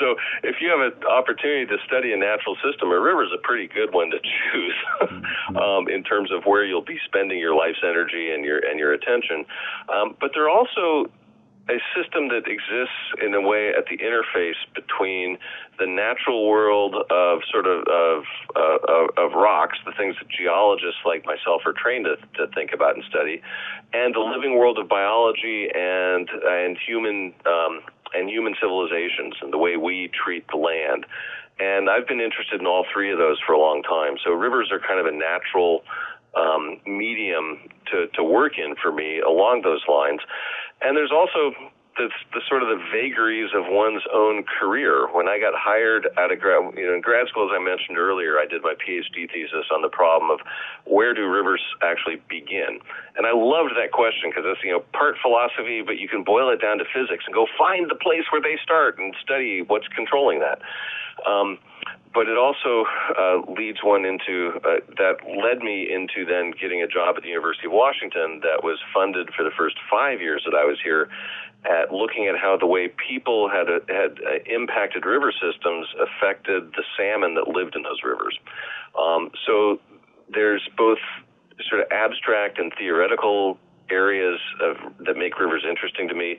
So 0.00 0.16
if 0.42 0.56
you 0.60 0.68
have 0.68 0.80
an 0.80 1.04
opportunity 1.06 1.66
to 1.66 1.76
study 1.86 2.12
a 2.12 2.16
natural 2.16 2.56
system, 2.62 2.90
a 2.90 3.00
river 3.00 3.24
is 3.24 3.30
a 3.34 3.40
pretty 3.42 3.68
good 3.68 3.92
one 3.92 4.10
to 4.10 4.18
choose 4.18 4.74
um, 5.60 5.88
in 5.88 6.02
terms 6.02 6.30
of 6.32 6.44
where 6.44 6.64
you'll 6.64 6.84
be 6.84 6.98
spending 7.04 7.38
your 7.38 7.54
life's 7.54 7.82
energy 7.82 8.30
and 8.32 8.44
your 8.44 8.58
and 8.58 8.78
your 8.78 8.92
attention. 8.92 9.44
Um, 9.88 10.16
but 10.20 10.32
they're 10.34 10.50
also 10.50 11.10
a 11.68 11.78
system 11.96 12.28
that 12.28 12.44
exists 12.46 13.00
in 13.24 13.32
a 13.32 13.40
way 13.40 13.72
at 13.76 13.86
the 13.86 13.96
interface 13.96 14.60
between 14.74 15.38
the 15.78 15.86
natural 15.86 16.46
world 16.46 16.94
of 17.10 17.40
sort 17.50 17.66
of 17.66 17.84
of, 17.88 18.24
uh, 18.54 18.78
of, 18.86 19.10
of 19.16 19.32
rocks, 19.32 19.78
the 19.86 19.92
things 19.92 20.14
that 20.20 20.28
geologists 20.28 21.00
like 21.06 21.24
myself 21.24 21.62
are 21.64 21.72
trained 21.72 22.04
to, 22.04 22.16
to 22.36 22.52
think 22.52 22.72
about 22.72 22.96
and 22.96 23.04
study, 23.08 23.40
and 23.92 24.14
the 24.14 24.20
living 24.20 24.58
world 24.58 24.78
of 24.78 24.88
biology 24.88 25.68
and 25.74 26.28
and 26.28 26.76
human 26.76 27.32
um, 27.46 27.80
and 28.12 28.28
human 28.28 28.54
civilizations 28.60 29.34
and 29.40 29.52
the 29.52 29.58
way 29.58 29.76
we 29.76 30.10
treat 30.12 30.44
the 30.48 30.58
land. 30.58 31.06
And 31.58 31.88
I've 31.88 32.06
been 32.06 32.20
interested 32.20 32.60
in 32.60 32.66
all 32.66 32.84
three 32.92 33.12
of 33.12 33.18
those 33.18 33.38
for 33.46 33.52
a 33.52 33.58
long 33.58 33.82
time. 33.82 34.16
So 34.24 34.32
rivers 34.32 34.70
are 34.72 34.80
kind 34.80 34.98
of 34.98 35.06
a 35.06 35.16
natural 35.16 35.82
um, 36.36 36.80
medium 36.86 37.58
to, 37.90 38.06
to 38.14 38.24
work 38.24 38.58
in 38.58 38.74
for 38.82 38.92
me 38.92 39.20
along 39.20 39.62
those 39.62 39.82
lines. 39.88 40.20
And 40.84 40.96
there's 40.96 41.12
also 41.12 41.52
the, 41.96 42.10
the 42.32 42.42
sort 42.48 42.62
of 42.62 42.68
the 42.68 42.82
vagaries 42.90 43.50
of 43.54 43.64
one's 43.68 44.02
own 44.12 44.42
career. 44.42 45.06
When 45.12 45.28
I 45.28 45.38
got 45.38 45.54
hired 45.54 46.08
out 46.18 46.32
of 46.32 46.40
grad, 46.40 46.74
you 46.76 46.86
know, 46.86 46.94
in 46.94 47.00
grad 47.00 47.28
school, 47.28 47.46
as 47.46 47.54
I 47.54 47.62
mentioned 47.62 47.98
earlier, 47.98 48.38
I 48.38 48.46
did 48.46 48.62
my 48.62 48.74
PhD 48.74 49.30
thesis 49.30 49.70
on 49.72 49.82
the 49.82 49.88
problem 49.88 50.30
of 50.30 50.40
where 50.86 51.14
do 51.14 51.26
rivers 51.28 51.62
actually 51.82 52.20
begin? 52.28 52.80
And 53.16 53.26
I 53.26 53.32
loved 53.32 53.78
that 53.78 53.92
question 53.92 54.30
because 54.30 54.44
it's 54.46 54.62
you 54.64 54.72
know 54.72 54.82
part 54.92 55.16
philosophy, 55.22 55.82
but 55.86 55.98
you 55.98 56.08
can 56.08 56.24
boil 56.24 56.50
it 56.50 56.60
down 56.60 56.78
to 56.78 56.84
physics 56.90 57.24
and 57.26 57.34
go 57.34 57.46
find 57.56 57.90
the 57.90 57.98
place 57.98 58.26
where 58.32 58.42
they 58.42 58.58
start 58.62 58.98
and 58.98 59.14
study 59.22 59.62
what's 59.62 59.86
controlling 59.94 60.40
that. 60.40 60.58
Um, 61.30 61.58
but 62.14 62.28
it 62.28 62.38
also 62.38 62.86
uh, 63.18 63.42
leads 63.58 63.82
one 63.82 64.06
into 64.06 64.54
uh, 64.64 64.78
that 64.96 65.18
led 65.26 65.58
me 65.58 65.90
into 65.90 66.24
then 66.24 66.54
getting 66.54 66.80
a 66.80 66.86
job 66.86 67.16
at 67.16 67.22
the 67.22 67.28
University 67.28 67.66
of 67.66 67.72
Washington 67.72 68.40
that 68.42 68.62
was 68.62 68.78
funded 68.94 69.30
for 69.34 69.42
the 69.42 69.50
first 69.58 69.76
five 69.90 70.20
years 70.20 70.42
that 70.46 70.54
I 70.54 70.64
was 70.64 70.78
here 70.82 71.10
at 71.64 71.92
looking 71.92 72.26
at 72.26 72.36
how 72.38 72.56
the 72.56 72.66
way 72.66 72.88
people 72.88 73.48
had 73.48 73.68
uh, 73.68 73.80
had 73.88 74.18
uh, 74.24 74.38
impacted 74.46 75.06
river 75.06 75.32
systems 75.32 75.86
affected 76.00 76.72
the 76.72 76.84
salmon 76.96 77.34
that 77.34 77.48
lived 77.48 77.74
in 77.76 77.82
those 77.82 78.02
rivers. 78.04 78.38
Um, 78.98 79.30
so 79.46 79.80
there's 80.32 80.68
both 80.76 80.98
sort 81.68 81.80
of 81.82 81.88
abstract 81.90 82.58
and 82.58 82.72
theoretical 82.78 83.58
areas 83.90 84.40
of, 84.62 84.76
that 85.04 85.16
make 85.16 85.38
rivers 85.38 85.62
interesting 85.68 86.08
to 86.08 86.14
me, 86.14 86.38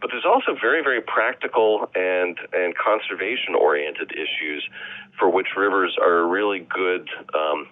but 0.00 0.10
there's 0.10 0.24
also 0.24 0.54
very, 0.60 0.82
very 0.82 1.00
practical 1.00 1.90
and 1.94 2.38
and 2.52 2.74
conservation 2.76 3.54
oriented 3.54 4.12
issues 4.12 4.68
for 5.18 5.30
which 5.30 5.48
rivers 5.56 5.96
are 6.00 6.18
a 6.20 6.26
really 6.26 6.60
good 6.60 7.08
um, 7.34 7.68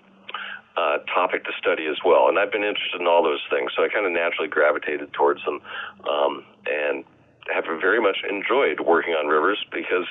uh, 0.77 0.99
topic 1.13 1.45
to 1.45 1.53
study 1.59 1.87
as 1.87 1.97
well. 2.05 2.29
And 2.29 2.39
I've 2.39 2.53
been 2.53 2.65
interested 2.65 3.01
in 3.01 3.07
all 3.07 3.23
those 3.23 3.43
things, 3.51 3.73
so 3.77 3.85
I 3.85 3.89
kind 3.89 4.07
of 4.07 4.13
naturally 4.13 4.49
gravitated 4.49 5.13
towards 5.13 5.45
them, 5.45 5.61
um, 6.09 6.45
and 6.67 7.05
have 7.53 7.65
very 7.81 8.01
much 8.01 8.19
enjoyed 8.29 8.81
working 8.81 9.15
on 9.15 9.27
rivers 9.27 9.65
because, 9.73 10.07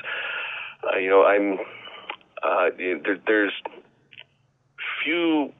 uh, 0.84 0.97
you 0.97 1.09
know, 1.09 1.24
I'm 1.24 1.59
uh, 2.43 2.70
there, 2.78 3.18
there's 3.26 3.53
few 5.03 5.53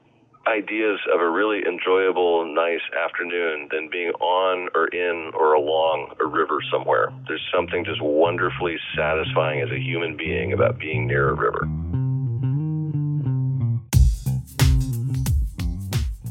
ideas 0.46 0.98
of 1.12 1.20
a 1.20 1.30
really 1.30 1.62
enjoyable, 1.66 2.52
nice 2.52 2.80
afternoon 2.98 3.68
than 3.70 3.88
being 3.90 4.10
on 4.10 4.68
or 4.74 4.88
in 4.88 5.30
or 5.34 5.54
along 5.54 6.14
a 6.20 6.26
river 6.26 6.58
somewhere. 6.70 7.12
There's 7.28 7.46
something 7.54 7.84
just 7.84 8.02
wonderfully 8.02 8.76
satisfying 8.96 9.60
as 9.60 9.70
a 9.70 9.78
human 9.78 10.16
being 10.16 10.52
about 10.52 10.78
being 10.78 11.06
near 11.06 11.30
a 11.30 11.34
river. 11.34 11.68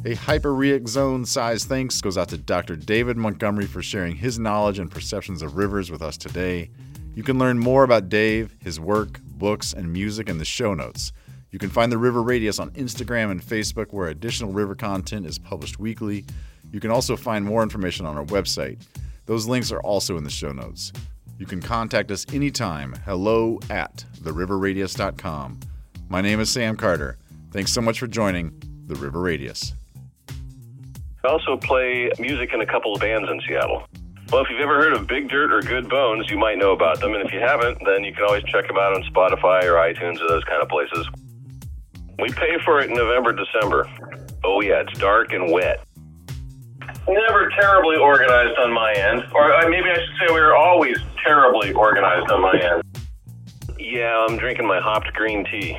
A 0.04 0.16
hyporheic 0.16 0.88
zone 0.88 1.26
size 1.26 1.64
thanks 1.64 2.02
goes 2.02 2.18
out 2.18 2.30
to 2.30 2.38
Dr. 2.38 2.76
David 2.76 3.18
Montgomery 3.18 3.68
for 3.68 3.84
sharing 3.84 4.16
his 4.16 4.40
knowledge 4.40 4.80
and 4.80 4.90
perceptions 4.90 5.44
of 5.44 5.58
rivers 5.58 5.92
with 5.92 6.02
us 6.02 6.18
today. 6.18 6.72
You 7.14 7.22
can 7.22 7.38
learn 7.38 7.60
more 7.60 7.84
about 7.84 8.10
Dave, 8.10 8.56
his 8.64 8.80
work, 8.80 9.22
books, 9.22 9.74
and 9.74 9.94
music 9.94 10.28
in 10.28 10.40
the 10.40 10.46
show 10.46 10.74
notes. 10.74 11.14
You 11.52 11.60
can 11.60 11.70
find 11.70 11.92
the 11.92 12.00
River 12.00 12.24
Radius 12.24 12.58
on 12.58 12.72
Instagram 12.72 13.30
and 13.30 13.44
Facebook, 13.44 13.94
where 13.94 14.08
additional 14.08 14.52
river 14.52 14.74
content 14.74 15.28
is 15.28 15.38
published 15.38 15.78
weekly. 15.78 16.26
You 16.72 16.80
can 16.80 16.90
also 16.90 17.16
find 17.16 17.46
more 17.46 17.62
information 17.62 18.08
on 18.08 18.18
our 18.18 18.26
website. 18.26 18.82
Those 19.28 19.46
links 19.46 19.72
are 19.72 19.82
also 19.82 20.18
in 20.18 20.24
the 20.24 20.32
show 20.32 20.52
notes. 20.52 20.92
You 21.38 21.46
can 21.46 21.62
contact 21.62 22.10
us 22.10 22.26
anytime. 22.34 22.96
Hello 23.06 23.60
at 23.70 24.04
theriverradius.com. 24.18 25.60
My 26.10 26.22
name 26.22 26.40
is 26.40 26.50
Sam 26.50 26.76
Carter. 26.76 27.20
Thanks 27.52 27.72
so 27.72 27.82
much 27.82 28.00
for 28.00 28.08
joining 28.08 28.52
the 28.88 28.96
River 28.96 29.22
Radius. 29.22 29.76
I 31.24 31.28
also 31.28 31.56
play 31.58 32.10
music 32.20 32.52
in 32.54 32.62
a 32.62 32.66
couple 32.66 32.94
of 32.94 33.00
bands 33.00 33.30
in 33.30 33.40
Seattle. 33.48 33.84
Well, 34.32 34.42
if 34.44 34.50
you've 34.50 34.62
ever 34.62 34.82
heard 34.82 34.94
of 34.94 35.08
Big 35.08 35.30
Dirt 35.30 35.52
or 35.52 35.62
Good 35.62 35.90
Bones, 35.90 36.30
you 36.32 36.38
might 36.38 36.58
know 36.58 36.72
about 36.72 37.00
them. 37.00 37.14
And 37.14 37.24
if 37.24 37.34
you 37.34 37.40
haven't, 37.40 37.78
then 37.86 38.04
you 38.04 38.14
can 38.14 38.24
always 38.24 38.44
check 38.46 38.68
them 38.68 38.78
out 38.78 38.96
on 38.96 39.04
Spotify 39.04 39.64
or 39.66 39.74
iTunes 39.74 40.22
or 40.22 40.28
those 40.28 40.44
kind 40.46 40.62
of 40.62 40.70
places. 40.70 41.08
We 42.18 42.30
pay 42.30 42.58
for 42.64 42.80
it 42.80 42.90
in 42.90 42.96
November, 42.96 43.34
December. 43.34 43.90
Oh, 44.44 44.62
yeah, 44.62 44.84
it's 44.88 44.98
dark 44.98 45.34
and 45.34 45.52
wet. 45.52 45.86
Never 47.08 47.50
terribly 47.60 47.98
organized 47.98 48.58
on 48.58 48.74
my 48.74 48.94
end. 48.94 49.26
Or 49.34 49.54
uh, 49.54 49.70
maybe 49.70 49.90
I 49.90 49.96
should 49.96 50.28
say 50.28 50.34
we 50.34 50.40
were 50.40 50.56
always 50.56 50.98
terribly 51.24 51.74
organized 51.74 52.32
on 52.32 52.42
my 52.42 52.54
end. 52.54 52.84
Yeah, 53.78 54.26
I'm 54.28 54.38
drinking 54.38 54.66
my 54.66 54.80
hopped 54.80 55.12
green 55.14 55.46
tea. 55.46 55.78